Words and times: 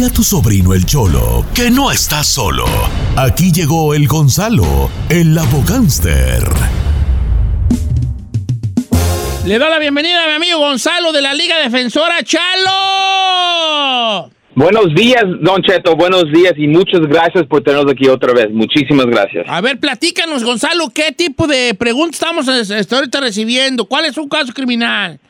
Dile 0.00 0.12
a 0.12 0.14
tu 0.14 0.24
sobrino 0.24 0.72
el 0.72 0.86
Cholo 0.86 1.44
que 1.54 1.70
no 1.70 1.90
está 1.90 2.24
solo. 2.24 2.64
Aquí 3.16 3.52
llegó 3.52 3.92
el 3.92 4.08
Gonzalo, 4.08 4.88
el 5.10 5.36
abogánster. 5.36 6.42
Le 9.44 9.58
doy 9.58 9.68
la 9.68 9.78
bienvenida 9.78 10.24
a 10.24 10.26
mi 10.26 10.32
amigo 10.32 10.58
Gonzalo 10.58 11.12
de 11.12 11.20
la 11.20 11.34
Liga 11.34 11.58
Defensora 11.58 12.22
Chalo. 12.22 12.70
Buenos 14.54 14.94
días, 14.94 15.22
Don 15.42 15.60
Cheto, 15.60 15.94
buenos 15.96 16.32
días 16.32 16.54
y 16.56 16.66
muchas 16.66 17.02
gracias 17.02 17.44
por 17.46 17.62
tenernos 17.62 17.92
aquí 17.92 18.08
otra 18.08 18.32
vez. 18.32 18.48
Muchísimas 18.50 19.04
gracias. 19.04 19.44
A 19.50 19.60
ver, 19.60 19.78
platícanos, 19.78 20.44
Gonzalo, 20.44 20.88
¿qué 20.94 21.12
tipo 21.12 21.46
de 21.46 21.74
preguntas 21.74 22.14
estamos 22.14 22.48
este, 22.48 22.94
ahorita 22.94 23.20
recibiendo? 23.20 23.84
¿Cuál 23.84 24.06
es 24.06 24.16
un 24.16 24.30
caso 24.30 24.50
criminal? 24.54 25.20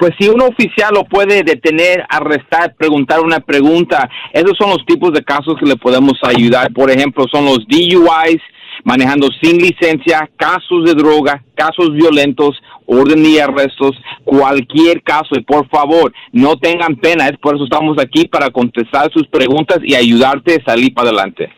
Pues 0.00 0.14
si 0.18 0.28
un 0.30 0.40
oficial 0.40 0.94
lo 0.94 1.04
puede 1.04 1.42
detener, 1.42 2.06
arrestar, 2.08 2.74
preguntar 2.74 3.20
una 3.20 3.38
pregunta, 3.40 4.08
esos 4.32 4.56
son 4.58 4.70
los 4.70 4.86
tipos 4.86 5.12
de 5.12 5.22
casos 5.22 5.56
que 5.60 5.66
le 5.66 5.76
podemos 5.76 6.14
ayudar. 6.22 6.72
Por 6.72 6.90
ejemplo, 6.90 7.26
son 7.30 7.44
los 7.44 7.58
DUIs, 7.68 8.40
manejando 8.82 9.28
sin 9.42 9.58
licencia, 9.58 10.26
casos 10.38 10.86
de 10.86 10.94
droga, 10.94 11.44
casos 11.54 11.92
violentos, 11.92 12.56
orden 12.86 13.26
y 13.26 13.40
arrestos, 13.40 13.94
cualquier 14.24 15.02
caso. 15.02 15.36
Y 15.36 15.42
por 15.42 15.68
favor, 15.68 16.14
no 16.32 16.56
tengan 16.56 16.96
pena, 16.96 17.28
es 17.28 17.36
por 17.36 17.56
eso 17.56 17.64
estamos 17.64 17.98
aquí 17.98 18.26
para 18.26 18.48
contestar 18.48 19.12
sus 19.12 19.28
preguntas 19.28 19.80
y 19.84 19.94
ayudarte 19.94 20.54
a 20.54 20.64
salir 20.64 20.94
para 20.94 21.10
adelante. 21.10 21.50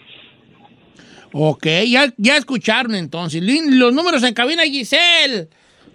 Ok, 1.32 1.66
ya, 1.86 2.12
ya 2.16 2.36
escucharon 2.36 2.96
entonces. 2.96 3.40
Los 3.40 3.94
números 3.94 4.24
en 4.24 4.34
cabina, 4.34 4.64
Giselle. 4.64 5.48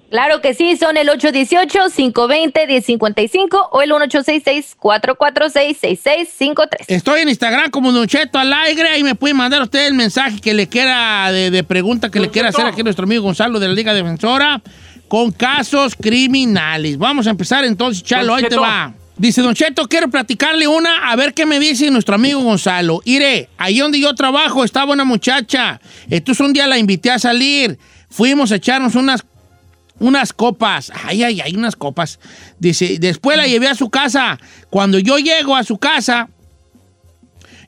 Claro 0.10 0.40
que 0.42 0.54
sí, 0.54 0.78
son 0.78 0.96
el 0.96 1.10
818-520-1055 1.10 3.68
o 3.72 3.82
el 3.82 3.92
1866-446-6653. 3.92 6.86
Estoy 6.88 7.20
en 7.22 7.30
Instagram 7.30 7.72
como 7.72 7.92
Don 7.92 8.08
Cheto 8.08 8.38
Alegre 8.40 9.00
y 9.00 9.04
me 9.04 9.16
puede 9.16 9.34
mandar 9.34 9.62
usted 9.62 9.88
el 9.88 9.96
mensaje 9.96 10.40
que 10.40 10.54
le 10.54 10.68
quiera, 10.68 11.34
de, 11.34 11.62
pregunta 11.64 12.10
que 12.10 12.22
le 12.22 12.30
quiera 12.30 12.48
hacer 12.50 12.66
aquí 12.66 12.82
a 12.82 12.84
nuestro 12.84 13.04
amigo 13.04 13.24
Gonzalo 13.24 13.60
de 13.60 13.68
la 13.68 13.74
Liga 13.74 13.94
Defensora 13.94 14.62
con 15.10 15.32
casos 15.32 15.96
criminales. 15.96 16.98
Vamos 16.98 17.28
a 17.28 17.32
empezar 17.32 17.66
entonces, 17.66 18.02
Chalo, 18.04 18.34
ahí 18.34 18.46
te 18.48 18.56
va. 18.56 18.94
Dice 19.18 19.42
Don 19.42 19.56
Cheto, 19.56 19.88
quiero 19.88 20.10
platicarle 20.10 20.68
una, 20.68 21.10
a 21.10 21.16
ver 21.16 21.34
qué 21.34 21.46
me 21.46 21.60
dice 21.60 21.90
nuestro 21.90 22.16
amigo 22.16 22.40
Gonzalo. 22.40 23.02
Iré, 23.04 23.50
ahí 23.58 23.80
donde 23.80 24.00
yo 24.00 24.14
trabajo 24.16 24.64
estaba 24.64 24.94
una 24.94 25.06
muchacha. 25.06 25.82
Entonces 26.10 26.46
un 26.46 26.54
día 26.54 26.68
la 26.68 26.78
invité 26.78 27.12
a 27.12 27.20
salir. 27.20 27.78
Fuimos 28.10 28.52
a 28.52 28.56
echarnos 28.56 28.96
unas 28.96 29.26
unas 30.00 30.34
copas. 30.34 30.92
Ay, 31.06 31.24
ay, 31.24 31.42
ay, 31.42 31.56
unas 31.56 31.76
copas. 31.76 32.20
Dice, 32.60 32.98
después 33.00 33.38
la 33.38 33.48
llevé 33.48 33.68
a 33.68 33.76
su 33.76 33.90
casa. 33.90 34.40
Cuando 34.70 35.00
yo 35.00 35.18
llego 35.18 35.56
a 35.56 35.64
su 35.64 35.78
casa, 35.78 36.30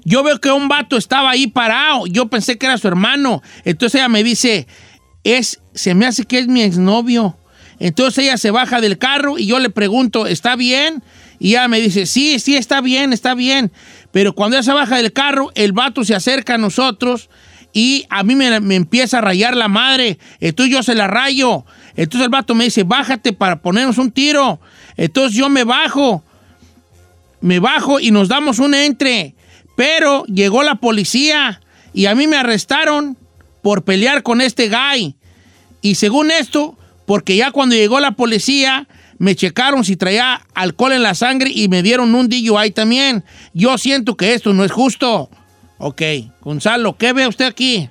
yo 0.03 0.23
veo 0.23 0.39
que 0.39 0.51
un 0.51 0.67
vato 0.67 0.97
estaba 0.97 1.31
ahí 1.31 1.47
parado. 1.47 2.07
Yo 2.07 2.27
pensé 2.27 2.57
que 2.57 2.65
era 2.65 2.77
su 2.77 2.87
hermano. 2.87 3.41
Entonces 3.65 3.99
ella 3.99 4.09
me 4.09 4.23
dice, 4.23 4.67
es, 5.23 5.61
se 5.73 5.93
me 5.95 6.05
hace 6.05 6.25
que 6.25 6.39
es 6.39 6.47
mi 6.47 6.61
exnovio. 6.61 7.37
Entonces 7.79 8.25
ella 8.25 8.37
se 8.37 8.51
baja 8.51 8.81
del 8.81 8.97
carro 8.97 9.37
y 9.37 9.45
yo 9.45 9.59
le 9.59 9.69
pregunto, 9.69 10.27
¿está 10.27 10.55
bien? 10.55 11.01
Y 11.39 11.51
ella 11.51 11.67
me 11.69 11.79
dice, 11.79 12.05
sí, 12.05 12.39
sí, 12.39 12.57
está 12.57 12.81
bien, 12.81 13.13
está 13.13 13.33
bien. 13.33 13.71
Pero 14.11 14.35
cuando 14.35 14.57
ella 14.57 14.63
se 14.63 14.73
baja 14.73 14.97
del 14.97 15.13
carro, 15.13 15.51
el 15.55 15.71
vato 15.71 16.03
se 16.03 16.13
acerca 16.13 16.55
a 16.55 16.57
nosotros 16.57 17.29
y 17.71 18.05
a 18.09 18.23
mí 18.23 18.35
me, 18.35 18.59
me 18.59 18.75
empieza 18.75 19.19
a 19.19 19.21
rayar 19.21 19.55
la 19.55 19.69
madre. 19.69 20.19
Entonces 20.39 20.73
yo 20.73 20.83
se 20.83 20.95
la 20.95 21.07
rayo. 21.07 21.65
Entonces 21.99 22.27
el 22.27 22.29
vato 22.29 22.55
me 22.55 22.63
dice, 22.63 22.83
bájate 22.83 23.33
para 23.33 23.61
ponernos 23.61 23.97
un 23.97 24.09
tiro. 24.09 24.61
Entonces 24.95 25.37
yo 25.37 25.49
me 25.49 25.65
bajo, 25.65 26.23
me 27.41 27.59
bajo 27.59 27.99
y 27.99 28.11
nos 28.11 28.29
damos 28.29 28.59
un 28.59 28.73
entre. 28.73 29.35
Pero 29.75 30.23
llegó 30.27 30.63
la 30.63 30.75
policía 30.75 31.59
y 31.93 32.05
a 32.05 32.15
mí 32.15 32.25
me 32.25 32.37
arrestaron 32.37 33.17
por 33.61 33.83
pelear 33.83 34.23
con 34.23 34.39
este 34.39 34.69
guy. 34.69 35.17
Y 35.81 35.95
según 35.95 36.31
esto, 36.31 36.77
porque 37.05 37.35
ya 37.35 37.51
cuando 37.51 37.75
llegó 37.75 37.99
la 37.99 38.11
policía, 38.11 38.87
me 39.17 39.35
checaron 39.35 39.83
si 39.83 39.97
traía 39.97 40.39
alcohol 40.53 40.93
en 40.93 41.03
la 41.03 41.15
sangre 41.15 41.51
y 41.53 41.67
me 41.67 41.83
dieron 41.83 42.15
un 42.15 42.29
DUI 42.29 42.71
también. 42.71 43.25
Yo 43.53 43.77
siento 43.77 44.15
que 44.15 44.33
esto 44.33 44.53
no 44.53 44.63
es 44.63 44.71
justo. 44.71 45.29
Ok, 45.79 46.01
Gonzalo, 46.39 46.95
¿qué 46.97 47.11
ve 47.11 47.27
usted 47.27 47.43
aquí? 47.43 47.89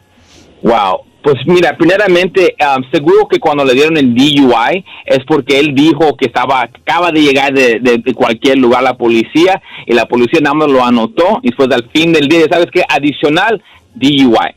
Wow, 0.62 1.07
pues 1.22 1.36
mira, 1.46 1.76
primeramente, 1.76 2.54
um, 2.60 2.82
seguro 2.92 3.26
que 3.28 3.40
cuando 3.40 3.64
le 3.64 3.74
dieron 3.74 3.96
el 3.96 4.14
DUI 4.14 4.84
es 5.04 5.18
porque 5.26 5.58
él 5.58 5.74
dijo 5.74 6.16
que 6.16 6.26
estaba, 6.26 6.62
acaba 6.62 7.10
de 7.10 7.20
llegar 7.20 7.52
de, 7.52 8.00
cualquier 8.14 8.58
lugar 8.58 8.82
la 8.84 8.96
policía 8.96 9.60
y 9.86 9.94
la 9.94 10.06
policía 10.06 10.40
nada 10.40 10.54
más 10.54 10.68
lo 10.68 10.84
anotó 10.84 11.40
y 11.42 11.50
fue 11.52 11.66
al 11.66 11.90
fin 11.90 12.12
del 12.12 12.28
día, 12.28 12.46
¿sabes 12.50 12.68
qué? 12.72 12.82
Adicional, 12.88 13.62
DUI. 13.94 14.54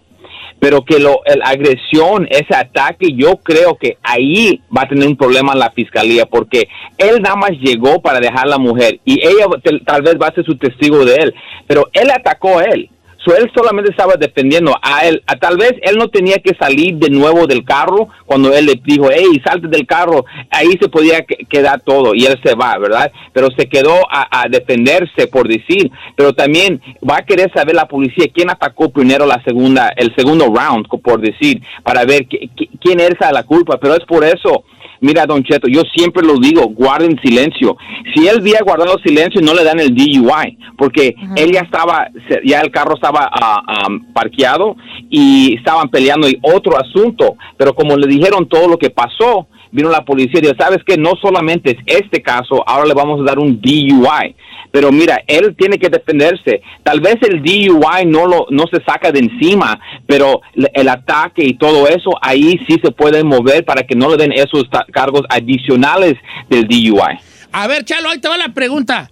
Pero 0.60 0.86
que 0.86 1.00
lo, 1.00 1.22
la 1.26 1.48
agresión, 1.48 2.28
ese 2.30 2.56
ataque, 2.56 3.14
yo 3.16 3.38
creo 3.38 3.76
que 3.76 3.98
ahí 4.04 4.62
va 4.76 4.84
a 4.84 4.88
tener 4.88 5.08
un 5.08 5.18
problema 5.18 5.56
la 5.56 5.72
fiscalía 5.72 6.28
porque 6.28 6.68
él 7.00 7.20
nada 7.24 7.36
más 7.36 7.52
llegó 7.60 8.00
para 8.00 8.20
dejar 8.20 8.46
a 8.46 8.52
la 8.52 8.58
mujer 8.60 9.00
y 9.04 9.14
ella 9.26 9.48
tal 9.84 10.04
vez 10.04 10.16
va 10.22 10.28
a 10.28 10.36
ser 10.36 10.46
su 10.46 10.56
testigo 10.58 11.04
de 11.04 11.16
él, 11.16 11.34
pero 11.66 11.90
él 11.94 12.12
atacó 12.12 12.60
a 12.60 12.66
él 12.66 12.92
So, 13.24 13.36
él 13.36 13.52
solamente 13.56 13.92
estaba 13.92 14.16
defendiendo 14.16 14.74
a 14.82 15.06
él. 15.06 15.22
A, 15.28 15.36
tal 15.36 15.58
vez 15.58 15.74
él 15.84 15.98
no 15.98 16.10
tenía 16.10 16.38
que 16.38 16.56
salir 16.56 16.96
de 16.96 17.10
nuevo 17.10 17.46
del 17.46 17.64
carro 17.64 18.10
cuando 18.26 18.54
él 18.54 18.66
le 18.66 18.82
dijo, 18.84 19.10
hey, 19.12 19.42
salte 19.44 19.68
del 19.68 19.86
carro. 19.86 20.26
Ahí 20.50 20.72
se 20.82 20.90
podía 20.90 21.24
quedar 21.50 21.82
todo 21.82 22.16
y 22.16 22.26
él 22.26 22.40
se 22.44 22.56
va, 22.56 22.78
¿verdad? 22.78 23.12
Pero 23.34 23.50
se 23.56 23.68
quedó 23.68 23.96
a, 24.10 24.48
defenderse, 24.50 25.28
por 25.28 25.48
decir. 25.48 25.92
Pero 26.16 26.34
también 26.34 26.82
va 27.08 27.18
a 27.18 27.26
querer 27.26 27.52
saber 27.54 27.76
la 27.76 27.88
policía 27.88 28.26
quién 28.34 28.50
atacó 28.50 28.90
primero 28.90 29.26
la 29.26 29.42
segunda, 29.44 29.90
el 29.96 30.14
segundo 30.16 30.46
round, 30.46 30.88
por 30.88 31.22
decir, 31.22 31.62
para 31.84 32.06
ver 32.06 32.26
quién 32.28 33.00
es 33.00 33.16
la 33.32 33.44
culpa. 33.44 33.78
Pero 33.78 33.96
es 33.96 34.06
por 34.06 34.24
eso 34.24 34.64
Mira, 35.02 35.26
Don 35.26 35.44
Cheto, 35.44 35.68
yo 35.68 35.82
siempre 35.96 36.26
lo 36.26 36.38
digo, 36.38 36.68
guarden 36.68 37.20
silencio. 37.24 37.76
Si 38.14 38.28
él 38.28 38.38
había 38.40 38.62
guardado 38.62 39.00
silencio, 39.04 39.42
no 39.42 39.56
le 39.56 39.64
dan 39.64 39.80
el 39.80 39.96
DUI, 39.96 40.60
porque 40.78 41.16
él 41.36 41.52
ya 41.52 41.62
estaba, 41.62 42.08
ya 42.46 42.62
el 42.62 42.70
carro 42.70 42.94
estaba 42.94 43.32
uh, 43.32 44.14
parqueado 44.14 44.76
y 45.10 45.56
estaban 45.56 45.90
peleando 45.90 46.30
y 46.30 46.38
otro 46.44 46.78
asunto. 46.80 47.36
Pero 47.58 47.74
como 47.74 47.98
le 47.98 48.06
dijeron 48.06 48.48
todo 48.48 48.68
lo 48.68 48.78
que 48.78 48.92
pasó, 48.92 49.48
vino 49.72 49.90
la 49.90 50.06
policía 50.06 50.40
y 50.40 50.42
dijo, 50.42 50.56
¿sabes 50.60 50.80
qué? 50.86 50.98
No 50.98 51.14
solamente 51.20 51.72
es 51.72 51.78
este 52.02 52.22
caso, 52.22 52.64
ahora 52.68 52.86
le 52.86 52.94
vamos 52.94 53.22
a 53.22 53.24
dar 53.24 53.40
un 53.40 53.60
DUI. 53.60 54.36
Pero 54.72 54.92
mira, 54.92 55.22
él 55.28 55.54
tiene 55.58 55.78
que 55.78 55.90
defenderse. 55.90 56.62
Tal 56.84 57.02
vez 57.02 57.16
el 57.22 57.42
DUI 57.42 58.06
no 58.06 58.26
lo 58.26 58.46
no 58.50 58.66
se 58.72 58.82
saca 58.84 59.12
de 59.12 59.20
encima, 59.20 59.80
pero 60.08 60.42
el 60.54 60.88
ataque 60.88 61.44
y 61.44 61.56
todo 61.56 61.88
eso 61.88 62.12
ahí 62.22 62.58
sí 62.68 62.80
se 62.82 62.92
puede 62.92 63.24
mover 63.24 63.66
para 63.66 63.84
que 63.84 63.96
no 63.96 64.10
le 64.10 64.18
den 64.18 64.32
esos 64.32 64.70
cargos 64.92 65.24
adicionales 65.30 66.16
del 66.50 66.68
DUI. 66.68 67.20
A 67.52 67.68
ver, 67.68 67.84
Chalo, 67.84 68.10
ahí 68.10 68.20
te 68.20 68.28
va 68.28 68.38
la 68.38 68.50
pregunta. 68.50 69.10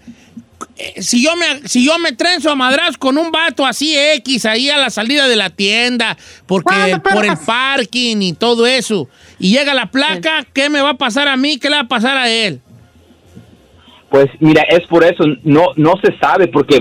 Eh, 0.77 1.01
si 1.01 1.23
yo 1.23 1.35
me 1.35 1.67
si 1.67 1.85
yo 1.85 1.99
me 1.99 2.13
trenzo 2.13 2.51
a 2.51 2.55
madras 2.55 2.97
con 2.97 3.17
un 3.17 3.31
vato 3.31 3.65
así 3.65 3.97
X 3.97 4.45
ahí 4.45 4.69
a 4.69 4.77
la 4.77 4.89
salida 4.89 5.27
de 5.27 5.35
la 5.35 5.49
tienda, 5.49 6.17
porque 6.45 6.97
por 7.13 7.25
el 7.25 7.37
parking 7.45 8.17
y 8.21 8.33
todo 8.33 8.65
eso, 8.65 9.09
y 9.39 9.51
llega 9.51 9.73
la 9.73 9.87
placa, 9.87 10.45
¿qué 10.53 10.69
me 10.69 10.81
va 10.81 10.91
a 10.91 10.97
pasar 10.97 11.27
a 11.27 11.35
mí? 11.35 11.57
¿Qué 11.57 11.69
le 11.69 11.75
va 11.75 11.81
a 11.81 11.87
pasar 11.87 12.17
a 12.17 12.29
él? 12.29 12.61
Pues 14.09 14.27
mira, 14.39 14.63
es 14.69 14.87
por 14.87 15.03
eso, 15.03 15.23
no, 15.43 15.67
no 15.75 15.93
se 16.03 16.17
sabe 16.17 16.47
porque 16.47 16.79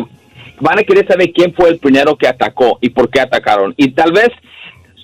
van 0.60 0.78
a 0.78 0.82
querer 0.82 1.06
saber 1.06 1.32
quién 1.32 1.53
fue 1.54 1.69
el 1.69 1.78
primero 1.78 2.16
que 2.16 2.28
atacó 2.28 2.78
y 2.81 2.91
por 2.91 3.10
qué 3.10 3.20
atacaron. 3.20 3.75
Y 3.76 3.91
tal 3.91 4.12
vez 4.12 4.28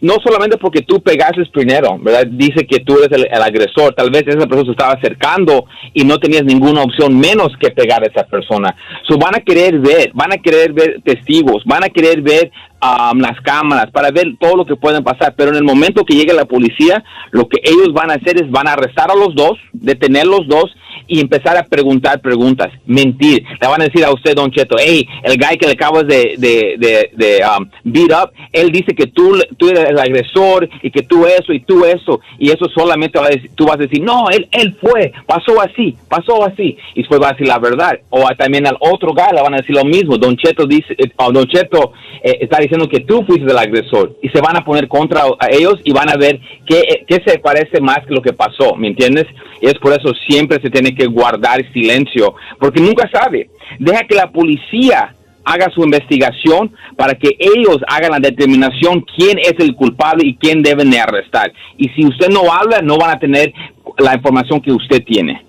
no 0.04 0.16
solamente 0.22 0.58
porque 0.58 0.82
tú 0.82 1.00
pegaste 1.00 1.46
primero, 1.50 1.98
¿verdad? 1.98 2.26
Dice 2.26 2.66
que 2.66 2.80
tú 2.80 2.98
eres 2.98 3.10
el, 3.18 3.42
agresor. 3.42 3.94
Tal 3.94 4.10
vez 4.10 4.24
esa 4.26 4.46
persona 4.46 4.64
se 4.66 4.70
estaba 4.72 4.92
acercando 4.92 5.64
y 5.94 6.04
no 6.04 6.18
tenías 6.18 6.44
ninguna 6.44 6.82
opción 6.82 7.18
menos 7.18 7.52
que 7.58 7.70
pegar 7.70 8.02
a 8.02 8.06
esa 8.06 8.26
persona. 8.26 8.76
So 9.08 9.16
van 9.16 9.34
a 9.34 9.40
querer 9.40 9.78
ver, 9.78 10.10
van 10.12 10.34
a 10.34 10.36
querer 10.36 10.74
ver 10.74 11.00
testigos, 11.02 11.62
van 11.64 11.84
a 11.84 11.88
querer 11.88 12.20
ver 12.20 12.52
um, 12.84 13.18
las 13.20 13.40
cámaras 13.40 13.90
para 13.90 14.10
ver 14.10 14.36
todo 14.38 14.56
lo 14.56 14.66
que 14.66 14.76
pueden 14.76 15.02
pasar. 15.02 15.34
Pero 15.36 15.50
en 15.50 15.56
el 15.56 15.64
momento 15.64 16.04
que 16.04 16.14
llegue 16.14 16.32
la 16.32 16.44
policía, 16.44 17.02
lo 17.30 17.48
que 17.48 17.60
ellos 17.62 17.92
van 17.92 18.10
a 18.10 18.14
hacer 18.14 18.36
es 18.36 18.50
van 18.50 18.68
a 18.68 18.72
arrestar 18.72 19.10
a 19.10 19.14
los 19.14 19.34
dos, 19.34 19.58
detener 19.72 20.26
los 20.26 20.46
dos 20.46 20.70
y 21.06 21.20
empezar 21.20 21.56
a 21.56 21.64
preguntar 21.64 22.20
preguntas, 22.20 22.72
mentir. 22.86 23.44
Le 23.60 23.68
van 23.68 23.82
a 23.82 23.84
decir 23.84 24.04
a 24.04 24.12
usted, 24.12 24.34
Don 24.34 24.50
Cheto, 24.50 24.76
hey, 24.78 25.06
el 25.22 25.36
guy 25.36 25.56
que 25.58 25.66
le 25.66 25.72
acabas 25.72 26.06
de, 26.06 26.34
de, 26.38 27.10
de, 27.12 27.40
um, 27.44 27.68
beat 27.84 28.10
up, 28.10 28.30
él 28.52 28.70
dice 28.70 28.94
que 28.94 29.06
tú, 29.08 29.38
tú 29.56 29.68
eres 29.68 29.90
el 29.90 29.98
agresor 29.98 30.68
y 30.82 30.90
que 30.90 31.02
tú 31.02 31.26
eso 31.26 31.52
y 31.52 31.60
tú 31.60 31.84
eso. 31.84 32.20
Y 32.38 32.50
eso 32.50 32.66
solamente 32.74 33.18
va 33.18 33.26
a 33.26 33.30
decir, 33.30 33.50
tú 33.54 33.66
vas 33.66 33.76
a 33.76 33.82
decir, 33.82 34.02
no, 34.02 34.28
él, 34.30 34.48
él 34.52 34.76
fue, 34.80 35.12
pasó 35.26 35.60
así, 35.60 35.96
pasó 36.08 36.44
así. 36.44 36.76
Y 36.94 37.00
después 37.00 37.20
va 37.20 37.28
a 37.28 37.32
decir 37.32 37.48
la 37.48 37.58
verdad. 37.58 37.98
O 38.10 38.26
también 38.38 38.66
al 38.66 38.76
otro 38.80 39.12
guy 39.12 39.34
le 39.34 39.42
van 39.42 39.54
a 39.54 39.58
decir 39.58 39.74
lo 39.74 39.84
mismo. 39.84 40.16
Don 40.16 40.36
Cheto 40.36 40.66
dice, 40.66 40.94
eh, 40.98 41.10
Don 41.32 41.46
Cheto 41.46 41.92
eh, 42.22 42.38
está 42.40 42.58
diciendo 42.58 42.73
diciendo 42.74 42.88
que 42.88 43.04
tú 43.04 43.24
fuiste 43.26 43.50
el 43.50 43.58
agresor 43.58 44.16
y 44.22 44.28
se 44.28 44.40
van 44.40 44.56
a 44.56 44.64
poner 44.64 44.88
contra 44.88 45.22
a 45.38 45.48
ellos 45.50 45.76
y 45.84 45.92
van 45.92 46.10
a 46.10 46.16
ver 46.16 46.40
qué, 46.66 47.04
qué 47.06 47.22
se 47.26 47.38
parece 47.38 47.80
más 47.80 48.00
que 48.06 48.14
lo 48.14 48.22
que 48.22 48.32
pasó, 48.32 48.74
¿me 48.76 48.88
entiendes? 48.88 49.26
Y 49.60 49.66
es 49.66 49.74
por 49.74 49.92
eso 49.92 50.12
siempre 50.28 50.60
se 50.60 50.70
tiene 50.70 50.94
que 50.94 51.06
guardar 51.06 51.60
silencio, 51.72 52.34
porque 52.58 52.80
nunca 52.80 53.08
sabe. 53.12 53.50
Deja 53.78 54.04
que 54.06 54.14
la 54.14 54.30
policía 54.30 55.14
haga 55.44 55.70
su 55.74 55.82
investigación 55.82 56.72
para 56.96 57.14
que 57.14 57.36
ellos 57.38 57.78
hagan 57.86 58.12
la 58.12 58.18
determinación 58.18 59.04
quién 59.16 59.38
es 59.38 59.54
el 59.58 59.74
culpable 59.74 60.26
y 60.26 60.36
quién 60.36 60.62
deben 60.62 60.90
de 60.90 60.98
arrestar. 60.98 61.52
Y 61.76 61.88
si 61.90 62.06
usted 62.06 62.28
no 62.30 62.52
habla, 62.52 62.80
no 62.80 62.96
van 62.96 63.10
a 63.10 63.18
tener 63.18 63.52
la 63.98 64.14
información 64.14 64.60
que 64.60 64.72
usted 64.72 65.02
tiene. 65.04 65.44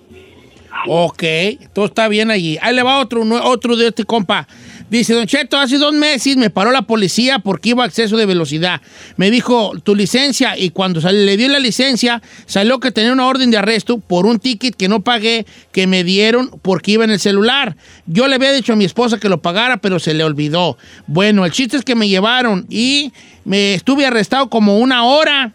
Ok, 0.88 1.22
todo 1.72 1.86
está 1.86 2.08
bien 2.08 2.30
allí. 2.30 2.58
Ahí 2.60 2.74
le 2.74 2.82
va 2.82 3.00
otro, 3.00 3.22
otro 3.44 3.76
de 3.76 3.88
este 3.88 4.04
compa. 4.04 4.46
Dice, 4.88 5.14
Don 5.14 5.26
Cheto, 5.26 5.58
hace 5.58 5.78
dos 5.78 5.92
meses 5.92 6.36
me 6.36 6.48
paró 6.48 6.70
la 6.70 6.82
policía 6.82 7.40
porque 7.40 7.70
iba 7.70 7.82
a 7.82 7.86
exceso 7.88 8.16
de 8.16 8.24
velocidad. 8.24 8.80
Me 9.16 9.32
dijo, 9.32 9.72
tu 9.82 9.96
licencia, 9.96 10.56
y 10.56 10.70
cuando 10.70 11.00
le 11.10 11.36
dio 11.36 11.48
la 11.48 11.58
licencia, 11.58 12.22
salió 12.46 12.78
que 12.78 12.92
tenía 12.92 13.12
una 13.12 13.26
orden 13.26 13.50
de 13.50 13.56
arresto 13.56 13.98
por 13.98 14.26
un 14.26 14.38
ticket 14.38 14.76
que 14.76 14.88
no 14.88 15.00
pagué, 15.00 15.44
que 15.72 15.88
me 15.88 16.04
dieron 16.04 16.50
porque 16.62 16.92
iba 16.92 17.04
en 17.04 17.10
el 17.10 17.18
celular. 17.18 17.76
Yo 18.06 18.28
le 18.28 18.36
había 18.36 18.52
dicho 18.52 18.74
a 18.74 18.76
mi 18.76 18.84
esposa 18.84 19.18
que 19.18 19.28
lo 19.28 19.42
pagara, 19.42 19.78
pero 19.78 19.98
se 19.98 20.14
le 20.14 20.22
olvidó. 20.22 20.78
Bueno, 21.08 21.44
el 21.44 21.50
chiste 21.50 21.76
es 21.76 21.84
que 21.84 21.96
me 21.96 22.08
llevaron 22.08 22.66
y 22.70 23.12
me 23.44 23.74
estuve 23.74 24.06
arrestado 24.06 24.48
como 24.50 24.78
una 24.78 25.04
hora 25.04 25.52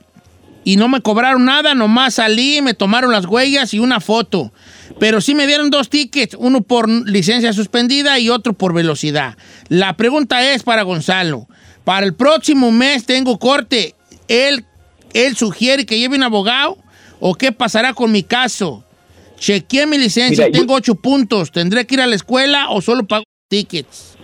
y 0.63 0.75
no 0.75 0.88
me 0.88 1.01
cobraron 1.01 1.45
nada, 1.45 1.74
nomás 1.74 2.16
salí, 2.16 2.62
me 2.62 2.74
tomaron 2.74 3.12
las 3.12 3.25
huellas 3.25 3.74
y 3.74 3.80
una 3.80 4.00
foto. 4.00 4.51
Pero 5.01 5.19
sí 5.19 5.33
me 5.33 5.48
dieron 5.48 5.71
dos 5.71 5.89
tickets, 5.89 6.36
uno 6.38 6.62
por 6.62 6.88
licencia 6.88 7.53
suspendida 7.53 8.19
y 8.19 8.30
otro 8.30 8.53
por 8.53 8.71
velocidad. 8.71 9.36
La 9.68 9.98
pregunta 9.98 10.53
es 10.53 10.62
para 10.62 10.83
Gonzalo. 10.83 11.48
Para 11.83 12.06
el 12.06 12.13
próximo 12.13 12.71
mes 12.71 13.07
tengo 13.07 13.39
corte. 13.39 13.95
¿Él, 14.27 14.63
él 15.13 15.36
sugiere 15.36 15.88
que 15.88 15.98
lleve 15.98 16.18
un 16.18 16.21
abogado? 16.21 16.77
¿O 17.19 17.33
qué 17.33 17.51
pasará 17.51 17.95
con 17.95 18.12
mi 18.12 18.21
caso? 18.21 18.83
Chequeé 19.39 19.88
mi 19.88 19.98
licencia, 19.98 20.51
tengo 20.51 20.75
ocho 20.75 20.94
puntos. 20.94 21.51
¿Tendré 21.51 21.88
que 21.88 21.95
ir 21.95 22.01
a 22.01 22.06
la 22.06 22.13
escuela 22.13 22.69
o 22.69 22.80
solo 22.80 23.07
pago 23.07 23.24
tickets? 23.50 24.19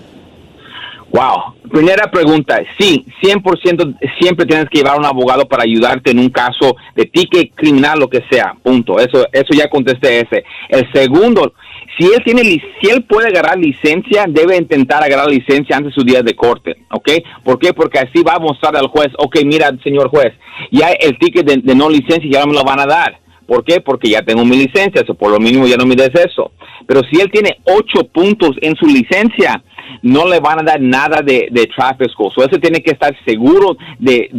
Wow. 1.11 1.55
Primera 1.71 2.09
pregunta. 2.11 2.61
Sí, 2.77 3.05
100% 3.21 3.97
siempre 4.19 4.45
tienes 4.45 4.69
que 4.69 4.79
llevar 4.79 4.95
a 4.95 4.99
un 4.99 5.05
abogado 5.05 5.47
para 5.47 5.63
ayudarte 5.63 6.11
en 6.11 6.19
un 6.19 6.29
caso 6.29 6.75
de 6.95 7.05
ticket 7.05 7.53
criminal, 7.55 7.99
lo 7.99 8.09
que 8.09 8.23
sea. 8.29 8.55
Punto. 8.61 8.99
Eso, 8.99 9.25
eso 9.31 9.53
ya 9.53 9.69
contesté 9.69 10.19
ese. 10.19 10.43
El 10.69 10.91
segundo, 10.93 11.53
si 11.97 12.05
él 12.05 12.21
tiene, 12.23 12.41
si 12.43 12.89
él 12.89 13.03
puede 13.03 13.27
agarrar 13.27 13.57
licencia, 13.57 14.25
debe 14.27 14.57
intentar 14.57 15.03
agarrar 15.03 15.29
licencia 15.29 15.77
antes 15.77 15.95
de 15.95 16.01
su 16.01 16.05
día 16.05 16.21
de 16.21 16.35
corte. 16.35 16.75
¿Ok? 16.91 17.09
¿Por 17.43 17.57
qué? 17.57 17.73
Porque 17.73 17.99
así 17.99 18.21
va 18.23 18.35
a 18.35 18.39
mostrar 18.39 18.75
al 18.75 18.87
juez, 18.87 19.09
ok, 19.17 19.37
mira, 19.45 19.71
señor 19.83 20.09
juez, 20.09 20.33
ya 20.71 20.89
el 20.89 21.17
ticket 21.17 21.45
de, 21.45 21.75
no 21.75 21.89
licencia 21.89 22.29
ya 22.29 22.45
me 22.45 22.53
lo 22.53 22.63
van 22.63 22.79
a 22.79 22.85
dar. 22.85 23.19
¿Por 23.47 23.63
qué? 23.63 23.79
Porque 23.79 24.09
ya 24.09 24.21
tengo 24.23 24.43
mi 24.43 24.57
licencia, 24.57 25.01
eso 25.01 25.15
por 25.15 25.31
lo 25.31 25.39
mínimo 25.39 25.65
ya 25.65 25.77
no 25.77 25.85
me 25.85 25.95
des 25.95 26.13
eso. 26.13 26.51
Pero 26.85 27.01
si 27.09 27.21
él 27.21 27.31
tiene 27.31 27.57
ocho 27.63 28.05
puntos 28.11 28.51
en 28.61 28.75
su 28.75 28.85
licencia, 28.85 29.63
no 30.01 30.27
le 30.27 30.39
van 30.39 30.59
a 30.59 30.63
dar 30.63 30.81
nada 30.81 31.21
de, 31.21 31.69
traffic 31.75 32.09
school. 32.11 32.31
So 32.33 32.43
ese 32.43 32.59
tiene 32.59 32.81
que 32.81 32.91
estar 32.91 33.15
seguro 33.25 33.77
de, 33.99 34.29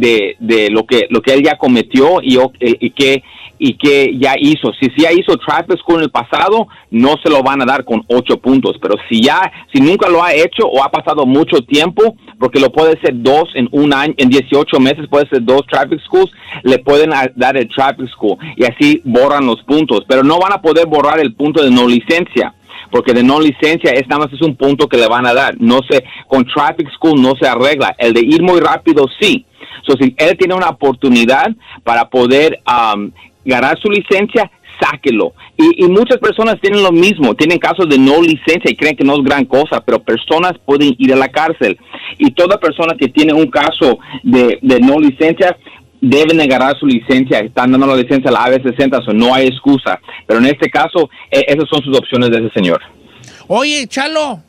lo 0.71 0.85
que 0.85 1.07
lo 1.09 1.21
que 1.21 1.33
él 1.33 1.43
ya 1.43 1.57
cometió 1.57 2.21
y, 2.21 2.37
y 3.59 3.73
que 3.73 4.17
ya 4.17 4.33
hizo. 4.39 4.71
Si 4.79 4.89
ya 4.97 5.11
hizo 5.11 5.37
traffic 5.37 5.77
school 5.79 5.97
en 5.97 6.03
el 6.03 6.11
pasado, 6.11 6.67
no 6.89 7.15
se 7.21 7.29
lo 7.29 7.43
van 7.43 7.61
a 7.61 7.65
dar 7.65 7.83
con 7.83 8.03
ocho 8.07 8.37
puntos. 8.37 8.77
Pero 8.81 8.95
si 9.09 9.21
ya, 9.21 9.51
si 9.73 9.81
nunca 9.81 10.09
lo 10.09 10.23
ha 10.23 10.33
hecho 10.33 10.65
o 10.65 10.83
ha 10.83 10.89
pasado 10.89 11.25
mucho 11.25 11.61
tiempo, 11.61 12.15
porque 12.39 12.59
lo 12.59 12.71
puede 12.71 12.99
ser 13.01 13.13
dos 13.15 13.49
en 13.53 13.67
un 13.71 13.93
año, 13.93 14.13
en 14.17 14.29
18 14.29 14.79
meses 14.79 15.07
puede 15.09 15.27
ser 15.29 15.43
dos 15.43 15.61
traffic 15.69 15.99
schools, 16.05 16.31
le 16.63 16.79
pueden 16.79 17.11
dar 17.35 17.57
el 17.57 17.67
traffic 17.69 18.09
school 18.09 18.37
y 18.55 18.63
así 18.63 19.01
borran 19.03 19.45
los 19.45 19.61
puntos. 19.63 20.05
Pero 20.07 20.23
no 20.23 20.39
van 20.39 20.53
a 20.53 20.61
poder 20.61 20.87
borrar 20.87 21.19
el 21.19 21.35
punto 21.35 21.61
de 21.61 21.69
no 21.69 21.87
licencia 21.87 22.53
porque 22.91 23.13
de 23.13 23.23
no 23.23 23.39
licencia 23.39 23.91
es 23.91 24.07
nada 24.07 24.25
más 24.25 24.33
es 24.33 24.41
un 24.41 24.55
punto 24.55 24.87
que 24.87 24.97
le 24.97 25.07
van 25.07 25.25
a 25.25 25.33
dar. 25.33 25.55
No 25.59 25.79
se, 25.89 26.03
con 26.27 26.45
Traffic 26.45 26.89
School 26.93 27.21
no 27.21 27.33
se 27.39 27.47
arregla. 27.47 27.95
El 27.97 28.13
de 28.13 28.21
ir 28.21 28.41
muy 28.41 28.59
rápido 28.59 29.05
sí. 29.19 29.45
So, 29.85 29.95
si 29.99 30.13
él 30.17 30.37
tiene 30.37 30.53
una 30.53 30.69
oportunidad 30.69 31.47
para 31.83 32.09
poder 32.09 32.59
um, 32.67 33.11
ganar 33.45 33.79
su 33.79 33.89
licencia, 33.89 34.51
sáquelo. 34.79 35.33
Y, 35.57 35.83
y, 35.83 35.87
muchas 35.89 36.17
personas 36.17 36.59
tienen 36.61 36.83
lo 36.83 36.91
mismo, 36.91 37.35
tienen 37.35 37.57
casos 37.57 37.87
de 37.89 37.97
no 37.97 38.21
licencia 38.21 38.71
y 38.71 38.75
creen 38.75 38.95
que 38.95 39.03
no 39.03 39.15
es 39.15 39.23
gran 39.23 39.45
cosa, 39.45 39.81
pero 39.81 40.01
personas 40.01 40.53
pueden 40.65 40.95
ir 40.97 41.13
a 41.13 41.17
la 41.17 41.27
cárcel. 41.27 41.77
Y 42.17 42.31
toda 42.31 42.59
persona 42.59 42.95
que 42.97 43.09
tiene 43.09 43.33
un 43.33 43.47
caso 43.47 43.99
de, 44.23 44.59
de 44.61 44.79
no 44.79 44.99
licencia 44.99 45.57
deben 46.01 46.39
agarrar 46.41 46.77
su 46.79 46.85
licencia, 46.85 47.39
están 47.39 47.71
dando 47.71 47.87
la 47.87 47.95
licencia 47.95 48.29
a 48.29 48.33
la 48.33 48.45
AB60, 48.47 49.07
o 49.07 49.13
no 49.13 49.33
hay 49.33 49.47
excusa. 49.47 49.99
Pero 50.25 50.39
en 50.39 50.45
este 50.47 50.69
caso, 50.69 51.09
e, 51.29 51.45
esas 51.47 51.67
son 51.69 51.81
sus 51.83 51.97
opciones 51.97 52.29
de 52.31 52.37
ese 52.37 52.49
señor. 52.53 52.81
Oye, 53.47 53.87
Chalo, 53.87 54.41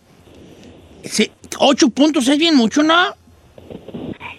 ocho 1.58 1.88
puntos 1.90 2.28
es 2.28 2.38
bien 2.38 2.54
mucho, 2.54 2.82
¿no? 2.82 3.14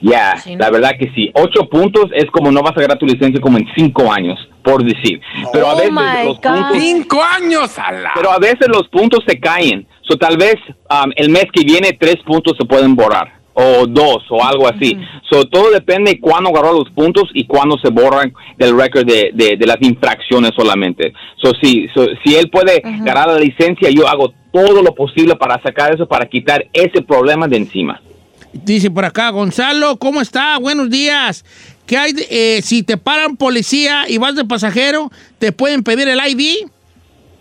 Ya, 0.01 0.33
la 0.57 0.71
verdad 0.71 0.93
que 0.97 1.11
sí. 1.13 1.29
Ocho 1.35 1.69
puntos 1.69 2.09
es 2.15 2.25
como 2.31 2.51
no 2.51 2.63
vas 2.63 2.75
a 2.75 2.79
agarrar 2.79 2.97
tu 2.97 3.05
licencia 3.05 3.39
como 3.39 3.59
en 3.59 3.67
cinco 3.75 4.11
años, 4.11 4.39
por 4.63 4.83
decir. 4.83 5.21
Pero 5.53 5.67
a 5.67 5.73
oh 5.73 5.77
veces 5.77 6.25
los 6.25 6.39
puntos. 6.39 6.77
¡Cinco 6.79 7.21
años! 7.23 7.71
Pero 8.15 8.31
a 8.31 8.39
veces 8.39 8.67
los 8.67 8.87
puntos 8.87 9.23
se 9.27 9.39
caen. 9.39 9.85
So, 10.01 10.17
tal 10.17 10.37
vez 10.37 10.55
um, 10.89 11.11
el 11.15 11.29
mes 11.29 11.45
que 11.53 11.63
viene 11.63 11.95
tres 11.99 12.17
puntos 12.25 12.57
se 12.59 12.65
pueden 12.65 12.95
borrar 12.95 13.40
o 13.53 13.85
dos 13.85 14.23
o 14.29 14.43
algo 14.43 14.67
así. 14.67 14.97
so, 15.29 15.45
todo 15.45 15.71
depende 15.71 16.11
de 16.11 16.19
cuándo 16.19 16.49
agarró 16.49 16.73
los 16.73 16.89
puntos 16.91 17.29
y 17.33 17.45
cuándo 17.45 17.77
se 17.77 17.89
borran 17.89 18.33
del 18.57 18.77
récord 18.77 19.05
de, 19.05 19.31
de, 19.33 19.65
las 19.65 19.81
infracciones 19.81 20.51
solamente. 20.55 21.13
So, 21.41 21.51
sí, 21.61 21.87
si 22.23 22.35
él 22.35 22.49
puede 22.49 22.81
ganar 22.81 23.27
la 23.27 23.39
licencia, 23.39 23.89
yo 23.89 24.07
hago 24.07 24.33
todo 24.51 24.81
lo 24.81 24.93
posible 24.93 25.35
para 25.35 25.61
sacar 25.61 25.93
eso, 25.93 26.07
para 26.07 26.25
quitar 26.25 26.65
ese 26.73 27.01
problema 27.01 27.47
de 27.47 27.57
encima. 27.57 28.01
Dice 28.53 28.91
por 28.91 29.05
acá, 29.05 29.29
Gonzalo, 29.29 29.97
¿cómo 29.97 30.21
está? 30.21 30.57
Buenos 30.57 30.89
días. 30.89 31.45
¿Qué 31.85 31.97
hay? 31.97 32.13
Eh, 32.29 32.61
si 32.61 32.83
te 32.83 32.97
paran 32.97 33.37
policía 33.37 34.05
y 34.09 34.17
vas 34.17 34.35
de 34.35 34.45
pasajero, 34.45 35.09
¿te 35.39 35.51
pueden 35.51 35.83
pedir 35.83 36.07
el 36.09 36.19
ID? 36.19 36.67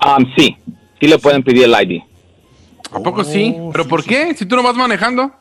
Um, 0.04 0.24
sí, 0.36 0.56
sí 1.00 1.08
le 1.08 1.18
pueden 1.18 1.42
pedir 1.42 1.64
el 1.64 1.72
ID. 1.72 2.02
¿A 2.92 3.00
poco 3.00 3.24
sí? 3.24 3.54
Oh, 3.58 3.70
¿Pero 3.72 3.86
por 3.86 4.04
qué? 4.04 4.34
Si 4.34 4.46
tú 4.46 4.56
no 4.56 4.62
vas 4.62 4.76
manejando. 4.76 5.32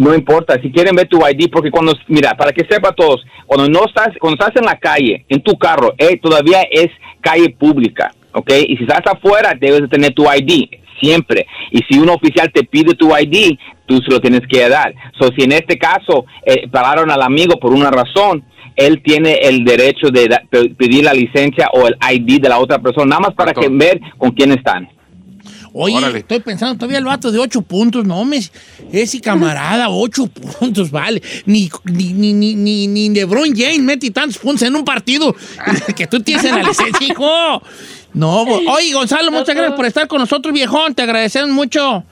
No 0.00 0.14
importa, 0.14 0.58
si 0.62 0.72
quieren 0.72 0.96
ver 0.96 1.08
tu 1.08 1.18
ID, 1.18 1.50
porque 1.52 1.70
cuando, 1.70 1.92
mira, 2.08 2.34
para 2.34 2.52
que 2.52 2.64
sepa 2.64 2.90
todos, 2.92 3.22
cuando 3.44 3.68
no 3.68 3.84
estás, 3.84 4.08
cuando 4.18 4.42
estás 4.42 4.56
en 4.56 4.64
la 4.64 4.78
calle, 4.78 5.26
en 5.28 5.42
tu 5.42 5.58
carro, 5.58 5.92
eh, 5.98 6.18
todavía 6.18 6.62
es 6.70 6.88
calle 7.20 7.50
pública, 7.50 8.10
¿ok? 8.32 8.50
Y 8.66 8.78
si 8.78 8.84
estás 8.84 9.02
afuera, 9.04 9.52
debes 9.60 9.82
de 9.82 9.88
tener 9.88 10.14
tu 10.14 10.24
ID, 10.24 10.70
siempre. 11.02 11.46
Y 11.70 11.80
si 11.86 11.98
un 11.98 12.08
oficial 12.08 12.50
te 12.50 12.64
pide 12.64 12.94
tu 12.94 13.10
ID, 13.14 13.58
tú 13.84 13.98
se 13.98 14.10
lo 14.10 14.20
tienes 14.22 14.40
que 14.48 14.66
dar. 14.70 14.94
So, 15.18 15.28
si 15.36 15.44
en 15.44 15.52
este 15.52 15.76
caso 15.76 16.24
eh, 16.46 16.66
pararon 16.68 17.10
al 17.10 17.20
amigo 17.20 17.60
por 17.60 17.74
una 17.74 17.90
razón, 17.90 18.42
él 18.76 19.02
tiene 19.02 19.34
el 19.42 19.66
derecho 19.66 20.08
de 20.08 20.30
pedir 20.78 21.04
la 21.04 21.12
licencia 21.12 21.68
o 21.74 21.86
el 21.86 21.96
ID 22.10 22.40
de 22.40 22.48
la 22.48 22.58
otra 22.58 22.78
persona, 22.78 23.04
nada 23.04 23.20
más 23.20 23.34
para 23.34 23.52
que 23.52 23.68
ver 23.68 24.00
con 24.16 24.30
quién 24.30 24.52
están. 24.52 24.88
Oye, 25.72 26.18
estoy 26.18 26.40
pensando 26.40 26.74
todavía 26.74 26.98
el 26.98 27.04
vato 27.04 27.30
de 27.30 27.38
ocho 27.38 27.62
puntos, 27.62 28.04
no 28.04 28.24
me. 28.24 28.40
Ese 28.92 29.20
camarada, 29.20 29.88
ocho 29.88 30.26
puntos, 30.26 30.90
vale. 30.90 31.22
Ni, 31.46 31.70
ni, 31.84 32.12
ni, 32.12 32.54
ni, 32.54 32.86
ni 32.86 33.08
LeBron 33.10 33.54
James 33.54 33.80
mete 33.80 34.10
tantos 34.10 34.38
puntos 34.38 34.62
en 34.62 34.74
un 34.74 34.84
partido 34.84 35.34
que 35.96 36.06
tú 36.06 36.20
tienes 36.20 36.44
en 36.44 36.56
la 36.56 36.62
licencia, 36.62 37.06
hijo. 37.06 37.62
No, 38.12 38.42
oye, 38.42 38.92
Gonzalo, 38.92 39.30
muchas 39.30 39.54
gracias 39.54 39.76
por 39.76 39.86
estar 39.86 40.08
con 40.08 40.18
nosotros, 40.18 40.52
viejón. 40.52 40.94
Te 40.94 41.02
agradecemos 41.02 41.50
mucho. 41.50 42.04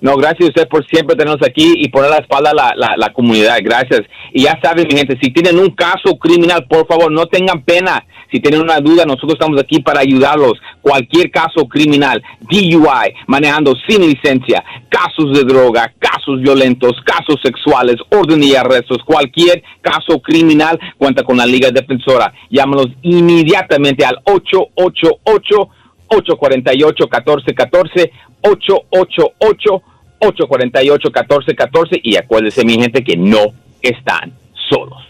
No, 0.00 0.16
gracias 0.16 0.46
a 0.46 0.48
usted 0.48 0.68
por 0.68 0.86
siempre 0.86 1.16
tenernos 1.16 1.46
aquí 1.46 1.74
y 1.76 1.88
poner 1.88 2.10
la 2.10 2.18
espalda 2.18 2.50
a 2.50 2.74
la, 2.76 2.94
la, 2.96 3.12
comunidad. 3.12 3.58
Gracias. 3.62 4.02
Y 4.32 4.42
ya 4.42 4.58
saben, 4.62 4.86
mi 4.86 4.96
gente, 4.96 5.18
si 5.20 5.30
tienen 5.30 5.58
un 5.58 5.70
caso 5.70 6.18
criminal, 6.18 6.66
por 6.68 6.86
favor, 6.86 7.10
no 7.10 7.26
tengan 7.26 7.62
pena. 7.62 8.04
Si 8.30 8.40
tienen 8.40 8.60
una 8.60 8.80
duda, 8.80 9.04
nosotros 9.04 9.34
estamos 9.34 9.60
aquí 9.60 9.80
para 9.80 10.00
ayudarlos. 10.00 10.54
Cualquier 10.82 11.30
caso 11.30 11.66
criminal, 11.68 12.22
DUI, 12.50 13.14
manejando 13.28 13.74
sin 13.88 14.02
licencia, 14.02 14.62
casos 14.88 15.32
de 15.32 15.44
droga, 15.44 15.92
casos 15.98 16.40
violentos, 16.40 17.00
casos 17.04 17.40
sexuales, 17.42 17.96
orden 18.10 18.42
y 18.42 18.54
arrestos, 18.54 18.98
cualquier 19.04 19.62
caso 19.80 20.20
criminal, 20.20 20.78
cuenta 20.98 21.22
con 21.22 21.36
la 21.36 21.46
Liga 21.46 21.70
Defensora. 21.70 22.32
Llámanos 22.50 22.88
inmediatamente 23.02 24.04
al 24.04 24.18
888 24.24 25.68
848 26.14 27.04
1414 27.04 28.12
888 28.42 29.82
848-1414 30.30 32.00
y 32.02 32.16
acuérdense 32.16 32.64
mi 32.64 32.74
gente 32.74 33.04
que 33.04 33.16
no 33.16 33.52
están 33.82 34.32
solos. 34.68 35.02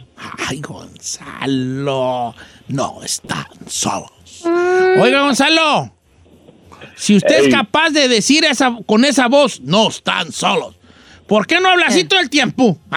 Ay, 0.48 0.60
Gonzalo, 0.60 2.34
no 2.68 3.00
están 3.02 3.46
solos. 3.66 4.10
Oiga, 5.00 5.22
Gonzalo, 5.22 5.92
si 6.96 7.16
usted 7.16 7.46
es 7.46 7.54
capaz 7.54 7.90
de 7.90 8.08
decir 8.08 8.44
esa, 8.44 8.76
con 8.86 9.04
esa 9.04 9.28
voz, 9.28 9.60
no 9.60 9.88
están 9.88 10.32
solos. 10.32 10.76
¿Por 11.26 11.46
qué 11.46 11.60
no 11.60 11.68
hablas 11.70 11.88
así 11.88 12.04
todo 12.04 12.20
el 12.20 12.28
tiempo? 12.28 12.78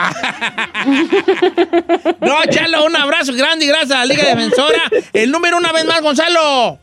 no, 2.19 2.45
Chalo, 2.49 2.85
un 2.85 2.95
abrazo 2.95 3.33
grande 3.33 3.63
y 3.65 3.69
gracias 3.69 3.91
a 3.91 3.99
la 3.99 4.05
Liga 4.05 4.25
Defensora. 4.25 4.83
El 5.13 5.31
número 5.31 5.57
una 5.57 5.71
vez 5.71 5.85
más, 5.85 6.01
Gonzalo. 6.01 6.77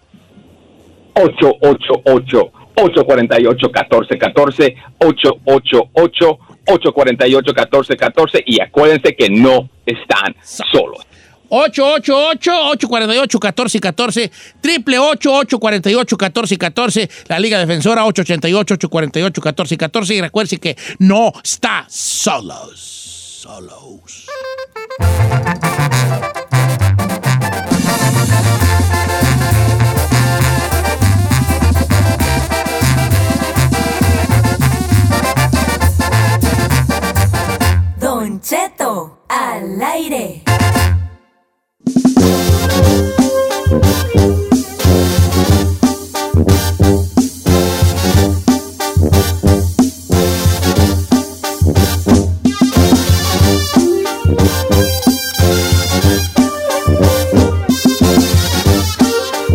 888 1.14 2.52
848 2.76 3.60
1414 3.60 4.76
888 4.98 6.38
848 6.66 7.42
1414 7.42 8.42
y 8.46 8.60
acuérdense 8.60 9.14
que 9.14 9.30
no 9.30 9.70
están 9.86 10.34
solos. 10.44 11.06
888-848-1414, 11.50 14.30
triple 14.60 14.98
888-848-1414, 14.98 17.08
la 17.28 17.38
Liga 17.38 17.60
Defensora 17.60 18.04
888-848-1414 18.06 20.16
y 20.16 20.20
recuerden 20.20 20.58
que 20.58 20.76
no 20.98 21.32
está 21.42 21.86
solos. 21.88 23.02
Solos. 23.44 24.26
Don 38.24 38.40
Cheto, 38.40 39.22
al 39.28 39.82
aire. 39.82 40.42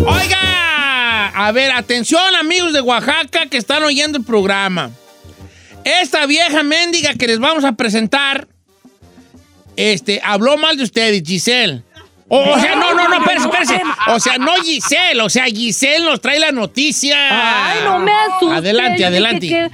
Oiga, 0.06 1.26
a 1.34 1.50
ver, 1.50 1.72
atención 1.72 2.22
amigos 2.36 2.72
de 2.72 2.80
Oaxaca 2.80 3.46
que 3.46 3.56
están 3.56 3.82
oyendo 3.82 4.18
el 4.18 4.24
programa. 4.24 4.92
Esta 5.84 6.26
vieja 6.26 6.62
mendiga 6.62 7.14
que 7.14 7.26
les 7.26 7.38
vamos 7.38 7.64
a 7.64 7.72
presentar, 7.72 8.46
este, 9.80 10.20
habló 10.24 10.56
mal 10.56 10.76
de 10.76 10.84
ustedes, 10.84 11.22
Giselle. 11.24 11.82
O, 12.28 12.38
o 12.38 12.60
sea, 12.60 12.76
no, 12.76 12.94
no, 12.94 13.08
no, 13.08 13.16
espérese, 13.16 13.46
espérese. 13.48 13.82
O 14.08 14.20
sea, 14.20 14.38
no 14.38 14.54
Giselle, 14.62 15.20
o 15.20 15.28
sea, 15.28 15.46
Giselle 15.46 16.04
nos 16.04 16.20
trae 16.20 16.38
la 16.38 16.52
noticia. 16.52 17.16
Ay, 17.72 17.80
no 17.84 17.98
me 17.98 18.12
asustes. 18.12 18.58
Adelante, 18.58 19.04
adelante. 19.04 19.48
que- 19.48 19.70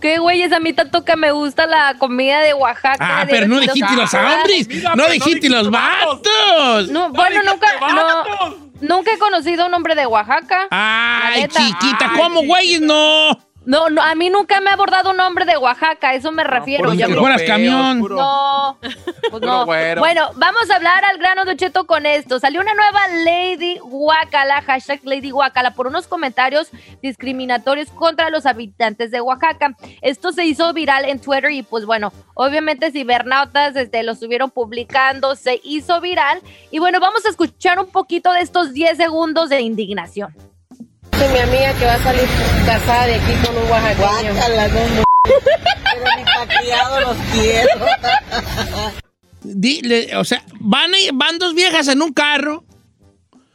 Qué 0.00 0.18
güeyes, 0.18 0.52
a 0.52 0.60
mí 0.60 0.72
tanto 0.72 1.04
que 1.04 1.16
me 1.16 1.32
gusta 1.32 1.66
la 1.66 1.96
comida 1.98 2.38
de 2.40 2.54
Oaxaca. 2.54 2.98
Ah, 3.00 3.24
de 3.24 3.32
pero 3.32 3.48
no 3.48 3.58
dijiste 3.58 3.96
los 3.96 4.14
hombres, 4.14 4.68
no 4.94 5.06
dijiste 5.08 5.48
los 5.50 5.70
vatos. 5.72 6.88
No, 6.90 7.10
bueno, 7.10 7.42
nunca, 7.42 7.66
no, 7.92 8.56
nunca 8.80 9.10
he 9.12 9.18
conocido 9.18 9.66
un 9.66 9.74
hombre 9.74 9.96
de 9.96 10.06
Oaxaca. 10.06 10.68
Ay, 10.70 11.48
chiquita, 11.48 12.12
¿cómo, 12.16 12.42
güeyes? 12.44 12.80
No. 12.80 13.36
No, 13.68 13.90
no, 13.90 14.00
a 14.00 14.14
mí 14.14 14.30
nunca 14.30 14.62
me 14.62 14.70
ha 14.70 14.72
abordado 14.72 15.10
un 15.10 15.20
hombre 15.20 15.44
de 15.44 15.58
Oaxaca, 15.58 16.08
a 16.08 16.14
eso 16.14 16.32
me 16.32 16.42
refiero. 16.42 16.84
me- 16.90 17.14
fueras 17.20 17.42
camión. 17.42 18.00
No, 18.00 18.78
pues 19.30 19.42
no. 19.42 19.66
güero. 19.66 20.00
Bueno, 20.00 20.30
vamos 20.36 20.70
a 20.70 20.76
hablar 20.76 21.04
al 21.04 21.18
grano 21.18 21.44
de 21.44 21.54
Cheto 21.54 21.86
con 21.86 22.06
esto. 22.06 22.40
Salió 22.40 22.62
una 22.62 22.72
nueva 22.72 23.06
Lady 23.26 23.76
Guacala, 23.76 24.62
hashtag 24.62 25.00
Lady 25.04 25.28
Guacala, 25.28 25.72
por 25.74 25.86
unos 25.86 26.06
comentarios 26.06 26.70
discriminatorios 27.02 27.90
contra 27.90 28.30
los 28.30 28.46
habitantes 28.46 29.10
de 29.10 29.20
Oaxaca. 29.20 29.76
Esto 30.00 30.32
se 30.32 30.46
hizo 30.46 30.72
viral 30.72 31.04
en 31.04 31.20
Twitter 31.20 31.50
y 31.50 31.62
pues 31.62 31.84
bueno, 31.84 32.10
obviamente 32.32 32.90
cibernautas 32.90 33.76
este, 33.76 34.02
lo 34.02 34.12
estuvieron 34.12 34.50
publicando, 34.50 35.36
se 35.36 35.60
hizo 35.62 36.00
viral. 36.00 36.40
Y 36.70 36.78
bueno, 36.78 37.00
vamos 37.00 37.26
a 37.26 37.28
escuchar 37.28 37.78
un 37.78 37.90
poquito 37.90 38.32
de 38.32 38.40
estos 38.40 38.72
10 38.72 38.96
segundos 38.96 39.50
de 39.50 39.60
indignación. 39.60 40.34
Dice 41.18 41.32
mi 41.32 41.38
amiga 41.40 41.74
que 41.74 41.84
va 41.84 41.94
a 41.94 42.02
salir 42.02 42.26
casada 42.64 43.06
de 43.06 43.14
aquí 43.16 43.32
con 43.44 43.56
un 43.56 43.68
oaxaqueño. 43.70 44.34
Pero 45.24 46.16
ni 46.16 46.24
pa' 46.24 46.46
criado 46.60 47.00
los 47.00 47.16
quiero. 47.32 47.68
Dile, 49.42 50.16
o 50.16 50.24
sea, 50.24 50.44
van, 50.60 50.92
a- 50.94 51.12
van 51.14 51.38
dos 51.38 51.54
viejas 51.54 51.88
en 51.88 52.02
un 52.02 52.12
carro 52.12 52.64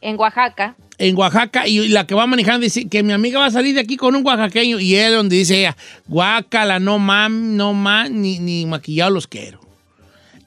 En 0.02 0.18
Oaxaca. 0.18 0.76
en 0.98 1.16
Oaxaca 1.16 1.66
y 1.66 1.88
la 1.88 2.06
que 2.06 2.14
va 2.14 2.26
manejando 2.26 2.64
dice 2.64 2.86
que 2.88 3.02
mi 3.02 3.12
amiga 3.14 3.38
va 3.38 3.46
a 3.46 3.50
salir 3.50 3.74
de 3.74 3.80
aquí 3.80 3.96
con 3.96 4.14
un 4.14 4.26
oaxaqueño 4.26 4.78
y 4.80 4.96
él 4.96 5.14
donde 5.14 5.36
dice 5.36 5.58
ella, 5.60 5.76
guácala, 6.06 6.78
no 6.80 6.98
mam, 6.98 7.56
no 7.56 7.72
mam, 7.72 8.20
ni, 8.20 8.38
ni 8.40 8.66
maquillado 8.66 9.10
los 9.10 9.26
quiero. 9.26 9.60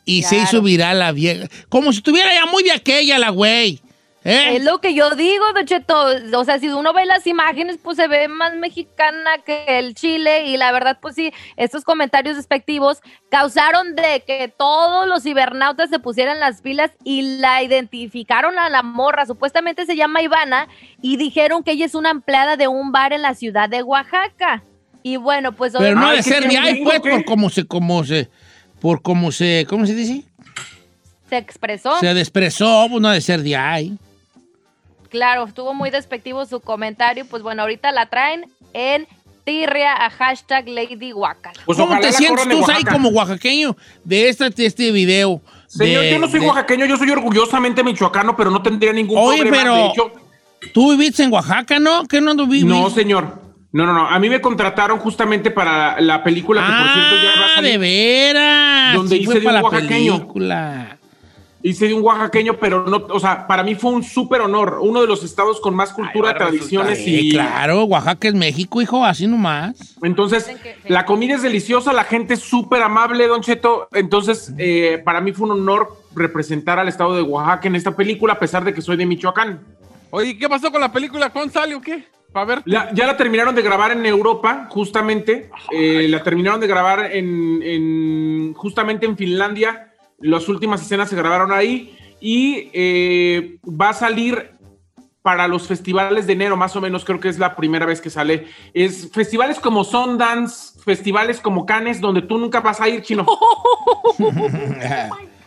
Y 0.06 0.22
se 0.24 0.36
Claro. 0.36 0.44
hizo 0.44 0.62
viral 0.62 1.00
la 1.00 1.12
vieja. 1.14 1.48
Como 1.70 1.92
si 1.92 1.98
estuviera 2.00 2.32
ya 2.34 2.46
muy 2.46 2.62
de 2.64 2.74
aquella 2.74 3.18
la 3.18 3.30
güey. 3.32 3.82
¿Eh? 4.28 4.58
Es 4.58 4.64
lo 4.66 4.82
que 4.82 4.94
yo 4.94 5.12
digo, 5.12 5.46
Don 5.56 5.66
Cheto. 5.66 6.06
O 6.34 6.44
sea, 6.44 6.60
si 6.60 6.68
uno 6.68 6.92
ve 6.92 7.06
las 7.06 7.26
imágenes, 7.28 7.80
pues 7.82 7.96
se 7.96 8.10
ve 8.10 8.28
más 8.28 8.56
mexicana 8.58 9.38
que 9.46 9.80
el 9.80 9.96
Chile. 9.96 10.48
Y 10.48 10.58
la 10.58 10.74
verdad, 10.74 10.98
pues 11.02 11.16
sí, 11.16 11.32
estos 11.56 11.86
comentarios 11.86 12.36
despectivos 12.36 13.00
causaron 13.30 13.96
de 13.96 14.26
que 14.28 14.54
todos 14.56 15.08
los 15.08 15.24
cibernautas 15.24 15.90
se 15.90 16.00
pusieran 16.00 16.42
las 16.42 16.62
pilas 16.62 16.92
y 17.06 17.38
la 17.38 17.64
identificaron 17.64 18.60
a 18.60 18.68
la 18.68 18.84
morra. 18.84 19.26
Supuestamente 19.26 19.86
se 19.86 19.96
llama 19.96 20.22
Ivana 20.22 20.68
y 21.02 21.16
dijeron 21.16 21.64
que 21.64 21.72
ella 21.72 21.86
es 21.86 21.96
una 21.96 22.10
empleada 22.10 22.58
de 22.58 22.68
un 22.68 22.92
bar 22.92 23.14
en 23.14 23.22
la 23.22 23.34
ciudad 23.34 23.70
de 23.70 23.82
Oaxaca. 23.82 24.62
Y 25.04 25.16
bueno, 25.16 25.54
pues 25.54 25.72
Pero 25.78 25.98
no 25.98 26.10
de 26.10 26.18
¿qué 26.18 26.24
ser 26.24 26.50
de 26.50 26.58
ahí, 26.58 26.84
pues, 26.84 27.00
por 27.00 27.24
cómo 27.24 27.50
se, 27.50 27.66
cómo 27.66 28.04
se, 28.04 28.30
por 28.82 29.02
cómo 29.02 29.32
se, 29.32 29.66
¿cómo 29.70 29.86
se 29.86 29.96
dice? 29.96 30.26
se 31.30 31.38
expresó. 31.38 32.00
Se 32.00 32.12
expresó, 32.12 32.88
pues 32.90 33.02
no 33.02 33.10
de 33.10 33.22
ser 33.22 33.42
de 33.42 33.56
ahí. 33.56 33.98
Claro, 35.10 35.46
estuvo 35.46 35.74
muy 35.74 35.90
despectivo 35.90 36.46
su 36.46 36.60
comentario. 36.60 37.26
Pues 37.30 37.44
bueno, 37.44 37.62
ahorita 37.64 37.92
la 37.92 38.08
traen 38.08 38.46
en 38.74 39.08
tirria 39.44 39.94
a 39.94 40.10
hashtag 40.10 40.68
Lady. 40.68 41.14
Pues 41.66 41.78
¿Cómo 41.78 42.00
te 42.00 42.12
sientes 42.12 42.48
tú 42.50 42.66
ahí 42.72 42.84
como 42.84 43.10
oaxaqueño 43.10 43.76
de 44.04 44.30
este, 44.30 44.50
de 44.50 44.66
este 44.66 44.92
video? 44.92 45.42
Señor, 45.68 46.04
de- 46.04 46.12
yo 46.12 46.20
no 46.20 46.28
soy 46.28 46.40
de- 46.42 46.48
oaxaqueño, 46.48 46.86
yo 46.86 46.98
soy 46.98 47.10
orgullosamente 47.12 47.84
michoacano, 47.84 48.36
pero 48.36 48.52
no 48.52 48.62
tendría 48.62 48.92
ningún 48.94 49.18
Oye, 49.18 49.42
problema. 49.44 49.58
pero- 49.64 49.76
De 49.76 49.86
hecho, 49.88 50.12
¿Tú 50.74 50.90
viviste 50.92 51.22
en 51.24 51.32
Oaxaca, 51.32 51.80
no? 51.80 52.06
¿Qué 52.08 52.20
no 52.20 52.34
viví? 52.48 52.64
no, 52.64 52.90
señor. 52.90 53.42
No, 53.72 53.86
no, 53.86 53.94
no. 53.94 54.08
A 54.08 54.18
mí 54.18 54.28
me 54.28 54.42
contrataron 54.42 54.98
justamente 54.98 55.52
para 55.52 56.02
la 56.02 56.24
película 56.24 56.62
que, 56.62 56.68
por 56.72 56.94
cierto, 56.94 57.16
ya 57.16 57.40
va 57.40 57.46
a 57.46 57.52
Ah, 57.52 57.56
salir. 57.56 57.72
de 57.74 57.78
veras. 57.78 58.96
Donde 58.96 59.16
Sí 59.18 59.22
hice 59.22 59.32
fue 59.34 59.40
de 59.42 59.48
un 59.48 59.54
la 59.54 59.62
oaxaqueño. 59.62 60.14
película. 60.18 60.98
Hice 61.68 61.88
de 61.88 61.94
un 61.94 62.02
oaxaqueño, 62.04 62.54
pero 62.60 62.86
no, 62.86 62.98
o 63.10 63.20
sea, 63.20 63.46
para 63.46 63.62
mí 63.64 63.76
fue 63.76 63.92
un 63.92 64.02
súper 64.04 64.40
honor. 64.42 64.78
Uno 64.82 65.02
de 65.02 65.08
los 65.08 65.24
estados 65.24 65.60
con 65.60 65.76
más 65.76 65.92
cultura, 65.92 66.30
Ay, 66.30 66.36
a 66.36 66.38
tradiciones 66.38 67.00
y. 67.06 67.32
claro, 67.32 67.84
Oaxaca 67.84 68.28
es 68.30 68.34
México, 68.36 68.82
hijo, 68.82 69.04
así 69.04 69.28
nomás. 69.28 69.98
Entonces, 70.02 70.50
la 70.86 71.06
comida 71.06 71.36
es 71.36 71.42
deliciosa, 71.42 71.92
la 71.92 72.04
gente 72.06 72.36
es 72.36 72.40
súper 72.40 72.82
amable, 72.84 73.28
Don 73.28 73.42
Cheto. 73.42 73.90
Entonces, 73.94 74.54
eh, 74.58 75.02
para 75.04 75.20
mí 75.20 75.34
fue 75.34 75.46
un 75.50 75.60
honor 75.60 75.98
representar 76.16 76.80
al 76.80 76.88
estado 76.88 77.16
de 77.16 77.22
Oaxaca 77.22 77.68
en 77.68 77.76
esta 77.76 77.96
película, 77.96 78.34
a 78.34 78.40
pesar 78.40 78.64
de 78.64 78.74
que 78.74 78.82
soy 78.82 78.96
de 78.96 79.06
Michoacán. 79.06 79.60
Oye, 80.12 80.38
¿qué 80.38 80.48
pasó 80.48 80.72
con 80.72 80.80
la 80.80 80.92
película? 80.92 81.30
¿Cuándo 81.32 81.52
sale 81.52 81.76
o 81.76 81.82
qué? 81.82 82.06
Para 82.32 82.46
ver. 82.46 82.62
La- 82.66 82.94
ya 82.94 83.06
la 83.08 83.18
terminaron 83.18 83.54
de 83.56 83.62
grabar 83.62 83.92
en 83.92 84.06
Europa, 84.06 84.68
justamente. 84.70 85.50
Eh, 85.72 86.08
la 86.10 86.24
terminaron 86.24 86.60
de 86.62 86.68
grabar 86.68 87.12
en, 87.12 87.62
en- 87.64 88.54
justamente 88.54 89.06
en 89.06 89.18
Finlandia. 89.18 89.87
Las 90.20 90.48
últimas 90.50 90.82
escenas 90.82 91.10
se 91.10 91.16
grabaron 91.16 91.52
ahí. 91.52 91.98
Y 92.20 92.70
eh, 92.74 93.60
va 93.64 93.90
a 93.90 93.94
salir 93.94 94.52
para 95.22 95.48
los 95.48 95.68
festivales 95.68 96.26
de 96.26 96.34
enero, 96.34 96.56
más 96.56 96.76
o 96.76 96.82
menos, 96.82 97.04
creo 97.04 97.20
que 97.20 97.28
es 97.28 97.38
la 97.38 97.56
primera 97.56 97.86
vez 97.86 98.00
que 98.02 98.10
sale. 98.10 98.48
Es 98.74 99.12
festivales 99.12 99.60
como 99.60 99.84
Sundance, 99.84 100.80
festivales 100.82 101.42
como 101.42 101.66
Cannes, 101.66 102.00
donde 102.00 102.22
tú 102.22 102.38
nunca 102.38 102.62
vas 102.62 102.80
a 102.80 102.88
ir, 102.88 103.02
chino. 103.02 103.26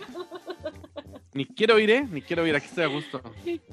Ni 1.32 1.46
quiero 1.46 1.78
ir, 1.78 1.90
¿eh? 1.90 2.06
Ni 2.10 2.22
quiero 2.22 2.44
ir. 2.46 2.56
Aquí 2.56 2.66
estoy 2.66 2.84
a 2.84 2.88
gusto. 2.88 3.20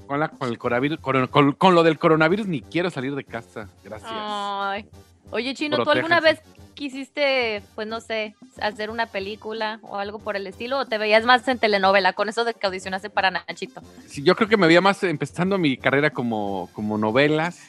Con, 0.05 0.19
la- 0.19 0.29
con 0.29 0.47
el 0.49 0.57
coronavirus, 0.59 0.99
con, 0.99 1.27
con- 1.27 1.51
con 1.53 1.73
lo 1.75 1.83
del 1.83 1.97
coronavirus, 1.97 2.45
ni 2.47 2.61
quiero 2.61 2.89
salir 2.91 3.15
de 3.15 3.23
casa. 3.23 3.67
Gracias. 3.83 4.11
Ay. 4.13 4.85
Oye, 5.31 5.53
Chino, 5.55 5.83
¿tú 5.83 5.89
alguna 5.89 6.19
vez 6.21 6.39
quisiste, 6.77 7.61
pues 7.75 7.87
no 7.87 7.99
sé, 7.99 8.35
hacer 8.61 8.89
una 8.89 9.07
película 9.07 9.79
o 9.81 9.97
algo 9.97 10.19
por 10.19 10.35
el 10.35 10.47
estilo? 10.47 10.77
¿O 10.79 10.85
te 10.85 10.97
veías 10.97 11.25
más 11.25 11.45
en 11.47 11.57
telenovela 11.59 12.13
con 12.13 12.29
eso 12.29 12.45
de 12.45 12.53
que 12.53 12.65
audicionaste 12.67 13.09
para 13.09 13.31
Nachito? 13.31 13.81
Sí, 14.07 14.23
yo 14.23 14.35
creo 14.35 14.47
que 14.47 14.57
me 14.57 14.67
veía 14.67 14.79
más 14.79 15.03
empezando 15.03 15.57
mi 15.57 15.75
carrera 15.77 16.11
como, 16.11 16.69
como 16.73 16.97
novelas 16.97 17.59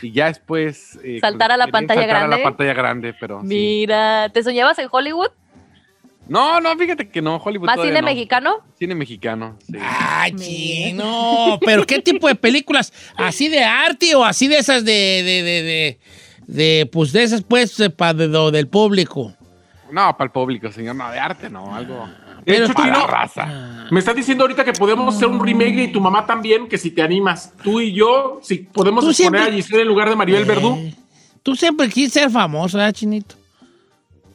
y 0.00 0.12
ya 0.12 0.26
después... 0.26 0.98
eh, 1.02 1.18
Saltar 1.20 1.50
a 1.52 1.56
la 1.56 1.66
pantalla 1.66 2.00
saltar 2.02 2.16
a 2.16 2.20
grande. 2.20 2.36
la 2.38 2.42
pantalla 2.42 2.72
grande, 2.72 3.14
pero 3.18 3.40
sí. 3.42 3.46
Mira, 3.48 4.30
¿te 4.32 4.42
soñabas 4.42 4.78
en 4.78 4.88
Hollywood? 4.90 5.28
No, 6.28 6.60
no, 6.60 6.74
fíjate 6.78 7.08
que 7.08 7.20
no, 7.20 7.36
Hollywood 7.38 7.66
¿Más 7.66 7.80
cine 7.80 8.00
no. 8.00 8.06
mexicano? 8.06 8.58
Cine 8.78 8.94
mexicano, 8.94 9.58
sí. 9.66 9.76
Ay, 9.82 10.32
chino. 10.36 11.58
¿Pero 11.66 11.84
qué 11.84 11.98
tipo 12.00 12.28
de 12.28 12.36
películas? 12.36 12.92
¿Así 13.16 13.48
de 13.48 13.64
arte 13.64 14.14
o 14.14 14.24
así 14.24 14.46
de 14.46 14.56
esas 14.58 14.84
de, 14.84 14.92
de, 14.92 15.42
de, 15.42 15.62
de, 15.62 15.98
de, 16.46 16.88
pues 16.92 17.12
de 17.12 17.22
esas 17.22 17.42
pues 17.42 17.76
de, 17.76 17.90
pa- 17.90 18.14
de 18.14 18.28
lo 18.28 18.50
del 18.50 18.68
público? 18.68 19.32
No, 19.90 20.16
para 20.16 20.24
el 20.24 20.30
público, 20.30 20.72
señor, 20.72 20.96
no, 20.96 21.10
de 21.10 21.18
arte, 21.18 21.50
no, 21.50 21.74
algo. 21.74 22.06
De 22.38 22.42
Pero 22.44 22.64
hecho, 22.64 22.74
Para 22.74 22.94
Chino, 22.94 23.06
raza. 23.06 23.86
me 23.90 23.98
estás 24.00 24.16
diciendo 24.16 24.44
ahorita 24.44 24.64
que 24.64 24.72
podemos 24.72 25.14
hacer 25.14 25.28
un 25.28 25.44
remake 25.44 25.84
y 25.84 25.92
tu 25.92 26.00
mamá 26.00 26.24
también, 26.26 26.66
que 26.68 26.78
si 26.78 26.90
te 26.90 27.02
animas, 27.02 27.52
tú 27.62 27.80
y 27.80 27.92
yo, 27.92 28.40
si 28.42 28.56
podemos 28.58 29.04
Tú 29.04 29.10
exponer 29.10 29.40
siempre- 29.42 29.52
a 29.52 29.54
Giselle 29.62 29.82
en 29.82 29.88
lugar 29.88 30.08
de 30.08 30.16
Maribel 30.16 30.44
Verdú. 30.44 30.74
Eh, 30.76 30.94
Tú 31.42 31.54
siempre 31.56 31.88
quisiste 31.88 32.20
ser 32.20 32.30
famoso, 32.30 32.78
¿verdad, 32.78 32.92
Chinito? 32.94 33.34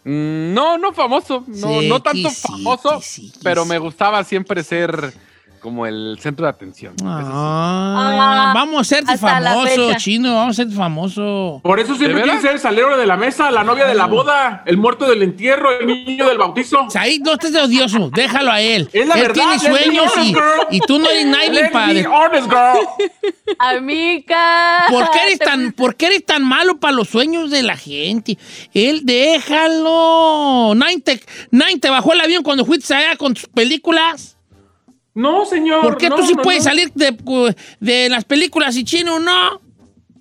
Mm, 0.04 0.54
no, 0.54 0.78
no 0.78 0.94
famoso, 0.94 1.44
no, 1.48 1.80
Sí, 1.82 1.90
no 1.90 2.02
tanto 2.02 2.30
famoso, 2.30 3.02
sí, 3.02 3.32
pero 3.44 3.66
me 3.66 3.78
gustaba 3.78 4.24
siempre 4.24 4.64
ser 4.64 5.14
como 5.68 5.86
el 5.86 6.18
centro 6.22 6.46
de 6.46 6.50
atención. 6.50 6.96
Ah, 7.04 8.50
Ah, 8.50 8.52
vamos 8.54 8.90
a 8.94 9.02
la 9.02 9.18
famoso, 9.18 9.94
chino, 9.98 10.34
vamos 10.34 10.48
a 10.48 10.62
hacerte 10.62 10.76
famoso. 10.76 11.60
Por 11.62 11.82
eso 11.82 11.96
siempre 11.96 12.20
¿De 12.20 12.24
quiere 12.24 12.28
veras? 12.38 12.42
ser 12.42 12.52
el 12.54 12.60
salero 12.60 12.98
de 12.98 13.06
la 13.06 13.18
mesa, 13.18 13.52
la 13.52 13.66
novia 13.66 13.86
de 13.86 13.96
la 13.96 14.06
boda, 14.06 14.64
el 14.66 14.78
muerto 14.78 15.10
del 15.10 15.24
entierro, 15.24 15.78
el 15.78 15.88
niño 15.88 16.26
del 16.30 16.38
bautizo. 16.38 16.90
Said, 16.90 17.22
no 17.22 17.34
estés 17.34 17.52
de 17.52 17.60
odioso, 17.62 18.10
déjalo 18.14 18.52
a 18.52 18.62
él. 18.62 18.90
Es 18.94 19.06
la 19.08 19.16
él 19.16 19.22
verdad, 19.24 19.34
tiene 19.34 19.60
sueños 19.60 20.14
y, 20.72 20.80
tú 20.80 21.00
no 21.00 21.10
eres 21.10 21.26
nadie 21.26 21.70
me 21.70 22.08
honest, 22.08 22.50
girl. 22.50 22.88
Amiga. 23.60 24.86
¿Por 24.90 25.12
qué, 25.12 25.20
eres 25.26 25.40
tan, 25.40 25.74
¿Por 25.74 25.96
qué 25.96 26.08
eres 26.08 26.26
tan 26.26 26.44
malo 26.44 26.78
para 26.78 26.94
los 26.94 27.10
sueños 27.10 27.52
de 27.52 27.64
la 27.64 27.76
gente? 27.76 28.38
Él, 28.74 29.02
déjalo. 29.04 30.74
Nadie 30.76 31.02
te, 31.02 31.22
nadie 31.52 31.78
te 31.80 31.90
bajó 31.90 32.14
el 32.14 32.22
avión 32.22 32.44
cuando 32.44 32.66
fuiste 32.66 32.94
allá 32.94 33.18
con 33.18 33.34
tus 33.34 33.48
películas. 33.48 34.37
No, 35.18 35.46
señor. 35.46 35.82
¿Por 35.82 35.98
qué 35.98 36.10
no, 36.10 36.16
tú 36.16 36.26
sí 36.28 36.34
no, 36.36 36.44
puedes 36.44 36.64
no. 36.64 36.70
salir 36.70 36.92
de, 36.94 37.56
de 37.80 38.08
las 38.10 38.24
películas 38.24 38.76
y 38.78 38.84
chino 38.84 39.20
no? 39.20 39.60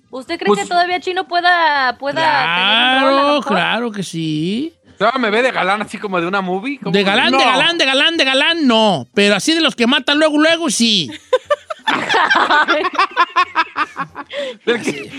¿Usted 0.09 0.37
cree 0.39 0.47
Pues- 0.47 0.61
que 0.61 0.65
todavía 0.67 0.99
Chino 0.99 1.27
pueda, 1.27 1.97
pueda 1.99 2.21
tener 2.21 3.03
un 3.03 3.03
rol, 3.03 3.11
Claro, 3.21 3.35
mejor? 3.35 3.45
claro 3.47 3.91
que 3.91 4.01
sí. 4.03 4.73
Todavía 4.97 5.19
me 5.19 5.29
ve 5.29 5.43
de 5.43 5.51
galán 5.51 5.81
así 5.83 5.99
como 5.99 6.19
de 6.19 6.25
una 6.27 6.41
movie. 6.41 6.79
De 6.81 7.03
galán, 7.03 7.31
No. 7.31 7.37
de 7.37 7.43
galán, 7.45 7.77
de 7.77 7.85
galán, 7.85 8.17
de 8.17 8.23
galán, 8.25 8.65
no. 8.67 9.05
Pero 9.13 9.35
así 9.35 9.53
de 9.53 9.61
los 9.61 9.75
que 9.75 9.85
matan 9.85 10.17
luego, 10.17 10.39
luego, 10.39 10.71
sí. 10.71 11.11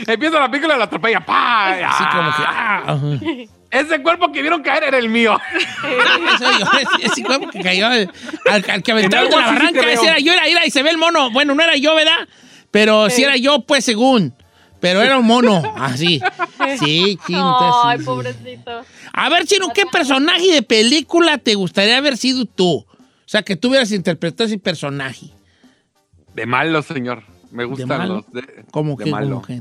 Empieza 0.06 0.38
la 0.40 0.50
película 0.50 0.74
y 0.74 0.78
la 0.78 0.84
atropella. 0.84 1.20
¡pah! 1.24 1.88
Así 1.90 2.04
como 2.10 3.20
que... 3.20 3.48
Ese 3.70 4.02
cuerpo 4.02 4.32
que 4.32 4.40
vieron 4.40 4.62
caer 4.62 4.84
era 4.84 4.98
el 4.98 5.08
mío. 5.10 5.38
Yo, 5.82 6.48
ese- 6.78 7.06
ese 7.06 7.22
cuerpo 7.22 7.48
que 7.50 7.60
cayó 7.60 7.86
al, 7.86 8.10
al 8.46 8.82
que 8.82 8.92
aventaron 8.92 9.28
de 9.30 9.36
la 9.36 9.42
sí 9.48 9.50
barranca, 9.54 9.80
te 9.82 9.92
ese 9.92 10.06
era 10.06 10.18
yo, 10.18 10.32
era, 10.32 10.46
era, 10.46 10.66
y 10.66 10.70
se 10.70 10.82
ve 10.82 10.90
el 10.90 10.96
mono. 10.98 11.30
Bueno, 11.30 11.54
no 11.54 11.62
era 11.62 11.76
yo, 11.76 11.94
¿verdad? 11.94 12.26
Pero 12.70 13.10
sí 13.10 13.22
era 13.24 13.36
yo, 13.36 13.60
pues, 13.66 13.84
según. 13.84 14.34
Pero 14.80 15.02
era 15.02 15.18
un 15.18 15.26
mono, 15.26 15.62
así. 15.76 16.20
Sí, 16.78 17.18
chino. 17.26 17.84
Ay, 17.84 17.98
sí, 17.98 18.02
sí. 18.04 18.06
pobrecito. 18.06 18.80
A 19.12 19.28
ver, 19.28 19.44
Chino, 19.44 19.68
¿qué 19.74 19.82
personaje 19.90 20.52
de 20.52 20.62
película 20.62 21.38
te 21.38 21.54
gustaría 21.56 21.96
haber 21.96 22.16
sido 22.16 22.44
tú? 22.46 22.86
O 22.86 22.86
sea, 23.26 23.42
que 23.42 23.56
tú 23.56 23.68
hubieras 23.68 23.90
interpretado 23.90 24.46
ese 24.46 24.58
personaje. 24.58 25.26
De 26.34 26.46
malo, 26.46 26.80
señor. 26.82 27.24
Me 27.50 27.64
gustan 27.64 27.88
malo? 27.88 28.14
los 28.16 28.32
de, 28.32 28.64
¿Cómo 28.70 28.96
de 28.96 29.04
que? 29.04 29.10
malo. 29.10 29.42
¿Cómo 29.42 29.46
que? 29.46 29.60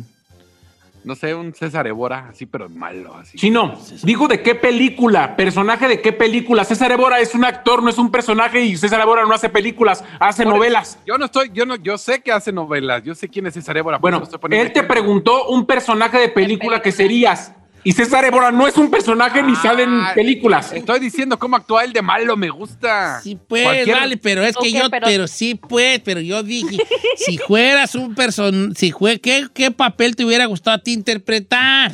No 1.07 1.15
sé, 1.15 1.33
un 1.33 1.53
César 1.53 1.87
Évora, 1.87 2.27
así, 2.29 2.45
pero 2.45 2.67
malo, 2.67 3.15
así. 3.15 3.37
Chino, 3.37 3.79
dijo 4.03 4.27
de 4.27 4.41
qué 4.41 4.55
película, 4.55 5.37
personaje 5.37 5.87
de 5.87 6.01
qué 6.01 6.11
película. 6.11 6.65
César 6.65 6.91
Évora 6.91 7.21
es 7.21 7.33
un 7.33 7.45
actor, 7.45 7.81
no 7.81 7.89
es 7.89 7.97
un 7.97 8.11
personaje 8.11 8.59
y 8.59 8.75
César 8.75 8.99
Évora 8.99 9.23
no 9.25 9.33
hace 9.33 9.47
películas, 9.47 10.03
hace 10.19 10.43
Por- 10.43 10.55
novelas. 10.55 10.99
Yo 11.05 11.17
no 11.17 11.23
estoy, 11.23 11.49
yo 11.53 11.65
no, 11.65 11.77
yo 11.77 11.97
sé 11.97 12.19
que 12.21 12.33
hace 12.33 12.51
novelas, 12.51 13.03
yo 13.03 13.15
sé 13.15 13.29
quién 13.29 13.47
es 13.47 13.53
César 13.53 13.77
Évora. 13.77 13.99
Bueno, 13.99 14.21
estoy 14.21 14.37
él 14.51 14.73
te 14.73 14.83
preguntó 14.83 15.47
un 15.47 15.65
personaje 15.65 16.17
de 16.17 16.27
película 16.27 16.81
que 16.81 16.91
serías. 16.91 17.53
Y 17.83 17.93
César 17.93 18.25
Évora 18.25 18.51
no 18.51 18.67
es 18.67 18.75
un 18.77 18.91
personaje 18.91 19.41
ni 19.41 19.55
sale 19.55 19.83
en 19.83 20.01
Ah, 20.01 20.11
películas. 20.13 20.73
Estoy 20.73 20.99
diciendo 20.99 21.39
cómo 21.39 21.55
actúa 21.55 21.83
el 21.85 21.93
de 21.93 22.01
malo, 22.01 22.35
me 22.35 22.49
gusta. 22.49 23.21
Sí, 23.21 23.37
pues, 23.47 23.63
Cualquier- 23.63 23.95
vale, 23.97 24.17
pero 24.17 24.43
es 24.43 24.57
que 24.57 24.71
yo, 24.73 24.89
pero... 24.89 25.05
pero- 25.07 25.27
sí, 25.27 25.55
pues, 25.55 25.99
pero 26.01 26.19
yo 26.19 26.43
dije, 26.43 26.77
si 27.15 27.37
fueras 27.37 27.95
un 27.95 28.13
person, 28.13 28.73
si 28.75 28.91
fue, 28.91 29.19
¿qué, 29.21 29.47
¿qué 29.53 29.71
papel 29.71 30.15
te 30.17 30.25
hubiera 30.25 30.45
gustado 30.47 30.75
a 30.75 30.79
ti 30.79 30.91
interpretar? 30.93 31.93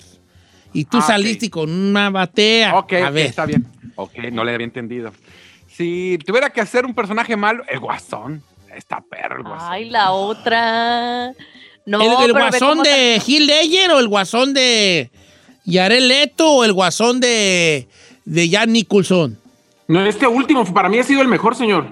Y 0.74 0.86
tú 0.86 0.98
Ah, 0.98 1.02
saliste 1.04 1.50
con 1.52 1.70
una 1.70 2.10
batea. 2.10 2.76
Ok, 2.76 2.94
a 2.94 3.08
ok, 3.10 3.14
ver. 3.14 3.26
está 3.28 3.46
bien. 3.46 3.66
Ok, 3.96 4.14
no 4.32 4.44
le 4.44 4.54
había 4.56 4.66
entendido. 4.66 5.12
Si 5.68 6.18
tuviera 6.26 6.50
que 6.50 6.62
hacer 6.62 6.86
un 6.86 6.96
personaje 6.96 7.36
malo, 7.36 7.64
el 7.70 7.80
guasón. 7.80 8.42
Está 8.76 9.02
perro 9.02 9.38
el 9.38 9.44
guasón. 9.44 9.68
Ay, 9.72 9.90
la 9.92 10.12
otra. 10.12 11.32
No, 11.86 12.02
¿El, 12.02 12.26
el 12.26 12.34
guasón 12.34 12.82
de 12.82 13.22
Gil 13.24 13.46
Ledger 13.46 13.92
o 13.92 14.00
el 14.00 14.08
guasón 14.08 14.54
de 14.56 15.12
Yarel 15.66 16.08
Leto 16.08 16.52
o 16.52 16.64
el 16.64 16.74
guasón 16.74 17.20
de, 17.20 17.88
de 18.26 18.50
Jan 18.50 18.72
Nicholson? 18.74 19.38
No, 19.88 20.06
este 20.06 20.28
último 20.28 20.66
para 20.74 20.90
mí 20.90 21.00
ha 21.00 21.04
sido 21.04 21.22
el 21.22 21.28
mejor, 21.28 21.56
señor. 21.56 21.88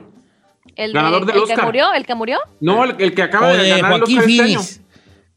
El, 0.75 0.93
ganador 0.93 1.25
de- 1.25 1.33
del 1.33 1.41
el 1.41 1.47
que 1.47 1.53
Oscar. 1.53 1.65
murió, 1.65 1.93
el 1.93 2.05
que 2.05 2.15
murió. 2.15 2.39
No, 2.59 2.83
el, 2.85 2.95
el 2.99 3.13
que 3.13 3.21
acaba 3.23 3.47
O 3.47 3.51
de, 3.53 3.63
de 3.63 3.69
ganar 3.69 3.91
el 3.93 3.97
Joaquín 3.99 4.17
Oscar 4.19 4.29
este 4.31 4.43
año. 4.43 4.59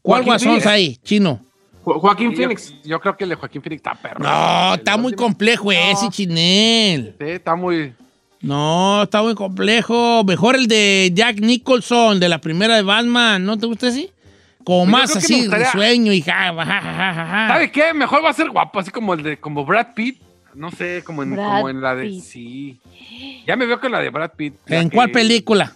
¿Cuál 0.01 0.23
Joaquín 0.23 0.25
guasón 0.25 0.47
Phoenix. 0.61 0.65
ahí, 0.67 0.97
chino? 1.03 1.39
Jo- 1.83 1.99
Joaquín 1.99 2.31
Yo- 2.31 2.37
Phoenix. 2.37 2.73
Yo, 2.83 2.99
creo 2.99 3.17
que 3.17 3.23
el 3.25 3.29
de 3.31 3.35
Joaquín 3.35 3.61
Phoenix 3.61 3.79
está 3.79 3.93
perro. 3.95 4.19
No, 4.23 4.73
El 4.73 4.79
está 4.79 4.97
muy 4.97 5.07
último. 5.11 5.27
complejo 5.27 5.71
ese, 5.71 6.09
chinel. 6.09 7.15
Sí, 7.19 7.25
está 7.27 7.55
muy. 7.55 7.93
No, 8.41 9.03
está 9.03 9.21
muy 9.23 9.33
complejo. 9.35 10.23
Mejor 10.23 10.55
el 10.55 10.67
de 10.67 11.11
Jack 11.13 11.39
Nicholson, 11.39 12.19
de 12.19 12.29
la 12.29 12.39
primera 12.39 12.75
de 12.75 12.83
Batman. 12.83 13.43
¿No 13.43 13.57
te 13.57 13.65
gusta 13.65 13.87
así? 13.87 14.09
Como 14.65 14.79
Pues 14.91 14.91
yo 14.91 14.97
más 14.97 15.15
así, 15.15 15.41
gustaría- 15.41 15.71
sueño 15.71 16.11
y 16.11 16.21
ja, 16.21 16.53
ja, 16.53 16.65
ja, 16.65 16.81
ja, 16.81 17.13
ja, 17.13 17.13
ja. 17.13 17.47
¿Sabe 17.49 17.71
qué? 17.71 17.93
Mejor 17.93 18.25
va 18.25 18.31
a 18.31 18.33
ser 18.33 18.49
guapo, 18.49 18.79
así 18.79 18.91
como 18.91 19.13
el 19.13 19.23
de 19.23 19.37
como 19.37 19.63
Brad 19.63 19.93
Pitt. 19.93 20.21
No 20.55 20.71
sé, 20.71 21.03
como 21.05 21.21
en, 21.23 21.35
como 21.35 21.69
en 21.69 21.81
la 21.81 21.95
de. 21.95 22.05
Pitt. 22.07 22.23
Sí. 22.23 22.81
Ya 23.45 23.55
me 23.55 23.65
veo 23.65 23.79
con 23.79 23.91
la 23.91 23.99
de 23.99 24.09
Brad 24.09 24.31
Pitt. 24.35 24.55
¿En 24.67 24.89
que- 24.89 24.95
cuál 24.95 25.11
película? 25.11 25.73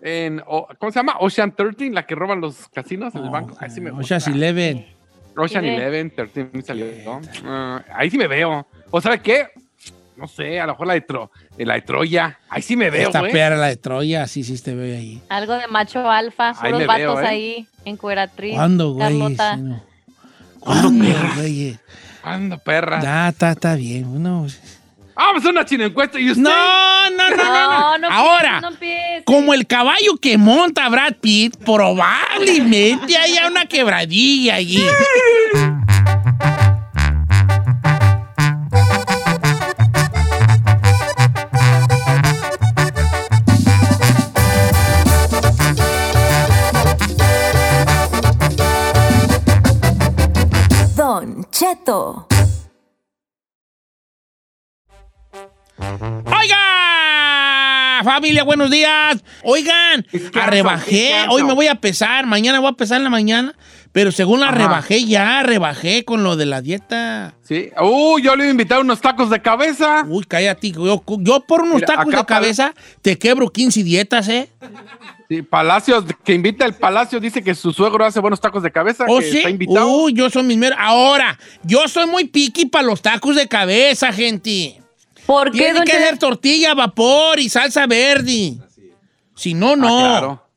En, 0.00 0.40
¿Cómo 0.78 0.90
se 0.92 0.98
llama? 0.98 1.16
Ocean 1.20 1.54
13, 1.54 1.90
la 1.90 2.04
que 2.06 2.14
roban 2.14 2.40
los 2.40 2.68
casinos 2.68 3.14
en 3.14 3.24
el 3.24 3.30
banco. 3.30 3.56
Ahí 3.60 3.70
sí 3.70 3.80
me 3.80 3.90
gusta. 3.90 4.16
Ocean's 4.16 4.26
Eleven. 4.36 4.86
Ocean 5.36 5.64
Sí. 5.64 5.70
11, 5.70 6.10
13 6.10 6.48
me 6.52 6.62
salió. 6.62 6.86
¿no? 7.04 7.20
Ah, 7.44 7.82
ahí 7.94 8.10
sí 8.10 8.18
me 8.18 8.26
veo. 8.26 8.66
¿O 8.90 9.00
sabe 9.00 9.20
qué? 9.20 9.46
No 10.16 10.28
sé, 10.28 10.60
a 10.60 10.66
lo 10.66 10.72
mejor 10.72 10.86
la 10.86 10.94
de, 10.94 11.06
Tro- 11.06 11.30
eh, 11.58 11.64
la 11.66 11.74
de 11.74 11.82
Troya. 11.82 12.38
Ahí 12.48 12.62
sí 12.62 12.76
me 12.76 12.90
veo, 12.90 13.06
Esta 13.08 13.20
güey. 13.20 13.32
perra, 13.32 13.56
la 13.56 13.68
de 13.68 13.76
Troya, 13.76 14.26
sí, 14.26 14.44
sí 14.44 14.56
te 14.62 14.74
veo 14.74 14.96
ahí. 14.96 15.20
Algo 15.28 15.54
de 15.54 15.66
macho 15.68 16.08
alfa, 16.08 16.50
Ahí 16.60 16.72
puros 16.72 16.86
vatos 16.86 17.00
veo, 17.16 17.20
¿eh? 17.20 17.26
ahí, 17.26 17.66
en 17.84 17.96
cueratriz. 17.96 18.54
¿Cuándo, 18.54 18.92
güey? 18.92 19.08
Carlota. 19.08 19.54
Sí, 19.56 19.60
no. 19.62 19.82
¿Cuándo, 20.60 21.04
güey? 21.36 21.78
¿Cuándo, 22.22 22.58
perra? 22.58 23.00
Ya, 23.02 23.28
está, 23.30 23.52
está 23.52 23.74
bien. 23.74 24.22
No, 24.22 24.46
Vamos 25.14 25.34
a 25.34 25.38
hacer 25.38 25.50
una 25.50 25.64
china 25.64 25.84
encuesta 25.86 26.18
y 26.18 26.30
usted. 26.30 26.42
no, 26.42 27.10
no, 27.10 27.30
no. 27.30 27.36
no, 27.36 27.44
No, 27.44 27.98
no 27.98 28.10
Ahora, 28.10 28.60
no 28.60 28.70
como 29.24 29.54
el 29.54 29.66
caballo 29.66 30.16
que 30.20 30.38
monta 30.38 30.88
Brad 30.88 31.14
Pitt, 31.20 31.56
probablemente 31.64 33.16
haya 33.16 33.46
una 33.48 33.66
quebradilla 33.66 34.54
allí. 34.56 34.82
Cheto. 51.62 52.26
¡Oiga! 55.78 58.00
Familia, 58.02 58.42
buenos 58.42 58.68
días. 58.68 59.22
Oigan, 59.44 60.04
arrebajé. 60.34 61.12
Hoy 61.30 61.44
me 61.44 61.54
voy 61.54 61.68
a 61.68 61.76
pesar. 61.76 62.26
Mañana 62.26 62.58
voy 62.58 62.70
a 62.70 62.72
pesar 62.72 62.96
en 62.96 63.04
la 63.04 63.10
mañana. 63.10 63.54
Pero 63.92 64.10
según 64.10 64.40
la 64.40 64.48
Ajá. 64.48 64.56
rebajé 64.56 65.04
ya, 65.04 65.42
rebajé 65.42 66.04
con 66.04 66.24
lo 66.24 66.36
de 66.36 66.46
la 66.46 66.62
dieta. 66.62 67.34
Sí. 67.42 67.70
Uh, 67.78 68.18
yo 68.18 68.34
le 68.36 68.44
iba 68.44 68.48
a 68.48 68.52
invitar 68.52 68.80
unos 68.80 69.02
tacos 69.02 69.28
de 69.28 69.42
cabeza. 69.42 70.04
Uy, 70.08 70.24
cállate. 70.24 70.70
Yo, 70.70 71.02
yo 71.18 71.40
por 71.40 71.60
unos 71.60 71.76
Mira, 71.76 71.86
tacos 71.88 72.14
de 72.14 72.24
cabeza 72.24 72.74
te 73.02 73.18
quebro 73.18 73.50
15 73.50 73.82
dietas, 73.82 74.28
¿eh? 74.28 74.48
Sí, 75.28 75.42
Palacios, 75.42 76.04
que 76.24 76.32
invita 76.32 76.64
el 76.64 76.74
Palacio, 76.74 77.20
dice 77.20 77.42
que 77.42 77.54
su 77.54 77.72
suegro 77.72 78.04
hace 78.04 78.20
buenos 78.20 78.40
tacos 78.40 78.62
de 78.62 78.70
cabeza. 78.70 79.04
¿Oh, 79.08 79.18
que 79.18 79.30
sí? 79.30 79.38
está 79.38 79.50
invitado. 79.50 79.86
Uy, 79.86 80.14
yo 80.14 80.30
soy 80.30 80.44
mis 80.44 80.56
meros. 80.56 80.78
Ahora, 80.80 81.38
yo 81.62 81.86
soy 81.86 82.06
muy 82.06 82.24
piqui 82.24 82.66
para 82.66 82.84
los 82.86 83.02
tacos 83.02 83.36
de 83.36 83.46
cabeza, 83.46 84.10
gente. 84.10 84.80
¿Por 85.26 85.52
qué, 85.52 85.58
Tiene 85.58 85.84
que 85.84 85.92
ser 85.92 86.18
tortilla, 86.18 86.74
vapor 86.74 87.38
y 87.38 87.50
salsa 87.50 87.86
verde. 87.86 88.54
Si 89.36 89.52
no, 89.52 89.76
no. 89.76 89.86
Ah, 89.86 90.18
claro. 90.18 90.48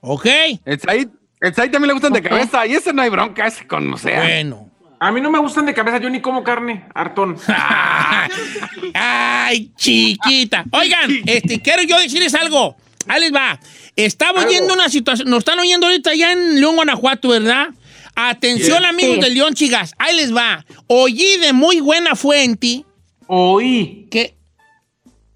¿Ok? 0.00 0.26
El 0.64 0.80
Said, 0.80 1.08
el 1.40 1.54
también 1.54 1.86
le 1.86 1.92
gustan 1.92 2.12
de 2.12 2.22
cabeza. 2.22 2.66
Y 2.66 2.72
ese 2.74 2.92
no 2.92 3.02
hay 3.02 3.10
bronca, 3.10 3.46
ese 3.46 3.66
con, 3.66 3.92
o 3.92 3.98
sea. 3.98 4.20
Bueno. 4.20 4.70
A 5.00 5.12
mí 5.12 5.20
no 5.20 5.30
me 5.30 5.38
gustan 5.38 5.64
de 5.64 5.74
cabeza, 5.74 5.98
yo 5.98 6.10
ni 6.10 6.20
como 6.20 6.42
carne, 6.42 6.84
hartón. 6.92 7.36
Ay, 8.94 9.70
chiquita. 9.76 10.64
Oigan, 10.72 11.10
este, 11.26 11.60
quiero 11.60 11.82
yo 11.82 11.98
decirles 11.98 12.34
algo. 12.34 12.76
Ahí 13.06 13.20
les 13.20 13.32
va. 13.34 13.58
Estaba 13.96 14.40
Algo. 14.40 14.50
oyendo 14.50 14.74
una 14.74 14.88
situación. 14.88 15.30
Nos 15.30 15.38
están 15.38 15.58
oyendo 15.58 15.86
ahorita 15.86 16.14
ya 16.14 16.32
en 16.32 16.60
León, 16.60 16.76
Guanajuato, 16.76 17.28
¿verdad? 17.28 17.68
Atención, 18.14 18.80
Yes. 18.80 18.88
amigos 18.88 19.14
Sí. 19.16 19.20
de 19.22 19.30
León, 19.30 19.54
chicas. 19.54 19.94
Ahí 19.98 20.16
les 20.16 20.34
va. 20.34 20.64
Oí 20.88 21.36
de 21.40 21.52
muy 21.52 21.80
buena 21.80 22.14
fuente 22.16 22.84
Oí. 23.28 24.08
¿Qué? 24.10 24.34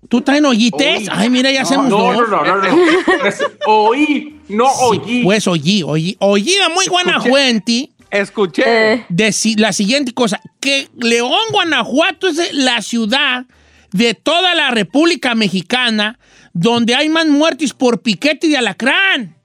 ¿Tú 0.09 0.21
también 0.21 0.45
oyites? 0.47 1.01
Oí. 1.03 1.09
Ay, 1.11 1.31
mira, 1.31 1.51
ya 1.51 1.63
hacemos 1.63 1.89
No, 1.89 1.97
dos. 1.99 2.29
no, 2.29 2.45
no, 2.45 2.45
no, 2.45 2.57
no. 2.63 3.27
Es- 3.27 3.43
Oí, 3.67 4.41
no 4.49 4.67
Sí, 4.69 4.75
oí. 5.07 5.23
pues 5.25 5.47
oí, 5.47 5.83
oí. 5.85 6.17
Oí 6.21 6.55
a 6.59 6.69
muy 6.69 6.87
buena 6.89 7.13
Escuché. 7.13 7.29
fuente. 7.31 7.91
Escuché. 8.11 8.63
Eh, 8.67 9.07
deci- 9.09 9.57
la 9.59 9.73
siguiente 9.73 10.13
cosa, 10.13 10.41
que 10.61 10.89
León, 10.99 11.33
Guanajuato 11.51 12.29
es 12.29 12.53
la 12.53 12.83
ciudad 12.83 13.47
de 13.93 14.15
toda 14.15 14.55
la 14.55 14.71
República 14.71 15.35
Mexicana 15.35 16.19
donde 16.53 16.95
hay 16.95 17.09
más 17.09 17.27
muertes 17.27 17.73
por 17.73 18.03
piquete 18.03 18.49
de 18.49 18.57
alacrán. 18.59 19.37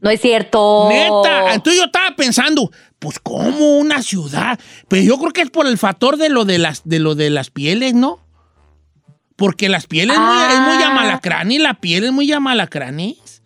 no 0.00 0.10
es 0.10 0.20
cierto. 0.20 0.88
Neta. 0.90 1.54
Entonces 1.54 1.78
yo 1.80 1.86
estaba 1.86 2.14
pensando, 2.16 2.70
pues 2.98 3.18
¿cómo 3.20 3.78
una 3.78 4.02
ciudad? 4.02 4.58
Pero 4.88 5.02
yo 5.02 5.18
creo 5.18 5.32
que 5.32 5.40
es 5.42 5.50
por 5.50 5.66
el 5.66 5.78
factor 5.78 6.16
de 6.16 6.28
lo 6.30 6.44
de 6.44 6.58
las, 6.58 6.82
de 6.84 6.98
lo 6.98 7.14
de 7.14 7.30
las 7.30 7.50
pieles, 7.50 7.94
¿no? 7.94 8.18
Porque 9.36 9.68
las 9.68 9.86
pieles 9.86 10.16
muy- 10.18 10.52
es 10.52 10.60
muy 10.60 10.82
Ah. 10.82 10.90
amalacrán 10.92 11.50
y 11.50 11.58
la 11.58 11.74
piel 11.74 12.04
es 12.04 12.12
muy 12.12 12.30
amalacranes. 12.32 13.42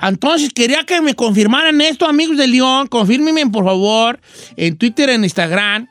Entonces 0.00 0.50
quería 0.54 0.84
que 0.84 1.00
me 1.00 1.14
confirmaran 1.14 1.80
esto, 1.80 2.06
amigos 2.06 2.36
de 2.36 2.46
León. 2.48 2.86
Confírmenme, 2.88 3.46
por 3.48 3.64
favor, 3.64 4.20
en 4.56 4.76
Twitter, 4.76 5.10
en 5.10 5.22
Instagram, 5.24 5.88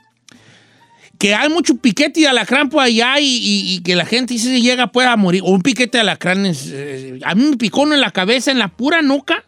que 1.17 1.33
hay 1.35 1.49
mucho 1.49 1.75
piquete 1.75 2.21
de 2.21 2.27
alacrán 2.27 2.69
por 2.69 2.81
allá 2.83 3.19
y, 3.19 3.25
y- 3.25 3.73
y 3.75 3.81
que 3.83 3.95
la 3.95 4.05
gente 4.05 4.33
si 4.33 4.39
se 4.39 4.61
llega 4.61 4.87
pueda 4.87 5.15
morir. 5.17 5.41
O 5.45 5.51
un 5.51 5.61
piquete 5.61 5.97
de 5.97 6.01
alacrán. 6.01 6.45
es, 6.45 6.67
eh, 6.71 7.19
a 7.23 7.35
mí 7.35 7.43
me 7.51 7.57
picó 7.57 7.81
uno 7.81 7.93
en 7.93 8.01
la 8.01 8.11
cabeza, 8.11 8.51
en 8.51 8.59
la 8.59 8.69
pura 8.69 9.01
nuca, 9.01 9.43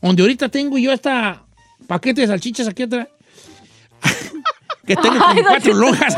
donde 0.00 0.22
ahorita 0.22 0.48
tengo 0.50 0.78
yo 0.78 0.92
esta 0.92 1.42
paquete 1.86 2.20
de 2.22 2.26
salchichas 2.28 2.68
aquí 2.68 2.84
atrás. 2.84 3.08
que 4.86 4.96
tengo 4.96 5.18
como 5.18 5.42
cuatro 5.42 5.74
lonjas. 5.74 6.14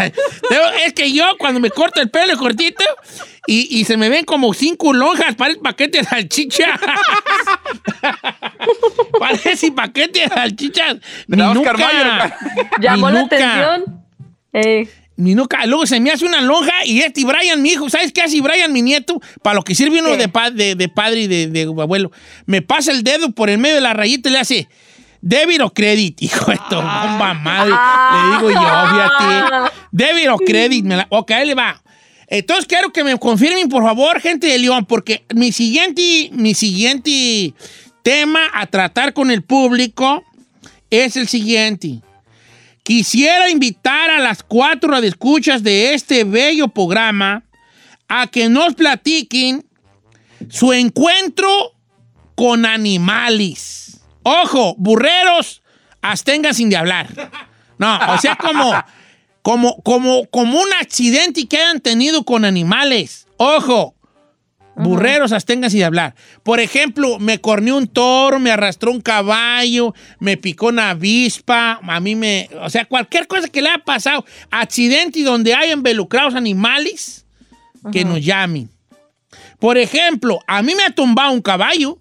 Es 0.87 0.92
que 0.92 1.12
yo 1.12 1.24
cuando 1.38 1.61
me 1.61 1.70
corto 1.70 2.00
el 2.00 2.11
pelo 2.11 2.37
cortito 2.37 2.85
y, 3.46 3.79
y 3.81 3.85
se 3.85 3.96
me 3.96 4.09
ven 4.09 4.24
como 4.24 4.52
cinco 4.55 4.92
lonjas, 4.92 5.35
parece 5.37 5.61
paquete 5.61 5.98
de 5.98 6.05
salchicha. 6.05 6.79
parece 9.18 9.72
paquete 9.72 10.20
de 10.20 10.29
salchichas. 10.29 10.96
Oscar 11.31 11.55
nuca, 11.55 11.72
Mayer. 11.74 12.33
Llamó 12.81 13.07
mi 13.09 13.12
la 13.14 13.20
nuca, 13.22 13.37
atención. 13.37 14.02
Eh, 14.52 14.88
Mi 15.16 15.35
nuca. 15.35 15.64
Luego 15.66 15.87
se 15.87 16.00
me 16.00 16.11
hace 16.11 16.24
una 16.26 16.40
lonja 16.40 16.85
y 16.85 17.00
este 17.00 17.20
y 17.20 17.24
Brian, 17.24 17.62
mi 17.62 17.70
hijo, 17.70 17.88
¿sabes 17.88 18.12
qué 18.12 18.22
hace 18.22 18.40
Brian, 18.40 18.72
mi 18.72 18.83
nieto? 18.83 19.20
Para 19.42 19.55
lo 19.55 19.62
que 19.62 19.74
sirve 19.74 20.00
uno 20.00 20.12
¿Qué? 20.12 20.16
de, 20.18 20.29
pa- 20.29 20.50
de, 20.50 20.74
de 20.74 20.88
padre 20.88 21.20
y 21.20 21.26
de, 21.26 21.46
de 21.48 21.62
abuelo. 21.62 22.11
Me 22.46 22.62
pasa 22.62 22.92
el 22.92 23.02
dedo 23.02 23.33
por 23.33 23.50
el 23.50 23.59
medio 23.59 23.76
de 23.76 23.81
la 23.83 23.94
rayita 23.94 24.29
y 24.29 24.33
le 24.33 24.38
hace... 24.38 24.68
Débit 25.20 25.61
o 25.61 25.70
credit, 25.70 26.22
hijo 26.22 26.50
de 26.50 26.59
tu 26.68 26.76
bomba 26.76 27.35
madre. 27.35 27.70
Le 27.70 28.37
digo 28.37 28.50
yo, 28.50 28.61
fíjate. 28.61 29.72
Débit 29.90 30.29
o 30.29 30.37
credit. 30.38 30.85
Me 30.85 30.96
la- 30.96 31.07
ok, 31.11 31.31
ahí 31.33 31.46
le 31.46 31.55
va. 31.55 31.83
Entonces 32.29 32.66
quiero 32.66 32.92
que 32.92 33.05
me 33.05 33.16
confirmen, 33.18 33.68
por 33.68 33.83
favor, 33.85 34.20
gente 34.20 34.48
de 34.48 34.59
León, 34.59 34.85
porque 34.85 35.24
mi 35.35 35.52
siguiente, 35.52 36.29
mi 36.33 36.55
siguiente 36.55 37.55
tema 38.02 38.40
a 38.52 38.66
tratar 38.66 39.12
con 39.12 39.31
el 39.31 39.42
público 39.42 40.24
es 40.90 41.16
el 41.16 41.29
siguiente. 41.29 42.00
Quisiera 42.83 43.48
invitar 43.50 44.11
a 44.11 44.18
las 44.20 44.42
cuatro 44.42 44.90
radioescuchas 44.90 45.62
de 45.62 45.94
este 45.94 46.24
bello 46.24 46.68
programa 46.68 47.42
a 48.09 48.26
que 48.29 48.48
nos 48.48 48.74
platiquen 48.74 49.64
su 50.48 50.72
encuentro 50.72 51.48
con 52.37 52.64
animales. 52.66 53.95
Ojo, 54.28 54.74
burreros, 54.76 55.62
abstengan 56.02 56.52
sin 56.52 56.68
de 56.68 56.76
hablar. 56.76 57.06
No, 57.78 57.96
o 58.08 58.18
sea, 58.18 58.34
como, 58.34 58.74
como, 59.40 59.80
como, 59.84 60.26
como 60.26 60.58
un 60.58 60.66
accidente 60.80 61.46
que 61.46 61.58
hayan 61.58 61.78
tenido 61.78 62.24
con 62.24 62.44
animales. 62.44 63.28
Ojo, 63.36 63.94
burreros, 64.74 65.30
abstengan 65.30 65.70
sin 65.70 65.78
de 65.78 65.84
hablar. 65.84 66.16
Por 66.42 66.58
ejemplo, 66.58 67.20
me 67.20 67.40
corneó 67.40 67.76
un 67.76 67.86
toro, 67.86 68.40
me 68.40 68.50
arrastró 68.50 68.90
un 68.90 69.00
caballo, 69.00 69.94
me 70.18 70.36
picó 70.36 70.70
una 70.70 70.90
avispa, 70.90 71.78
a 71.80 72.00
mí 72.00 72.16
me... 72.16 72.50
O 72.62 72.68
sea, 72.68 72.84
cualquier 72.84 73.28
cosa 73.28 73.46
que 73.46 73.62
le 73.62 73.68
haya 73.68 73.84
pasado, 73.84 74.24
accidente 74.50 75.20
y 75.20 75.22
donde 75.22 75.54
hay 75.54 75.70
involucrados 75.70 76.34
animales, 76.34 77.24
que 77.92 78.04
nos 78.04 78.24
llamen. 78.24 78.68
Por 79.60 79.78
ejemplo, 79.78 80.40
a 80.48 80.62
mí 80.62 80.74
me 80.74 80.82
ha 80.82 80.90
tumbado 80.90 81.30
un 81.30 81.42
caballo. 81.42 81.96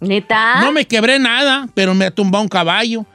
¿Neta? 0.00 0.60
No 0.60 0.72
me 0.72 0.86
quebré 0.86 1.18
nada, 1.18 1.68
pero 1.74 1.94
me 1.94 2.06
ha 2.06 2.10
tumbado 2.10 2.42
un 2.42 2.48
caballo. 2.48 3.06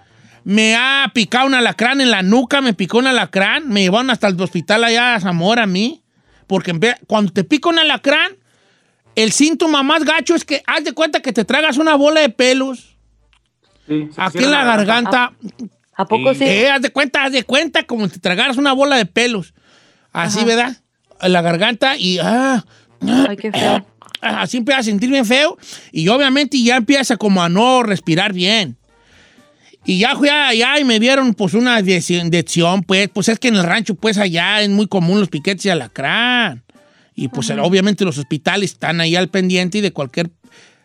Me 0.44 0.76
ha 0.76 1.10
picado 1.14 1.48
un 1.48 1.56
alacrán 1.56 2.02
en 2.02 2.12
la 2.12 2.22
nuca, 2.22 2.62
me 2.62 2.74
picó 2.74 3.00
un 3.00 3.08
alacrán. 3.08 3.68
Me 3.68 3.82
llevaron 3.82 4.12
hasta 4.12 4.28
el 4.28 4.40
hospital 4.40 4.84
allá 4.84 5.16
a 5.16 5.20
Zamora 5.20 5.64
a 5.64 5.68
mí. 5.68 6.04
Porque 6.46 6.74
cuando 7.08 7.34
te 7.34 7.44
pica 7.44 7.70
un 7.70 7.80
alacrán, 7.80 8.34
el 9.16 9.32
síntoma 9.32 9.82
más 9.82 10.04
gacho 10.04 10.36
es 10.36 10.46
que 10.46 10.62
haz 10.68 10.84
de 10.84 10.94
cuenta 10.94 11.22
que 11.22 11.34
te 11.34 11.46
tragas 11.46 11.78
una 11.78 11.96
bola 11.96 12.22
de 12.22 12.30
pelos 12.30 12.96
Sí, 13.88 14.10
aquí 14.18 14.40
en 14.44 14.52
la 14.52 14.64
garganta. 14.64 15.34
¿A 15.96 16.06
poco 16.06 16.34
sí? 16.34 16.44
Eh, 16.44 16.70
haz 16.70 16.82
de 16.82 16.90
cuenta, 16.90 17.24
haz 17.24 17.32
de 17.32 17.44
cuenta 17.44 17.84
como 17.84 18.06
si 18.08 18.14
te 18.14 18.20
tragaras 18.20 18.58
una 18.58 18.74
bola 18.74 18.98
de 18.98 19.06
pelos. 19.06 19.54
Así, 20.12 20.40
Ajá. 20.40 20.48
¿verdad? 20.48 20.78
En 21.22 21.34
la 21.34 21.42
garganta 21.42 21.96
y... 21.98 22.20
Ah, 22.20 22.66
Ay, 23.28 23.38
qué 23.38 23.52
feo. 23.52 23.86
Así 24.26 24.58
empieza 24.58 24.80
a 24.80 24.84
sentir 24.84 25.10
bien 25.10 25.26
feo 25.26 25.58
y 25.92 26.08
obviamente 26.08 26.62
ya 26.62 26.78
empieza 26.78 27.18
como 27.18 27.44
a 27.44 27.50
no 27.50 27.84
respirar 27.84 28.34
bien. 28.34 28.78
Y 29.86 30.00
ya 30.00 30.16
fui 30.16 30.30
allá 30.30 30.80
y 30.80 30.84
me 30.84 31.00
dieron 31.00 31.36
pues 31.36 31.54
una 31.54 31.80
inyección, 31.80 32.82
pues, 32.82 33.08
pues 33.10 33.30
es 33.30 33.38
que 33.38 33.50
en 33.50 33.56
el 33.56 33.64
rancho 33.64 33.94
pues 33.96 34.18
allá 34.18 34.62
es 34.62 34.70
muy 34.70 34.88
común 34.88 35.20
los 35.20 35.30
piquetes 35.30 35.64
de 35.64 35.72
alacrán. 35.72 36.64
Y 37.14 37.30
pues 37.30 37.50
obviamente 37.52 38.04
los 38.04 38.18
hospitales 38.18 38.72
están 38.72 39.00
ahí 39.00 39.16
al 39.16 39.30
pendiente 39.30 39.78
y 39.78 39.82
de 39.82 39.94
cualquier, 39.94 40.32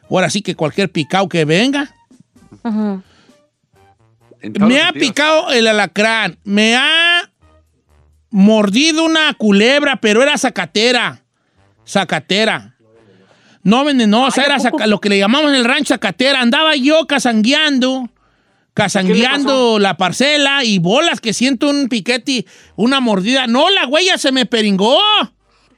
ahora 0.09 0.31
sí 0.31 0.43
que 0.43 0.55
cualquier 0.55 0.91
picado 0.91 1.29
que 1.29 1.45
venga. 1.45 1.95
Me 4.43 4.81
ha 4.81 4.87
sentidos. 4.87 4.93
picado 4.93 5.51
el 5.51 5.67
alacrán, 5.67 6.39
me 6.45 6.77
ha 6.77 7.31
mordido 8.31 9.05
una 9.05 9.35
culebra, 9.35 9.97
pero 9.97 10.23
era 10.23 10.39
zacatera. 10.39 11.25
Zacatera. 11.87 12.77
No 13.63 13.85
venenosa, 13.85 14.41
Ay, 14.41 14.45
¿a 14.45 14.55
era 14.55 14.59
saca- 14.59 14.87
lo 14.87 15.01
que 15.01 15.09
le 15.11 15.19
llamamos 15.19 15.51
en 15.51 15.57
el 15.57 15.65
rancho 15.65 15.95
zacatera. 15.95 16.41
Andaba 16.41 16.77
yo 16.77 17.07
casangueando, 17.07 18.09
casangueando 18.75 19.79
la 19.79 19.97
parcela 19.97 20.65
y 20.65 20.79
bolas 20.79 21.21
que 21.21 21.33
siento 21.33 21.69
un 21.69 21.89
piquete, 21.89 22.47
una 22.77 23.01
mordida. 23.01 23.47
No, 23.47 23.69
la 23.71 23.87
huella 23.87 24.17
se 24.19 24.33
me 24.33 24.47
peringó. 24.47 24.99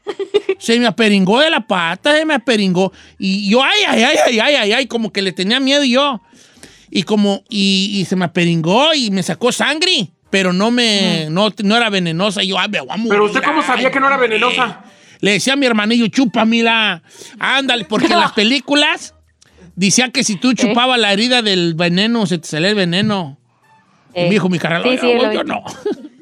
Se 0.59 0.79
me 0.81 0.87
aperingó 0.87 1.39
de 1.41 1.49
la 1.49 1.61
pata, 1.67 2.17
se 2.17 2.25
me 2.25 2.35
aperingó. 2.35 2.93
Y 3.21 3.49
yo, 3.49 3.63
ay, 3.63 3.83
ay, 3.87 4.03
ay, 4.03 4.17
ay, 4.27 4.39
ay, 4.41 4.55
ay, 4.57 4.73
ay, 4.73 4.87
como 4.87 5.13
que 5.13 5.23
le 5.23 5.31
tenía 5.33 5.61
miedo 5.61 5.85
yo. 5.85 6.21
Y 6.91 7.05
como, 7.05 7.45
y, 7.49 7.91
y 8.01 8.05
se 8.05 8.17
me 8.17 8.25
aperingó 8.25 8.95
y 8.95 9.11
me 9.13 9.23
sacó 9.23 9.53
sangre, 9.53 10.09
pero 10.29 10.53
no 10.53 10.73
me, 10.73 11.29
no, 11.31 11.53
no 11.63 11.77
era 11.77 11.89
venenosa. 11.89 12.43
Y 12.43 12.49
yo, 12.49 12.59
ay, 12.59 12.69
me 12.69 12.81
voy 12.81 12.89
a 12.91 12.97
morir. 12.97 13.11
Pero 13.11 13.25
usted 13.27 13.43
cómo 13.45 13.61
ay, 13.61 13.67
sabía 13.67 13.91
que 13.93 14.01
no 14.01 14.09
era 14.09 14.17
venenosa. 14.17 14.83
Le 15.23 15.31
decía 15.33 15.55
a 15.55 15.57
mi 15.57 15.65
hermanillo, 15.65 16.09
chúpamela. 16.09 17.03
Ándale, 17.39 17.87
porque 17.87 18.13
en 18.13 18.21
las 18.21 18.33
películas 18.35 19.15
decían 19.75 20.11
que 20.13 20.23
si 20.25 20.37
tú 20.37 20.53
chupabas 20.53 20.99
la 20.99 21.13
herida 21.13 21.41
del 21.41 21.73
veneno, 21.75 22.27
se 22.27 22.37
te 22.39 22.47
salía 22.47 22.69
el 22.69 22.75
veneno. 22.75 23.39
Y 24.15 24.21
Eh, 24.21 24.25
me 24.25 24.31
dijo 24.31 24.51
mi 24.51 24.59
carnal, 24.59 24.83
Sí, 24.83 24.99
sí, 24.99 25.07
"Oiga, 25.07 25.15
lo 25.17 25.25
güey, 25.25 25.37
yo 25.39 25.43
vi. 25.45 25.49
no. 25.49 25.65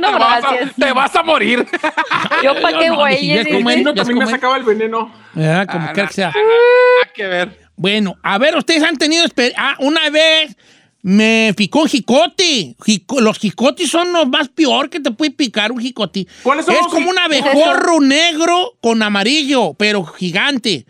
No, 0.00 0.08
Te 0.12 0.18
vas, 0.18 0.44
a, 0.44 0.50
te 0.76 0.92
vas 0.92 1.16
a 1.16 1.22
morir. 1.22 1.60
Yo 2.42 2.60
pa' 2.60 2.72
Yo 2.72 2.78
qué, 2.80 2.88
no, 2.88 2.96
güey. 2.96 3.44
como 3.52 3.70
El 3.70 3.78
es 3.88 3.94
también 3.94 4.18
me 4.18 4.26
sacaba 4.26 4.56
el 4.58 4.64
veneno. 4.64 5.10
Ah, 5.36 5.64
como 5.70 5.86
Ah, 5.86 5.92
quiera 5.94 6.02
no, 6.02 6.08
que 6.08 6.14
sea. 6.14 6.26
Nada 6.28 7.12
que 7.14 7.26
ver. 7.26 7.58
Bueno, 7.76 8.16
a 8.22 8.36
ver, 8.38 8.56
ustedes 8.56 8.82
han 8.82 8.96
tenido 8.98 9.24
Ah, 9.56 9.76
una 9.78 10.10
vez 10.10 10.56
me 11.02 11.52
picó 11.56 11.82
un 11.82 11.88
jicote. 11.88 12.76
Jico- 12.78 13.20
los 13.20 13.38
jicotes 13.38 13.90
son 13.90 14.12
los 14.12 14.28
más 14.28 14.48
peor 14.48 14.88
que 14.88 15.00
te 15.00 15.10
puede 15.10 15.32
picar 15.32 15.72
un 15.72 15.80
jicote. 15.80 16.26
¿Cuáles 16.42 16.64
son 16.64 16.74
Es 16.74 16.86
como 16.88 17.10
un 17.10 17.18
abejorro 17.18 18.00
negro 18.00 18.78
con 18.80 19.02
amarillo, 19.02 19.74
pero 19.74 20.04
gigante. 20.04 20.86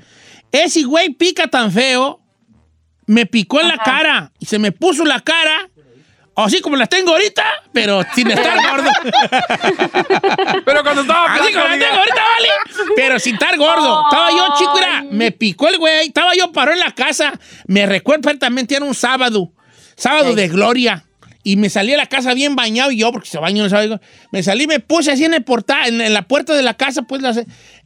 Ese 0.50 0.82
güey 0.82 1.10
pica 1.10 1.48
tan 1.48 1.72
feo, 1.72 2.20
me 3.06 3.24
picó 3.26 3.60
en 3.60 3.68
la 3.68 3.78
cara 3.78 4.32
y 4.38 4.44
se 4.44 4.58
me 4.58 4.70
puso 4.70 5.02
la 5.06 5.20
cara, 5.20 5.70
así 6.36 6.60
como 6.60 6.76
la 6.76 6.86
tengo 6.86 7.12
ahorita, 7.12 7.42
pero 7.72 8.02
sin 8.14 8.30
estar 8.30 8.58
gordo. 8.70 8.90
Pero 10.64 10.82
cuando 10.82 11.02
estaba 11.02 11.32
Así 11.34 11.38
flaco, 11.52 11.52
como 11.52 11.68
la 11.68 11.74
diga, 11.74 11.86
tengo 11.88 11.98
ahorita, 12.00 12.22
vale. 12.36 12.48
Pero 12.96 13.18
sin 13.18 13.34
estar 13.34 13.56
gordo. 13.56 14.04
Estaba 14.10 14.30
yo, 14.30 14.54
chico, 14.58 14.78
era, 14.78 15.04
me 15.10 15.32
picó 15.32 15.68
el 15.68 15.78
güey. 15.78 16.06
Estaba 16.08 16.34
yo 16.34 16.52
paró 16.52 16.72
en 16.72 16.80
la 16.80 16.92
casa. 16.92 17.32
Me 17.66 17.86
recuerdo 17.86 18.22
perfectamente, 18.22 18.76
era 18.76 18.84
un 18.84 18.94
sábado. 18.94 19.52
Sábado 19.96 20.34
de 20.34 20.48
gloria. 20.48 21.04
Y 21.44 21.56
me 21.56 21.68
salí 21.70 21.92
a 21.92 21.96
la 21.96 22.06
casa 22.06 22.34
bien 22.34 22.54
bañado 22.54 22.92
y 22.92 22.98
yo, 22.98 23.10
porque 23.10 23.28
se 23.28 23.38
bañó, 23.38 23.64
no 23.64 23.68
sabe. 23.68 23.98
Me 24.30 24.42
salí, 24.44 24.68
me 24.68 24.78
puse 24.78 25.10
así 25.10 25.24
en 25.24 25.34
el 25.34 25.42
portal, 25.42 25.88
en, 25.88 26.00
en 26.00 26.14
la 26.14 26.22
puerta 26.28 26.54
de 26.54 26.62
la 26.62 26.74
casa, 26.74 27.02
pues, 27.02 27.20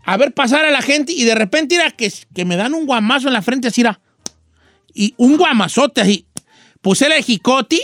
a 0.04 0.16
ver 0.18 0.32
pasar 0.34 0.66
a 0.66 0.70
la 0.70 0.82
gente. 0.82 1.12
Y 1.14 1.24
de 1.24 1.34
repente 1.34 1.74
era 1.74 1.90
que, 1.90 2.12
que 2.34 2.44
me 2.44 2.56
dan 2.56 2.74
un 2.74 2.84
guamazo 2.84 3.28
en 3.28 3.32
la 3.32 3.40
frente, 3.40 3.68
así 3.68 3.80
era. 3.80 3.98
Y 4.92 5.14
un 5.16 5.38
guamazote 5.38 6.02
así. 6.02 6.26
Puse 6.82 7.06
el 7.06 7.24
jicote, 7.24 7.80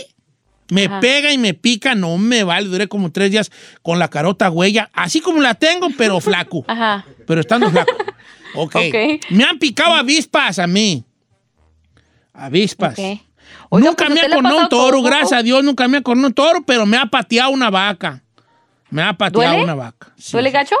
Me 0.69 0.85
Ajá. 0.85 0.99
pega 0.99 1.33
y 1.33 1.37
me 1.39 1.53
pica, 1.55 1.95
no 1.95 2.17
me 2.19 2.43
vale. 2.43 2.67
Duré 2.67 2.87
como 2.87 3.11
tres 3.11 3.31
días 3.31 3.51
con 3.81 3.97
la 3.99 4.09
carota 4.09 4.49
huella, 4.51 4.89
así 4.93 5.21
como 5.21 5.41
la 5.41 5.55
tengo, 5.55 5.89
pero 5.97 6.19
flaco. 6.21 6.63
Ajá. 6.67 7.05
Pero 7.25 7.41
estando 7.41 7.69
flaco. 7.71 7.91
Ok. 8.55 8.75
Ok. 8.75 8.95
Me 9.31 9.43
han 9.45 9.57
picado 9.57 9.95
avispas 9.95 10.59
a 10.59 10.67
mí. 10.67 11.03
Avispas. 12.33 12.97
Ok. 12.99 13.19
Oiga, 13.75 13.89
nunca 13.89 14.05
pues, 14.05 14.13
me 14.15 14.19
¿a 14.19 14.23
ha 14.23 14.25
usted 14.25 14.29
le 14.29 14.33
ha 14.33 14.35
cornado 14.37 14.57
un 14.61 14.69
toro, 14.69 14.97
todo? 14.97 15.03
gracias 15.03 15.33
a 15.33 15.43
Dios, 15.43 15.63
nunca 15.63 15.87
me 15.87 15.97
ha 15.97 16.01
cornado 16.01 16.27
un 16.27 16.33
toro, 16.33 16.63
pero 16.65 16.85
me 16.85 16.97
ha 16.97 17.05
pateado 17.07 17.49
una 17.51 17.69
vaca. 17.69 18.21
Me 18.89 19.01
ha 19.01 19.13
pateado 19.13 19.47
¿Duele? 19.49 19.63
una 19.63 19.75
vaca. 19.75 20.13
Sí. 20.17 20.31
¿Duele 20.33 20.51
gacho? 20.51 20.75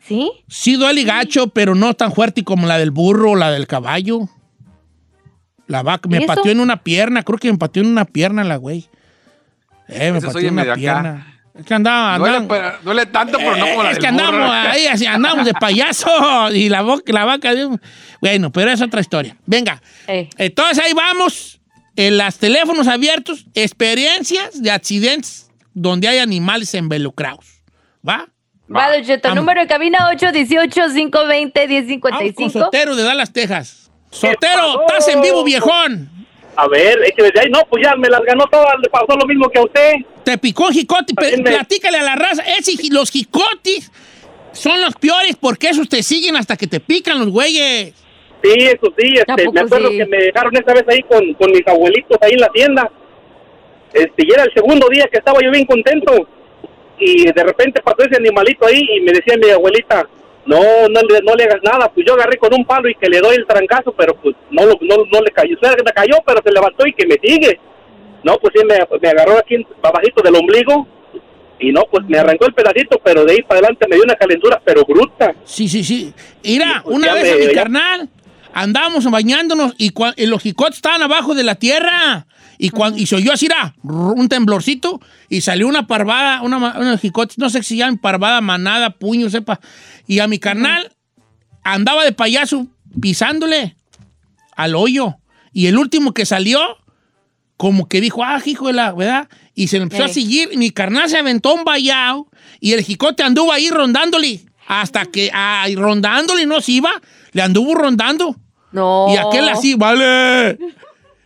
¿Sí? 0.00 0.30
Sí 0.48 0.76
duele 0.76 1.02
gacho, 1.02 1.48
pero 1.48 1.74
no 1.74 1.94
tan 1.94 2.12
fuerte 2.12 2.44
como 2.44 2.66
la 2.68 2.78
del 2.78 2.92
burro 2.92 3.32
o 3.32 3.36
la 3.36 3.50
del 3.50 3.66
caballo. 3.66 4.28
La 5.66 5.82
vaca 5.82 6.08
me 6.08 6.20
pateó 6.22 6.52
en 6.52 6.60
una 6.60 6.76
pierna, 6.84 7.24
creo 7.24 7.38
que 7.38 7.50
me 7.50 7.58
pateó 7.58 7.82
en 7.82 7.88
una 7.88 8.04
pierna 8.04 8.44
la 8.44 8.56
güey. 8.56 8.88
Eh, 9.88 10.12
me 10.12 10.20
pateó 10.20 10.40
en 10.40 10.52
una 10.52 10.62
acá. 10.62 10.74
pierna. 10.76 11.32
Es 11.58 11.64
que 11.66 11.74
andaba, 11.74 12.18
Duele, 12.18 12.36
andaba- 12.36 12.60
pero- 12.60 12.78
duele 12.84 13.06
tanto, 13.06 13.38
pero 13.38 13.56
no 13.56 13.66
como 13.66 13.82
la 13.82 13.90
es 13.90 13.96
del 13.96 14.02
que 14.02 14.06
andamos 14.08 14.32
burro. 14.32 14.52
ahí, 14.52 14.86
así, 14.86 15.06
andamos 15.06 15.44
de 15.46 15.54
payaso 15.54 16.52
y 16.52 16.68
la, 16.68 16.82
boca, 16.82 17.12
la 17.12 17.24
vaca. 17.24 17.52
de- 17.54 17.78
Bueno, 18.20 18.52
pero 18.52 18.70
es 18.70 18.80
otra 18.80 19.00
historia. 19.00 19.36
Venga, 19.46 19.82
Eh. 20.06 20.28
entonces 20.38 20.78
ahí 20.84 20.92
vamos. 20.92 21.55
En 21.96 22.18
los 22.18 22.36
teléfonos 22.38 22.86
abiertos, 22.88 23.46
experiencias 23.54 24.62
de 24.62 24.70
accidentes 24.70 25.50
donde 25.72 26.08
hay 26.08 26.18
animales 26.18 26.74
involucrados. 26.74 27.62
¿Va? 28.06 28.28
Va, 28.74 28.92
Don 28.92 29.04
Cheto, 29.04 29.34
número 29.34 29.60
de 29.60 29.66
cabina 29.66 29.98
Vamos 30.00 30.20
con 30.20 30.28
818-520-1055. 30.32 32.50
Sotero 32.52 32.96
de 32.96 33.02
Dallas, 33.02 33.32
Texas. 33.32 33.90
Sotero, 34.10 34.82
estás 34.86 35.08
en 35.08 35.20
vivo, 35.22 35.44
viejón. 35.44 36.10
A 36.56 36.66
ver, 36.68 36.98
es 37.04 37.12
que 37.14 37.22
desde 37.22 37.40
ahí 37.40 37.50
no, 37.50 37.60
pues 37.68 37.84
ya 37.84 37.94
me 37.96 38.08
las 38.08 38.22
ganó 38.22 38.46
todas, 38.46 38.74
le 38.82 38.88
pasó 38.88 39.14
lo 39.16 39.26
mismo 39.26 39.48
que 39.50 39.58
a 39.58 39.64
usted. 39.64 39.92
Te 40.24 40.38
picó 40.38 40.68
un 40.68 40.72
jicote, 40.72 41.12
me- 41.20 41.42
platícale 41.42 41.98
a 41.98 42.02
la 42.02 42.16
raza. 42.16 42.42
Ese 42.42 42.72
los 42.90 43.10
jicotes 43.10 43.90
son 44.52 44.80
los 44.80 44.94
peores 44.94 45.36
porque 45.38 45.68
esos 45.68 45.88
te 45.88 46.02
siguen 46.02 46.36
hasta 46.36 46.56
que 46.56 46.66
te 46.66 46.80
pican 46.80 47.18
los 47.18 47.28
güeyes. 47.28 47.92
Sí, 48.54 48.66
eso 48.66 48.94
sí, 48.98 49.18
¿A 49.18 49.22
este, 49.34 49.50
me 49.50 49.60
acuerdo 49.60 49.88
sí? 49.90 49.98
que 49.98 50.06
me 50.06 50.18
dejaron 50.18 50.56
esa 50.56 50.74
vez 50.74 50.84
ahí 50.88 51.02
con, 51.02 51.34
con 51.34 51.50
mis 51.50 51.66
abuelitos 51.66 52.18
ahí 52.20 52.32
en 52.32 52.40
la 52.40 52.48
tienda. 52.48 52.90
Este, 53.92 54.24
y 54.26 54.32
era 54.32 54.44
el 54.44 54.52
segundo 54.54 54.88
día 54.90 55.06
que 55.10 55.18
estaba 55.18 55.40
yo 55.42 55.50
bien 55.50 55.64
contento. 55.66 56.28
Y 56.98 57.24
de 57.30 57.42
repente 57.44 57.82
pasó 57.82 57.98
ese 58.08 58.16
animalito 58.16 58.66
ahí 58.66 58.82
y 58.96 59.00
me 59.00 59.12
decía 59.12 59.36
mi 59.36 59.50
abuelita, 59.50 60.08
no, 60.46 60.58
no 60.88 61.00
le, 61.02 61.20
no 61.22 61.34
le 61.34 61.44
hagas 61.44 61.60
nada. 61.62 61.90
Pues 61.92 62.06
yo 62.06 62.14
agarré 62.14 62.38
con 62.38 62.54
un 62.54 62.64
palo 62.64 62.88
y 62.88 62.94
que 62.94 63.08
le 63.08 63.20
doy 63.20 63.36
el 63.36 63.46
trancazo, 63.46 63.92
pero 63.92 64.14
pues 64.16 64.34
no, 64.50 64.64
lo- 64.64 64.78
no, 64.80 64.96
no 65.12 65.20
le 65.20 65.30
cayó. 65.30 65.56
Que 65.60 65.82
me 65.84 65.92
cayó, 65.92 66.16
pero 66.26 66.40
se 66.44 66.52
levantó 66.52 66.86
y 66.86 66.92
que 66.92 67.06
me 67.06 67.16
sigue. 67.22 67.58
No, 68.22 68.38
pues 68.38 68.54
sí, 68.56 68.64
me, 68.66 68.78
me 69.00 69.08
agarró 69.08 69.38
aquí 69.38 69.56
abajito 69.82 70.22
del 70.22 70.36
ombligo. 70.36 70.86
Y 71.58 71.72
no, 71.72 71.82
pues 71.90 72.04
me 72.06 72.18
arrancó 72.18 72.46
el 72.46 72.52
pedacito, 72.54 73.00
pero 73.02 73.24
de 73.24 73.32
ahí 73.32 73.42
para 73.42 73.60
adelante 73.60 73.86
me 73.88 73.96
dio 73.96 74.04
una 74.04 74.14
calentura, 74.16 74.60
pero 74.62 74.84
bruta. 74.84 75.34
Sí, 75.44 75.66
sí, 75.68 75.82
sí. 75.82 76.12
Mira, 76.44 76.82
pues 76.84 76.96
una 76.96 77.14
vez 77.14 77.32
a 77.32 77.34
me- 77.34 77.40
mi 77.40 77.46
ya- 77.46 77.54
carnal 77.54 78.08
andábamos 78.56 79.04
bañándonos 79.04 79.74
y, 79.76 79.92
y 80.16 80.26
los 80.26 80.42
jicotes 80.42 80.76
estaban 80.76 81.02
abajo 81.02 81.34
de 81.34 81.44
la 81.44 81.56
tierra. 81.56 82.26
Y, 82.56 82.70
cuando, 82.70 82.98
y 82.98 83.04
se 83.04 83.16
oyó 83.16 83.34
así, 83.34 83.44
era 83.44 83.74
un 83.82 84.30
temblorcito 84.30 84.98
y 85.28 85.42
salió 85.42 85.68
una 85.68 85.86
parvada, 85.86 86.40
una, 86.40 86.56
una 86.56 86.96
jicotes, 86.96 87.36
no 87.36 87.50
sé 87.50 87.62
si 87.62 87.76
llaman 87.76 87.98
parvada, 87.98 88.40
manada, 88.40 88.90
puño, 88.90 89.28
sepa. 89.28 89.60
Y 90.06 90.20
a 90.20 90.26
mi 90.26 90.38
carnal 90.38 90.90
andaba 91.64 92.02
de 92.02 92.12
payaso 92.12 92.66
pisándole 92.98 93.76
al 94.56 94.74
hoyo. 94.74 95.16
Y 95.52 95.66
el 95.66 95.76
último 95.76 96.14
que 96.14 96.24
salió, 96.24 96.58
como 97.58 97.88
que 97.88 98.00
dijo, 98.00 98.24
ah, 98.24 98.40
hijo 98.42 98.68
de 98.68 98.72
la, 98.72 98.92
¿verdad? 98.92 99.28
Y 99.54 99.68
se 99.68 99.76
le 99.76 99.82
empezó 99.82 100.04
a 100.04 100.08
seguir. 100.08 100.56
Mi 100.56 100.70
carnal 100.70 101.10
se 101.10 101.18
aventó 101.18 101.52
un 101.52 101.64
vallado 101.64 102.28
y 102.58 102.72
el 102.72 102.82
jicote 102.82 103.22
anduvo 103.22 103.52
ahí 103.52 103.68
rondándole. 103.68 104.46
Hasta 104.66 105.04
que, 105.04 105.30
ay, 105.34 105.76
rondándole 105.76 106.46
no 106.46 106.62
se 106.62 106.72
iba, 106.72 106.90
le 107.32 107.42
anduvo 107.42 107.74
rondando. 107.74 108.34
No. 108.76 109.06
Y 109.12 109.16
aquel 109.16 109.48
así, 109.48 109.74
vale. 109.74 110.58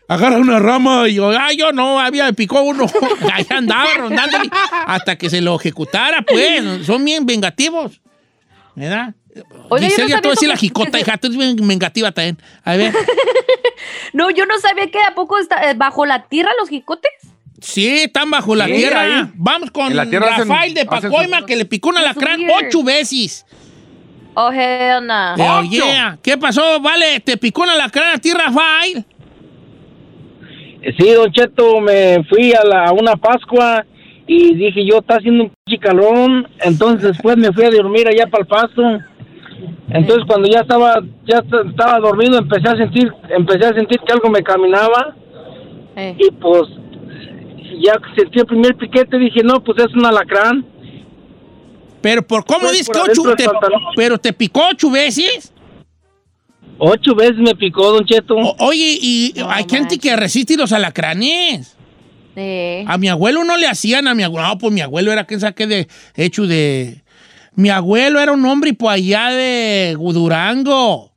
Agarra 0.06 0.38
una 0.38 0.58
rama 0.58 1.08
y 1.08 1.14
yo, 1.14 1.30
ah, 1.30 1.52
yo 1.56 1.72
no, 1.72 2.00
había, 2.00 2.32
picó 2.32 2.62
uno. 2.62 2.86
Ahí 3.32 3.46
andaba 3.50 3.86
rondándole 3.96 4.50
hasta 4.86 5.16
que 5.16 5.28
se 5.30 5.40
lo 5.40 5.56
ejecutara, 5.56 6.22
pues. 6.22 6.86
Son 6.86 7.04
bien 7.04 7.26
vengativos. 7.26 8.00
¿Verdad? 8.74 9.14
No 9.70 9.76
Giselle, 9.76 10.08
ya 10.08 10.20
te 10.20 10.28
voy 10.28 10.32
a 10.32 10.34
sabía 10.34 10.34
decir 10.34 10.48
la 10.48 10.56
jicota, 10.56 10.98
hija, 10.98 11.16
tú 11.18 11.28
eres 11.28 11.38
bien 11.38 11.68
vengativa 11.68 12.10
también. 12.12 12.38
A 12.64 12.76
ver. 12.76 12.94
No, 14.12 14.28
yo 14.30 14.44
no 14.44 14.58
sabía 14.58 14.90
que 14.90 14.98
a 15.00 15.14
poco 15.14 15.38
está 15.38 15.70
eh, 15.70 15.74
bajo 15.74 16.04
la 16.04 16.26
tierra 16.26 16.50
los 16.58 16.68
jicotes. 16.68 17.10
Sí, 17.60 17.86
están 17.88 18.30
bajo 18.30 18.54
la 18.54 18.66
Sí, 18.66 18.72
tierra. 18.72 19.00
ahí. 19.02 19.30
Vamos 19.34 19.70
con 19.70 19.94
la 19.94 20.08
tierra 20.08 20.34
hacen- 20.34 20.48
Rafael 20.48 20.74
de 20.74 20.84
Pacoima 20.84 21.46
que 21.46 21.56
le 21.56 21.64
picó 21.64 21.90
un 21.90 21.98
alacrán 21.98 22.40
ocho 22.58 22.82
veces. 22.82 23.46
Oh, 24.34 24.50
hell 24.50 25.02
yeah. 25.68 26.18
¿Qué 26.22 26.36
pasó? 26.38 26.80
Vale, 26.80 27.20
te 27.20 27.36
picó 27.36 27.62
un 27.62 27.70
alacrán 27.70 28.14
a 28.14 28.18
ti, 28.18 28.30
Rafael. 28.32 29.04
Sí, 30.98 31.10
Don 31.12 31.30
Cheto, 31.32 31.80
me 31.80 32.24
fui 32.24 32.52
a, 32.54 32.64
la, 32.64 32.84
a 32.86 32.92
una 32.92 33.16
Pascua 33.16 33.84
y 34.26 34.54
dije 34.54 34.86
yo, 34.86 34.98
está 34.98 35.16
haciendo 35.16 35.44
un 35.44 35.52
pinche 35.64 35.80
calorón. 35.80 36.48
Entonces 36.60 37.08
después 37.08 37.36
me 37.36 37.52
fui 37.52 37.64
a 37.64 37.70
dormir 37.70 38.08
allá 38.08 38.26
para 38.28 38.42
el 38.42 38.46
pasto. 38.48 38.82
Entonces 39.90 40.24
cuando 40.26 40.48
ya 40.48 40.60
estaba 40.60 41.00
ya 41.26 41.38
est- 41.38 41.68
estaba 41.70 41.98
dormido 41.98 42.38
empecé 42.38 42.68
a 42.68 42.76
sentir 42.76 43.12
empecé 43.28 43.66
a 43.66 43.74
sentir 43.74 43.98
que 44.06 44.12
algo 44.12 44.30
me 44.30 44.42
caminaba 44.42 45.14
Eh. 45.96 46.16
y 46.18 46.30
pues 46.30 46.62
ya 47.82 47.94
sentí 48.16 48.38
el 48.38 48.46
primer 48.46 48.76
piquete 48.76 49.18
dije 49.18 49.42
no 49.42 49.62
pues 49.62 49.78
es 49.84 49.92
un 49.94 50.06
alacrán 50.06 50.64
Pero 52.00 52.26
por 52.26 52.44
cómo 52.44 52.60
Pues, 52.60 52.72
dices 52.72 52.86
por 52.88 53.04
que 53.04 53.10
ocho, 53.20 53.34
te- 53.36 53.46
pero 53.96 54.18
te 54.18 54.32
picó 54.32 54.68
ocho 54.70 54.90
veces. 54.90 55.52
ocho 56.78 57.14
veces 57.14 57.36
me 57.38 57.54
picó 57.54 57.92
Don 57.92 58.04
Cheto 58.06 58.34
O- 58.36 58.56
oye, 58.60 58.98
y 59.00 59.34
hay 59.48 59.64
gente 59.68 59.98
que 59.98 60.16
resiste 60.16 60.56
los 60.56 60.72
alacranes. 60.72 61.76
Eh. 62.36 62.84
A 62.86 62.96
mi 62.96 63.08
abuelo 63.08 63.44
no 63.44 63.56
le 63.56 63.66
hacían, 63.66 64.08
a 64.08 64.14
mi 64.14 64.22
abuelo, 64.22 64.46
no, 64.48 64.56
pues 64.58 64.72
mi 64.72 64.80
abuelo 64.80 65.12
era 65.12 65.26
que 65.26 65.38
saqué 65.38 65.66
de, 65.66 65.88
hecho 66.14 66.46
de, 66.46 67.02
mi 67.54 67.68
abuelo 67.68 68.20
era 68.20 68.32
un 68.32 68.46
hombre 68.46 68.72
por 68.72 68.92
allá 68.92 69.30
de 69.30 69.94
Durango, 69.98 71.12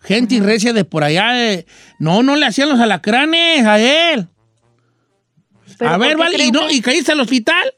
gente 0.00 0.36
y 0.36 0.40
recia 0.40 0.72
de 0.72 0.84
por 0.84 1.04
allá 1.04 1.32
de, 1.32 1.66
no, 1.98 2.22
no 2.22 2.36
le 2.36 2.46
hacían 2.46 2.68
los 2.70 2.80
alacranes 2.80 3.66
a 3.66 3.78
él. 3.80 4.28
¿Pero 5.78 5.90
A 5.90 5.98
ver, 5.98 6.16
vale, 6.16 6.42
¿y, 6.42 6.50
no, 6.52 6.68
que- 6.68 6.74
¿y 6.74 6.80
caíste 6.80 7.12
al 7.12 7.20
hospital? 7.20 7.74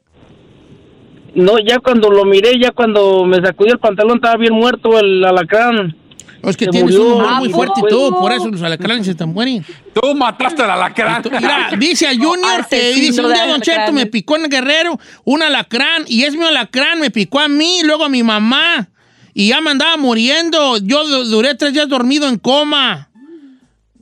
No 1.34 1.58
ya 1.58 1.78
cuando 1.80 2.10
lo 2.10 2.24
miré 2.24 2.58
ya 2.60 2.70
cuando 2.70 3.24
me 3.24 3.40
sacudí 3.40 3.70
el 3.70 3.78
pantalón 3.78 4.16
estaba 4.16 4.36
bien 4.36 4.54
muerto 4.54 4.98
el 4.98 5.24
alacrán 5.24 5.96
O 6.42 6.50
es 6.50 6.56
que 6.56 6.66
Se 6.66 6.70
tienes 6.72 6.94
murió. 6.94 7.06
un 7.16 7.22
humor 7.22 7.34
muy 7.38 7.48
¿A 7.48 7.52
fuerte 7.54 7.80
y 7.80 7.88
todo, 7.88 8.18
por 8.20 8.30
eso 8.32 8.48
los 8.48 8.60
alacranes 8.62 9.06
se 9.06 9.12
están 9.12 9.32
mueren. 9.32 9.64
Tú 9.94 10.14
mataste 10.14 10.62
al 10.62 10.72
alacrán. 10.72 11.22
Mira, 11.40 11.70
dice 11.78 12.06
a 12.06 12.10
Junior 12.10 12.66
que 12.68 12.76
Asesino 12.76 13.00
dice 13.06 13.20
un 13.22 13.32
día 13.32 13.46
Don 13.46 13.60
Cheto 13.62 13.92
me 13.92 14.04
picó 14.06 14.36
en 14.36 14.44
el 14.44 14.50
guerrero 14.50 14.98
un 15.24 15.42
alacrán 15.42 16.04
y 16.06 16.24
es 16.24 16.36
mi 16.36 16.44
alacrán, 16.44 17.00
me 17.00 17.10
picó 17.10 17.40
a 17.40 17.48
mí, 17.48 17.80
luego 17.82 18.04
a 18.04 18.08
mi 18.10 18.22
mamá 18.22 18.90
y 19.32 19.48
ya 19.48 19.60
me 19.62 19.70
andaba 19.70 19.96
muriendo. 19.96 20.76
Yo 20.78 21.04
du- 21.08 21.24
duré 21.30 21.54
tres 21.54 21.72
días 21.72 21.88
dormido 21.88 22.28
en 22.28 22.36
coma 22.38 23.08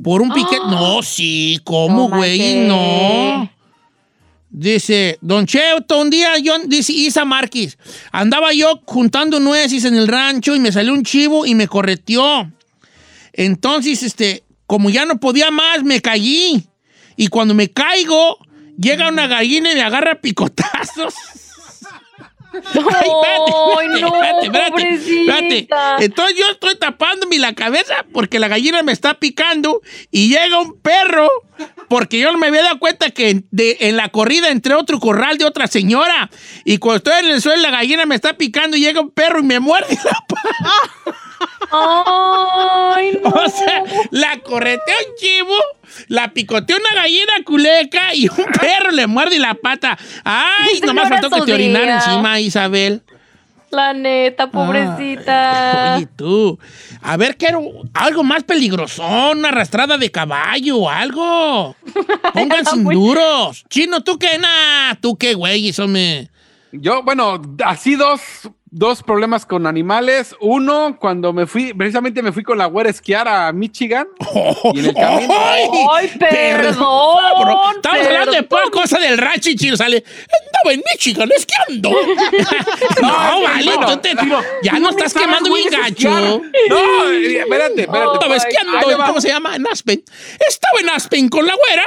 por 0.02 0.20
un 0.20 0.30
piquete. 0.34 0.66
No, 0.68 1.00
sí, 1.02 1.60
¿cómo, 1.62 2.08
güey? 2.08 2.66
no. 2.66 3.48
Dice, 4.54 5.16
Don 5.22 5.46
Cheto, 5.46 5.98
un 5.98 6.10
día 6.10 6.36
yo, 6.36 6.58
dice 6.66 6.92
Isa 6.92 7.24
Márquez, 7.24 7.78
andaba 8.12 8.52
yo 8.52 8.82
juntando 8.84 9.40
nueces 9.40 9.86
en 9.86 9.94
el 9.94 10.06
rancho 10.06 10.54
y 10.54 10.60
me 10.60 10.70
salió 10.70 10.92
un 10.92 11.04
chivo 11.04 11.46
y 11.46 11.54
me 11.54 11.66
correteó. 11.66 12.52
Entonces, 13.32 14.02
este, 14.02 14.44
como 14.66 14.90
ya 14.90 15.06
no 15.06 15.18
podía 15.18 15.50
más, 15.50 15.82
me 15.84 16.02
caí. 16.02 16.66
Y 17.16 17.28
cuando 17.28 17.54
me 17.54 17.70
caigo, 17.70 18.36
llega 18.78 19.08
una 19.08 19.26
gallina 19.26 19.72
y 19.72 19.74
me 19.74 19.80
agarra 19.80 20.12
a 20.12 20.20
Ay, 22.52 24.00
no, 24.00 24.10
pobrecita. 24.10 25.38
espérate. 25.38 26.04
Entonces 26.04 26.36
yo 26.36 26.44
estoy 26.50 26.76
tapándome 26.76 27.38
la 27.38 27.54
cabeza 27.54 28.04
porque 28.12 28.38
la 28.38 28.48
gallina 28.48 28.82
me 28.82 28.92
está 28.92 29.14
picando 29.14 29.80
y 30.10 30.28
llega 30.28 30.58
un 30.60 30.78
perro 30.80 31.28
porque 31.88 32.18
yo 32.18 32.32
no 32.32 32.38
me 32.38 32.48
había 32.48 32.62
dado 32.62 32.78
cuenta 32.78 33.10
que 33.10 33.42
de- 33.50 33.76
en 33.80 33.96
la 33.96 34.08
corrida 34.08 34.48
entré 34.48 34.74
a 34.74 34.78
otro 34.78 34.98
corral 35.00 35.38
de 35.38 35.44
otra 35.44 35.66
señora 35.66 36.30
y 36.64 36.78
cuando 36.78 36.98
estoy 36.98 37.24
en 37.26 37.34
el 37.34 37.40
suelo 37.42 37.62
la 37.62 37.70
gallina 37.70 38.04
me 38.06 38.14
está 38.14 38.34
picando 38.36 38.76
y 38.76 38.80
llega 38.80 39.00
un 39.00 39.10
perro 39.10 39.40
y 39.40 39.44
me 39.44 39.60
muerde 39.60 39.96
la 40.04 40.18
pata. 40.26 40.72
Ay, 41.72 43.18
no. 43.24 43.30
O 43.30 43.48
sea, 43.48 43.82
la 44.10 44.38
corretea 44.40 44.94
un 45.08 45.14
chivo, 45.16 45.54
la 46.08 46.32
picotea 46.32 46.76
una 46.76 47.02
gallina 47.02 47.32
culeca 47.44 48.14
y 48.14 48.28
un 48.28 48.44
perro 48.60 48.90
le 48.92 49.06
muerde 49.06 49.38
la 49.38 49.54
pata. 49.54 49.98
Ay, 50.24 50.76
Señora 50.76 50.86
nomás 50.86 51.08
faltó 51.08 51.30
que 51.30 51.42
te 51.42 51.54
orinara 51.54 51.96
encima, 51.96 52.40
Isabel. 52.40 53.02
La 53.72 53.94
neta, 53.94 54.50
pobrecita. 54.50 55.94
Oye, 55.96 56.06
tú. 56.14 56.58
A 57.00 57.16
ver, 57.16 57.38
quiero 57.38 57.62
algo 57.94 58.22
más 58.22 58.44
peligroso, 58.44 59.02
una 59.30 59.48
arrastrada 59.48 59.96
de 59.96 60.10
caballo 60.10 60.76
o 60.76 60.90
algo. 60.90 61.74
Pónganse 62.34 62.76
duros. 62.76 63.64
Chino, 63.70 64.04
¿tú 64.04 64.18
qué, 64.18 64.36
na? 64.36 64.98
¿Tú 65.00 65.16
qué, 65.16 65.32
güey? 65.32 65.70
Eso 65.70 65.88
me... 65.88 66.28
Yo, 66.72 67.02
bueno, 67.02 67.40
así 67.64 67.96
dos, 67.96 68.20
dos 68.72 69.02
problemas 69.02 69.44
con 69.44 69.66
animales. 69.66 70.34
Uno, 70.40 70.96
cuando 70.98 71.32
me 71.32 71.46
fui, 71.46 71.74
precisamente 71.74 72.22
me 72.22 72.32
fui 72.32 72.42
con 72.42 72.56
la 72.58 72.66
güera 72.66 72.88
a 72.88 72.90
esquiar 72.90 73.28
a 73.28 73.52
Michigan. 73.52 74.08
y 74.74 74.78
en 74.80 74.84
el 74.86 74.94
camino. 74.94 75.34
¡Ay, 75.92 76.10
perdón! 76.18 77.76
Estamos 77.76 78.06
hablando 78.06 78.32
de 78.32 78.42
pura 78.42 78.62
cosa 78.72 78.98
del 78.98 79.20
y 79.44 79.56
chino 79.56 79.76
sale. 79.76 80.02
Andaba 80.02 80.72
en 80.74 80.82
Michigan 80.92 81.28
esquiando. 81.36 81.90
no, 83.02 83.42
vale, 83.42 83.64
bueno, 83.64 83.86
tú 83.92 83.96
te- 83.98 84.16
Chino, 84.16 84.40
ya 84.62 84.72
no 84.74 84.80
no 84.80 84.90
estás 84.90 85.14
quemando 85.14 85.52
bien 85.52 85.68
gacho. 85.70 85.86
esquiar. 85.86 86.22
No, 86.22 87.10
eh, 87.10 87.40
espérate, 87.40 87.82
espérate. 87.82 88.12
Estaba 88.14 88.36
esquiando. 88.36 89.06
¿cómo 89.06 89.20
se 89.20 89.28
llama? 89.28 89.56
En 89.56 89.66
Aspen. 89.66 90.02
Estaba 90.48 90.80
en 90.80 90.88
Aspen 90.90 91.28
con 91.28 91.46
la 91.46 91.54
güera. 91.54 91.82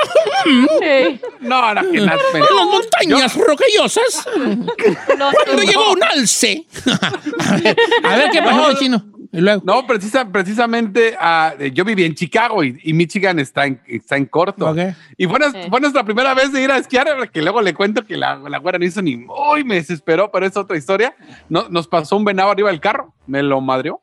Sí. 0.80 1.20
No, 1.40 1.74
no, 1.74 1.92
que 1.92 2.00
nada, 2.00 2.20
en 2.34 2.40
las 2.42 2.66
montañas 2.68 3.36
rocallosas. 3.36 4.28
No, 4.38 5.32
Cuando 5.32 5.54
no. 5.54 5.64
llegó 5.64 5.92
un 5.92 6.04
alce. 6.04 6.66
A, 7.02 7.56
ver, 7.62 7.78
a 8.04 8.16
ver, 8.18 8.30
¿qué 8.32 8.42
pasó, 8.42 8.72
No. 8.72 8.78
chino? 8.80 9.06
Y 9.32 9.42
luego. 9.42 9.64
No, 9.66 9.86
precisa, 9.86 10.26
precisamente 10.32 11.16
ah, 11.20 11.54
yo 11.74 11.84
viví 11.84 12.06
en 12.06 12.16
Chicago 12.16 12.64
y, 12.64 12.80
y 12.84 12.94
Michigan 12.94 13.38
está 13.40 13.66
en, 13.66 13.82
está 13.86 14.16
en 14.16 14.26
corto. 14.28 14.74
Y 15.18 15.26
fue, 15.28 15.40
nues- 15.40 15.70
fue 15.70 15.82
nuestra 15.82 16.04
primera 16.06 16.34
vez 16.34 16.54
de 16.54 16.64
ir 16.64 16.72
a 16.72 16.78
esquiar, 16.78 17.30
que 17.32 17.42
luego 17.42 17.62
le 17.62 17.74
cuento 17.74 18.06
que 18.06 18.16
la, 18.16 18.38
la 18.38 18.60
güera 18.60 18.78
no 18.80 18.86
hizo 18.86 19.02
ni 19.02 19.18
muy, 19.18 19.66
me 19.66 19.76
desesperó, 19.76 20.32
pero 20.32 20.46
es 20.46 20.56
otra 20.56 20.78
historia. 20.78 21.16
No, 21.50 21.68
nos 21.70 21.88
pasó 21.88 22.16
un 22.16 22.24
venado 22.24 22.50
arriba 22.50 22.70
del 22.72 22.80
carro, 22.80 23.14
me 23.28 23.44
lo 23.44 23.60
madreó. 23.60 24.02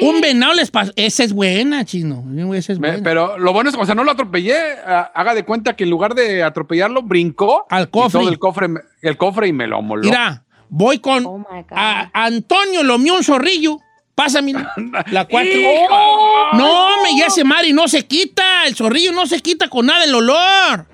Un 0.00 0.20
venado 0.22 0.54
les 0.54 0.70
pasó. 0.70 0.90
Esa 0.96 1.22
es 1.22 1.32
buena, 1.34 1.84
chino. 1.84 2.24
Esa 2.54 2.72
es 2.72 2.78
Me- 2.80 2.88
buena. 2.92 3.04
pero 3.04 3.36
lo 3.38 3.52
bueno 3.52 3.68
es 3.68 3.76
que, 3.76 3.82
o 3.82 3.86
sea, 3.86 3.94
no 3.94 4.04
lo 4.04 4.12
atropellé. 4.12 4.56
ah, 4.86 5.12
haga 5.14 5.34
de 5.34 5.44
cuenta 5.44 5.76
que 5.76 5.84
en 5.84 5.90
lugar 5.90 6.14
de 6.14 6.42
atropellarlo, 6.42 7.02
brincó 7.02 7.66
Al 7.68 7.84
y 7.84 7.86
cofre. 7.88 8.20
todo 8.20 8.28
el 8.30 8.38
cofre, 8.38 8.68
me- 8.68 8.80
el 9.02 9.16
cofre 9.18 9.48
y 9.48 9.52
me 9.52 9.66
lo 9.66 9.82
moló. 9.82 10.02
Mira, 10.02 10.44
voy 10.74 10.98
con 10.98 11.24
Oh 11.26 11.38
my 11.38 11.44
God. 11.68 11.72
a 11.76 12.10
Antonio 12.14 12.82
Lomión 12.82 13.22
Zorrillo. 13.22 13.78
Pásame 14.14 14.52
la 14.52 15.24
cuatro. 15.26 15.52
Oh, 15.90 16.48
No, 16.54 17.02
me 17.02 17.18
ya 17.18 17.30
se 17.30 17.44
Mari, 17.44 17.72
no 17.72 17.88
se 17.88 18.06
quita. 18.06 18.66
El 18.66 18.74
zorrillo 18.74 19.12
no 19.12 19.26
se 19.26 19.40
quita 19.40 19.68
con 19.68 19.86
nada 19.86 20.04
el 20.04 20.14
olor. 20.14 20.86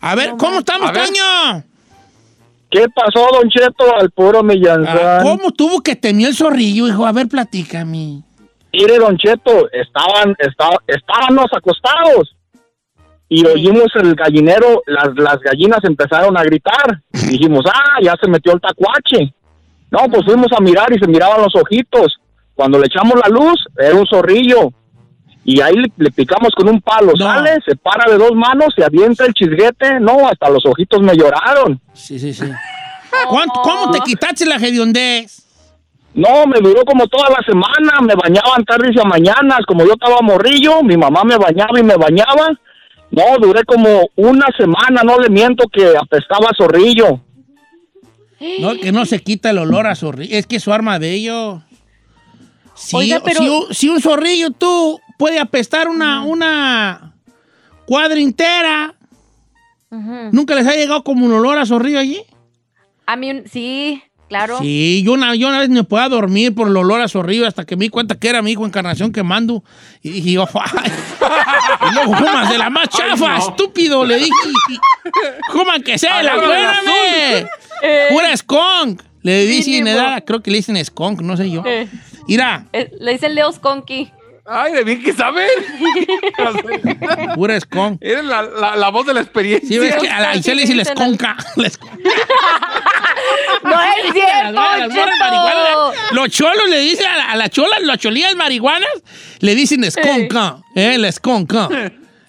A 0.00 0.14
ver, 0.14 0.34
¿cómo 0.38 0.60
estamos. 0.60 0.92
Toño? 0.92 1.64
¿Qué 2.70 2.86
pasó, 2.94 3.26
Don 3.32 3.48
Cheto, 3.50 3.96
al 3.96 4.10
puro 4.10 4.40
Ah, 4.40 4.42
Millanzán? 4.42 5.22
¿Cómo 5.22 5.50
tuvo 5.52 5.80
que 5.82 5.94
temer 5.96 6.28
el 6.28 6.34
zorrillo, 6.36 6.88
hijo? 6.88 7.04
A 7.06 7.12
ver, 7.12 7.28
platícame. 7.28 8.22
Mire, 8.72 8.98
Don 8.98 9.16
Cheto, 9.16 9.68
estaban, 9.72 10.34
esta- 10.38 10.78
estábamos 10.86 11.46
acostados 11.56 12.34
y 13.30 13.46
oímos 13.46 13.86
el 13.94 14.14
gallinero, 14.14 14.82
las, 14.86 15.08
las 15.16 15.38
gallinas 15.40 15.78
empezaron 15.84 16.36
a 16.36 16.42
gritar. 16.42 17.00
Dijimos, 17.12 17.64
ah, 17.72 17.98
ya 18.02 18.14
se 18.20 18.28
metió 18.28 18.52
el 18.52 18.60
tacuache. 18.60 19.32
No, 19.90 20.00
pues 20.10 20.24
fuimos 20.26 20.48
a 20.56 20.60
mirar 20.60 20.92
y 20.94 20.98
se 20.98 21.06
miraban 21.08 21.40
los 21.40 21.54
ojitos. 21.56 22.18
Cuando 22.54 22.78
le 22.78 22.86
echamos 22.86 23.14
la 23.14 23.28
luz, 23.30 23.64
era 23.78 23.94
un 23.94 24.06
zorrillo. 24.06 24.72
Y 25.44 25.60
ahí 25.62 25.74
le, 25.74 25.90
le 25.96 26.10
picamos 26.10 26.50
con 26.54 26.68
un 26.68 26.80
palo. 26.82 27.12
No. 27.18 27.24
Sale, 27.24 27.56
se 27.66 27.74
para 27.76 28.10
de 28.12 28.18
dos 28.18 28.32
manos, 28.34 28.74
se 28.76 28.84
avienta 28.84 29.24
el 29.24 29.32
chisguete. 29.32 29.98
No, 30.00 30.28
hasta 30.28 30.50
los 30.50 30.66
ojitos 30.66 31.00
me 31.00 31.16
lloraron. 31.16 31.80
Sí, 31.94 32.18
sí, 32.18 32.34
sí. 32.34 32.44
¿Cuánto- 33.28 33.62
¿Cómo 33.62 33.90
te 33.90 34.00
quitaste 34.00 34.44
la 34.44 34.56
hediondez? 34.56 35.46
No, 36.14 36.44
me 36.46 36.58
duró 36.60 36.84
como 36.84 37.06
toda 37.06 37.30
la 37.30 37.38
semana, 37.46 38.00
me 38.02 38.14
bañaban 38.16 38.64
tardes 38.64 38.94
y 38.96 39.00
a 39.00 39.04
mañanas, 39.04 39.60
como 39.66 39.84
yo 39.84 39.92
estaba 39.92 40.16
morrillo, 40.22 40.82
mi 40.82 40.96
mamá 40.96 41.22
me 41.24 41.36
bañaba 41.36 41.78
y 41.78 41.84
me 41.84 41.94
bañaba. 41.96 42.48
No, 43.10 43.22
duré 43.40 43.64
como 43.64 44.08
una 44.16 44.46
semana, 44.56 45.02
no 45.04 45.18
le 45.18 45.28
miento 45.30 45.64
que 45.72 45.94
apestaba 45.96 46.50
a 46.50 46.54
zorrillo. 46.56 47.20
No, 48.60 48.74
que 48.76 48.92
no 48.92 49.04
se 49.04 49.20
quita 49.20 49.50
el 49.50 49.58
olor 49.58 49.86
a 49.86 49.94
zorrillo. 49.94 50.36
Es 50.36 50.46
que 50.46 50.56
es 50.56 50.62
su 50.62 50.72
arma 50.72 50.98
de 50.98 51.12
ello. 51.12 51.62
Si, 52.74 52.96
Oiga, 52.96 53.20
pero- 53.22 53.40
si 53.40 53.48
un- 53.48 53.74
si 53.74 53.88
un 53.88 54.00
zorrillo 54.00 54.50
tú 54.52 54.98
puede 55.18 55.38
apestar 55.38 55.88
una, 55.88 56.22
una 56.24 57.14
cuadra 57.86 58.18
entera. 58.20 58.94
¿nunca 60.30 60.54
les 60.54 60.66
ha 60.68 60.74
llegado 60.76 61.02
como 61.02 61.26
un 61.26 61.32
olor 61.32 61.58
a 61.58 61.66
zorrillo 61.66 61.98
allí? 61.98 62.22
A 63.06 63.16
mí, 63.16 63.28
un- 63.32 63.42
sí, 63.48 64.00
claro. 64.30 64.58
Sí, 64.60 65.02
yo 65.04 65.12
una, 65.12 65.34
yo 65.34 65.48
una 65.48 65.58
vez 65.58 65.68
me 65.68 65.84
podía 65.84 66.08
dormir 66.08 66.54
por 66.54 66.68
el 66.68 66.76
olor 66.78 67.02
a 67.02 67.08
zorrillo 67.08 67.46
hasta 67.46 67.66
que 67.66 67.76
me 67.76 67.84
di 67.84 67.88
cuenta 67.90 68.14
que 68.14 68.28
era 68.28 68.40
mi 68.40 68.52
hijo 68.52 68.64
Encarnación 68.64 69.12
quemando. 69.12 69.62
Y 70.02 70.08
dije 70.10 70.32
yo, 70.32 70.46
¡ay! 70.54 70.90
Y 71.90 71.94
luego, 71.94 72.12
comas 72.16 72.48
de 72.48 72.56
la 72.56 72.70
más 72.70 72.88
chafa, 72.88 73.36
estúpido, 73.36 74.06
le 74.06 74.16
dije. 74.16 74.30
Coman 75.52 75.82
que 75.82 75.98
sea, 75.98 76.22
la 76.22 76.32
acuérdame. 76.32 77.46
Eh, 77.82 78.06
Pura 78.10 78.34
skunk. 78.36 79.02
Le 79.22 79.44
dicen, 79.44 79.86
edad, 79.86 80.24
creo 80.24 80.40
que 80.42 80.50
le 80.50 80.56
dicen 80.58 80.82
skunk, 80.82 81.20
no 81.20 81.36
sé 81.36 81.50
yo. 81.50 81.62
eh, 81.66 81.86
Mira, 82.26 82.66
eh, 82.72 82.90
le 83.00 83.12
dicen 83.12 83.34
Leos 83.34 83.58
Conky. 83.58 84.10
Ay, 84.46 84.72
de 84.72 84.84
bien 84.84 85.02
que 85.02 85.12
saben. 85.12 85.48
pura 87.34 87.58
skunk. 87.60 87.98
Eres 88.00 88.24
la, 88.24 88.42
la, 88.42 88.76
la 88.76 88.88
voz 88.90 89.06
de 89.06 89.14
la 89.14 89.20
experiencia. 89.20 89.68
Sí, 89.68 89.78
ves 89.78 89.94
que 89.96 90.08
a 90.08 90.20
la 90.20 90.36
Isel 90.36 90.56
le 90.56 90.62
dice 90.62 90.74
la 90.74 90.82
esconca. 90.82 91.36
La 91.56 91.66
esconca. 91.66 91.96
No 93.62 93.80
es 93.82 94.12
cierto, 94.12 94.52
Las- 94.52 94.88
las 94.94 96.12
Los 96.12 96.28
cholos 96.30 96.68
le 96.68 96.78
dicen 96.80 97.06
a 97.06 97.16
la, 97.16 97.30
a 97.32 97.36
la 97.36 97.48
chola, 97.48 97.76
las 97.82 97.98
cholillas 97.98 98.34
marihuanas, 98.36 98.88
le 99.40 99.54
dicen 99.54 99.84
esconca. 99.84 100.56
Eh, 100.74 100.98
la 100.98 101.08
esconca. 101.08 101.68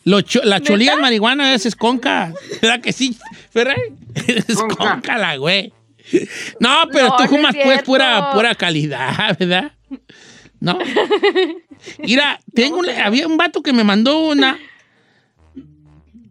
Los 0.03 0.23
cho- 0.25 0.41
las 0.43 0.61
cholillas 0.61 0.97
marihuanas 0.99 1.55
es 1.55 1.65
esconca. 1.67 2.33
¿Verdad 2.61 2.81
que 2.81 2.91
sí? 2.93 3.17
¿Verdad? 3.53 3.75
Esconca 4.47 5.17
la 5.17 5.37
güey. 5.37 5.73
No, 6.59 6.83
pero 6.91 7.07
No, 7.09 7.15
tú 7.15 7.23
no 7.23 7.23
es 7.23 7.29
fumas 7.29 7.53
pues 7.55 7.63
cierto. 7.65 7.85
pura, 7.85 8.31
pura 8.33 8.55
calidad, 8.55 9.37
¿verdad? 9.39 9.71
No. 10.61 10.77
Mira, 11.99 12.39
tengo 12.53 12.77
un- 12.77 12.89
había 12.89 13.27
un 13.27 13.35
vato 13.35 13.61
que 13.61 13.73
me 13.73 13.83
mandó 13.83 14.19
una. 14.19 14.57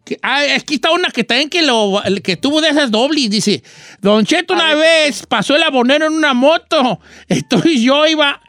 que- 0.05 0.19
ah, 0.23 0.41
aquí 0.57 0.75
está 0.75 0.91
una 0.93 1.09
que 1.11 1.25
también 1.25 1.51
que 1.51 1.63
lo 1.63 2.01
que 2.23 2.37
tuvo 2.37 2.61
de 2.61 2.69
esas 2.71 2.91
dobles. 2.91 3.29
Dice: 3.31 3.63
Don 4.01 4.25
Cheto, 4.25 4.55
una 4.55 4.75
vez 4.75 5.27
pasó 5.27 5.57
el 5.57 5.63
abonero 5.63 6.07
en 6.07 6.13
una 6.15 6.33
moto. 6.35 7.01
Entonces 7.29 7.81
yo 7.83 8.07
iba. 8.07 8.41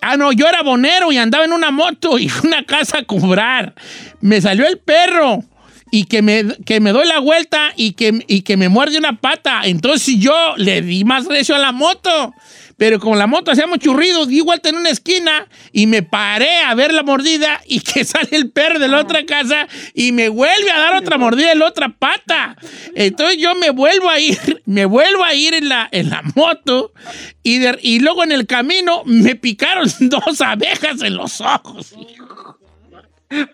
Ah, 0.00 0.16
no, 0.16 0.32
yo 0.32 0.46
era 0.46 0.60
abonero 0.60 1.10
y 1.12 1.18
andaba 1.18 1.44
en 1.44 1.52
una 1.52 1.70
moto 1.70 2.18
y 2.18 2.30
una 2.44 2.64
casa 2.64 2.98
a 2.98 3.04
cobrar. 3.04 3.74
Me 4.20 4.40
salió 4.40 4.66
el 4.66 4.78
perro 4.78 5.42
y 5.90 6.04
que 6.04 6.22
me, 6.22 6.44
que 6.64 6.78
me 6.80 6.92
doy 6.92 7.06
la 7.08 7.18
vuelta 7.18 7.72
y 7.74 7.92
que, 7.94 8.24
y 8.28 8.42
que 8.42 8.56
me 8.56 8.68
muerde 8.68 8.96
una 8.96 9.18
pata. 9.20 9.62
Entonces 9.64 10.14
yo 10.18 10.54
le 10.56 10.82
di 10.82 11.04
más 11.04 11.26
recio 11.26 11.54
a 11.56 11.58
la 11.58 11.72
moto. 11.72 12.32
Pero 12.78 12.98
como 13.00 13.16
la 13.16 13.26
moto 13.26 13.50
hacía 13.50 13.66
mucho 13.66 13.92
ruido, 13.92 14.24
di 14.24 14.40
vuelta 14.40 14.68
en 14.70 14.76
una 14.76 14.88
esquina 14.88 15.46
y 15.72 15.86
me 15.88 16.02
paré 16.02 16.60
a 16.60 16.74
ver 16.74 16.94
la 16.94 17.02
mordida 17.02 17.60
y 17.66 17.80
que 17.92 18.04
sale 18.04 18.28
el 18.32 18.50
perro 18.50 18.78
de 18.78 18.88
la 18.88 19.00
otra 19.00 19.26
casa 19.26 19.66
y 19.94 20.12
me 20.12 20.28
vuelve 20.30 20.70
a 20.70 20.78
dar 20.78 20.94
otra 20.96 21.18
mordida 21.18 21.52
en 21.52 21.58
la 21.58 21.66
otra 21.66 21.88
pata. 21.90 22.56
Entonces 22.94 23.36
yo 23.38 23.54
me 23.56 23.70
vuelvo 23.70 24.08
a 24.08 24.18
ir, 24.20 24.62
me 24.66 24.84
vuelvo 24.86 25.24
a 25.24 25.34
ir 25.34 25.54
en 25.54 25.68
la, 25.68 25.88
en 25.92 26.08
la 26.08 26.22
moto 26.34 26.92
y, 27.42 27.58
de- 27.58 27.78
y 27.82 27.98
luego 27.98 28.22
en 28.24 28.32
el 28.32 28.46
camino 28.46 29.02
me 29.04 29.34
picaron 29.34 29.88
dos 30.00 30.40
abejas 30.40 31.02
en 31.02 31.16
los 31.16 31.40
ojos. 31.40 31.94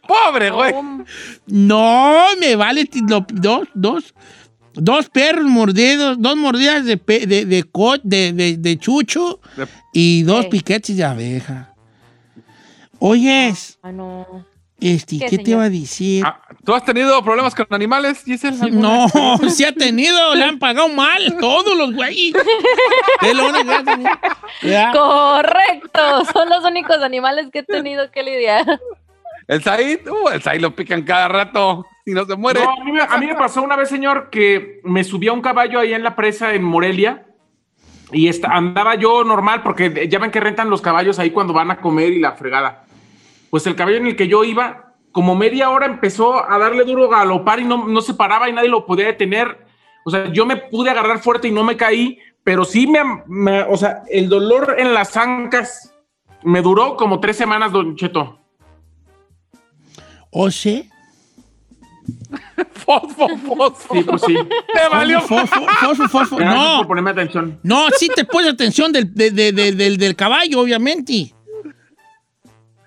Pobre, 0.06 0.50
güey. 0.50 0.72
No, 1.46 2.26
me 2.38 2.54
vale 2.56 2.88
dos, 2.92 3.24
dos, 3.74 4.14
dos 4.74 5.08
perros 5.08 5.44
mordidos, 5.44 6.16
dos 6.20 6.36
mordidas 6.36 6.84
de, 6.84 6.96
pe- 6.96 7.26
de, 7.26 7.44
de, 7.46 7.64
de, 8.02 8.32
de- 8.32 8.56
de 8.58 8.78
chucho 8.78 9.40
y 9.92 10.22
dos 10.22 10.46
piquetes 10.46 10.96
de 10.96 11.04
abeja. 11.04 11.74
Oyes, 12.98 13.78
Ah, 13.82 13.92
no. 13.92 14.46
este, 14.80 15.18
¿qué, 15.18 15.26
¿Qué, 15.26 15.38
te 15.38 15.50
iba 15.50 15.64
a 15.64 15.68
decir? 15.70 16.24
Ah, 16.24 16.40
¿Tú 16.64 16.74
has 16.74 16.84
tenido 16.84 17.22
problemas 17.22 17.54
con 17.54 17.66
animales, 17.70 18.22
Giselle? 18.24 18.70
No, 18.70 19.06
se 19.48 19.66
ha 19.66 19.72
tenido, 19.72 20.34
le 20.34 20.44
han 20.44 20.58
pagado 20.58 20.88
mal 20.88 21.36
todos 21.38 21.76
los 21.76 21.92
güeyes. 21.94 22.34
Es 23.22 23.34
lo 23.34 23.48
único 23.48 23.64
que 23.66 23.74
ha 23.74 23.84
tenido. 23.84 24.10
¿Ya? 24.62 24.92
Correcto. 24.92 26.24
Son 26.32 26.48
los 26.48 26.64
únicos 26.64 26.98
animales 27.02 27.48
que 27.52 27.60
he 27.60 27.62
tenido 27.62 28.10
que 28.10 28.22
lidiar. 28.22 28.80
El 29.46 29.62
Said, 29.62 30.08
uh, 30.08 30.28
el 30.30 30.42
Said 30.42 30.60
lo 30.60 30.74
pican 30.74 31.02
cada 31.02 31.28
rato 31.28 31.86
y 32.04 32.12
no 32.12 32.24
se 32.24 32.36
muere. 32.36 32.60
No, 32.62 32.70
a, 32.70 32.84
mí 32.84 32.92
me, 32.92 33.00
a 33.00 33.18
mí 33.18 33.26
me 33.26 33.34
pasó 33.34 33.62
una 33.62 33.76
vez, 33.76 33.88
señor, 33.88 34.28
que 34.30 34.80
me 34.84 35.04
subí 35.04 35.28
a 35.28 35.32
un 35.32 35.40
caballo 35.40 35.78
ahí 35.80 35.94
en 35.94 36.02
la 36.02 36.14
presa 36.16 36.54
en 36.54 36.62
Morelia 36.64 37.26
y 38.12 38.28
esta- 38.28 38.48
andaba 38.48 38.94
yo 38.96 39.24
normal 39.24 39.62
porque 39.62 40.06
ya 40.08 40.18
ven 40.18 40.30
que 40.30 40.40
rentan 40.40 40.70
los 40.70 40.80
caballos 40.82 41.18
ahí 41.18 41.30
cuando 41.30 41.52
van 41.54 41.70
a 41.70 41.80
comer 41.80 42.12
y 42.12 42.20
la 42.20 42.32
fregada. 42.32 42.84
Pues 43.50 43.66
el 43.66 43.74
caballo 43.76 43.96
en 43.98 44.06
el 44.08 44.16
que 44.16 44.28
yo 44.28 44.44
iba, 44.44 44.94
como 45.12 45.34
media 45.34 45.70
hora 45.70 45.86
empezó 45.86 46.48
a 46.50 46.58
darle 46.58 46.84
duro 46.84 47.04
a 47.12 47.18
galopar 47.18 47.60
y 47.60 47.64
no, 47.64 47.86
no 47.86 48.00
se 48.00 48.14
paraba 48.14 48.48
y 48.48 48.52
nadie 48.52 48.68
lo 48.68 48.84
podía 48.84 49.06
detener. 49.06 49.64
O 50.04 50.10
sea, 50.10 50.26
yo 50.32 50.44
me 50.44 50.56
pude 50.56 50.90
agarrar 50.90 51.20
fuerte 51.20 51.48
y 51.48 51.52
no 51.52 51.64
me 51.64 51.76
caí, 51.76 52.18
pero 52.42 52.64
sí 52.64 52.86
me, 52.86 53.00
me- 53.26 53.62
o 53.62 53.76
sea, 53.76 54.02
el 54.10 54.28
dolor 54.28 54.74
en 54.78 54.92
las 54.92 55.16
ancas 55.16 55.94
me 56.42 56.60
duró 56.60 56.96
como 56.96 57.20
tres 57.20 57.36
semanas, 57.38 57.72
Don 57.72 57.96
Cheto. 57.96 58.38
¿O 60.30 60.50
sí? 60.50 60.90
Fosfo, 62.72 63.28
fosfo. 63.38 63.94
Sí, 63.94 64.02
pues 64.02 64.22
sí. 64.26 64.34
Te 64.34 64.88
valió. 64.90 65.20
Fosfo, 65.22 65.66
fosfo, 65.80 66.08
fosfo. 66.08 66.36
Gracias 66.36 66.62
No, 66.64 66.76
por 66.78 66.86
ponerme 66.88 67.10
atención. 67.12 67.58
no, 67.62 67.86
sí 67.98 68.08
te 68.14 68.24
pones 68.24 68.52
atención 68.52 68.92
del, 68.92 69.14
de- 69.14 69.30
de- 69.30 69.52
de- 69.52 69.72
del, 69.72 69.96
del 69.96 70.14
caballo, 70.16 70.60
obviamente. 70.60 71.34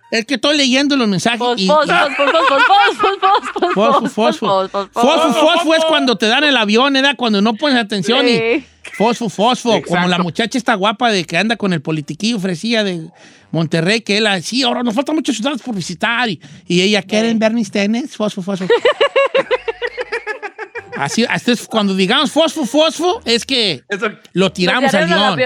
Es 0.10 0.26
que 0.26 0.36
estoy 0.36 0.56
leyendo 0.56 0.96
los 0.96 1.08
mensajes 1.08 1.38
Fos, 1.40 1.60
y... 1.60 1.68
fos, 1.68 1.86
fos, 1.86 2.16
fos, 2.16 2.32
fos, 2.32 2.98
fos, 2.98 3.18
fos, 3.20 3.20
fos, 3.54 3.74
Fosfo, 3.74 4.02
fos, 4.02 4.12
fosfo. 4.14 4.48
fos, 4.48 4.72
fos, 4.72 4.90
fos. 4.94 5.04
Fosfo, 5.04 5.34
fosfo 5.34 5.76
es 5.76 5.84
cuando 5.86 6.16
te 6.18 6.28
dan 6.28 6.44
el 6.46 6.56
avión, 6.56 6.94
¿verdad? 6.94 7.16
Cuando 7.18 7.42
no 7.42 7.56
pones 7.56 7.78
atención 7.78 8.26
y... 8.28 8.66
Fosfo, 8.98 9.30
fosfo, 9.30 9.70
Exacto. 9.76 9.90
como 9.94 10.08
la 10.08 10.18
muchacha 10.18 10.58
esta 10.58 10.74
guapa 10.74 11.12
de 11.12 11.24
que 11.24 11.38
anda 11.38 11.56
con 11.56 11.72
el 11.72 11.82
politiquillo 11.82 12.40
fresilla 12.40 12.84
de 12.84 13.10
Monterrey, 13.52 14.02
que 14.02 14.18
él, 14.18 14.28
sí, 14.42 14.64
ahora 14.64 14.82
nos 14.82 14.96
faltan 14.96 15.16
muchas 15.16 15.36
ciudades 15.36 15.62
por 15.62 15.76
visitar. 15.76 16.28
Y, 16.28 16.42
y 16.66 16.82
ella, 16.82 17.04
¿quieren 17.04 17.38
ver 17.38 17.54
mis 17.54 17.70
tenis? 17.70 18.18
Fosfo, 18.18 18.42
fosfo. 18.42 18.66
Así, 20.98 21.26
así 21.30 21.52
es, 21.52 21.68
cuando 21.68 21.96
digamos 21.96 22.32
fosfo, 22.32 22.66
fosfo, 22.66 23.22
es 23.24 23.46
que 23.46 23.84
Eso, 23.88 24.10
lo 24.34 24.52
tiramos 24.52 24.92
al 24.96 25.08
león. 25.08 25.40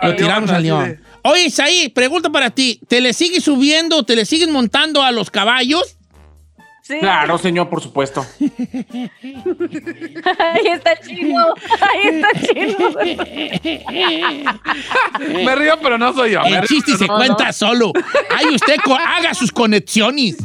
Lo 0.00 0.14
tiramos 0.14 0.50
al 0.50 0.62
león. 0.62 1.00
Oye, 1.22 1.46
Isaí, 1.46 1.88
pregunta 1.88 2.30
para 2.30 2.50
ti. 2.50 2.80
¿Te 2.86 3.00
le 3.00 3.12
sigues 3.12 3.42
subiendo, 3.42 4.04
te 4.04 4.14
le 4.14 4.24
sigues 4.24 4.48
montando 4.48 5.02
a 5.02 5.10
los 5.10 5.30
caballos? 5.30 5.97
Claro, 6.88 7.36
señor, 7.36 7.68
por 7.68 7.82
supuesto. 7.82 8.24
Ahí 8.40 8.50
está 10.72 10.98
chino. 11.00 11.52
Ahí 11.80 12.08
está 12.08 12.28
chino. 12.40 12.78
Me 15.44 15.54
río, 15.54 15.78
pero 15.82 15.98
no 15.98 16.14
soy 16.14 16.30
yo. 16.32 16.40
El 16.42 16.66
chiste 16.66 16.96
se 16.96 17.06
cuenta 17.06 17.52
solo. 17.52 17.92
Ahí 18.34 18.54
usted 18.54 18.76
haga 19.06 19.34
sus 19.34 19.52
conexiones. 19.52 20.38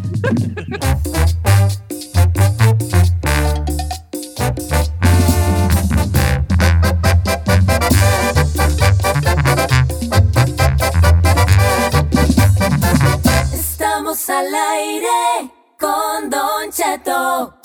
Estamos 13.53 14.29
al 14.29 14.53
aire 14.53 15.62
con 15.83 16.29
Don 16.29 16.71
Cheto. 16.71 17.62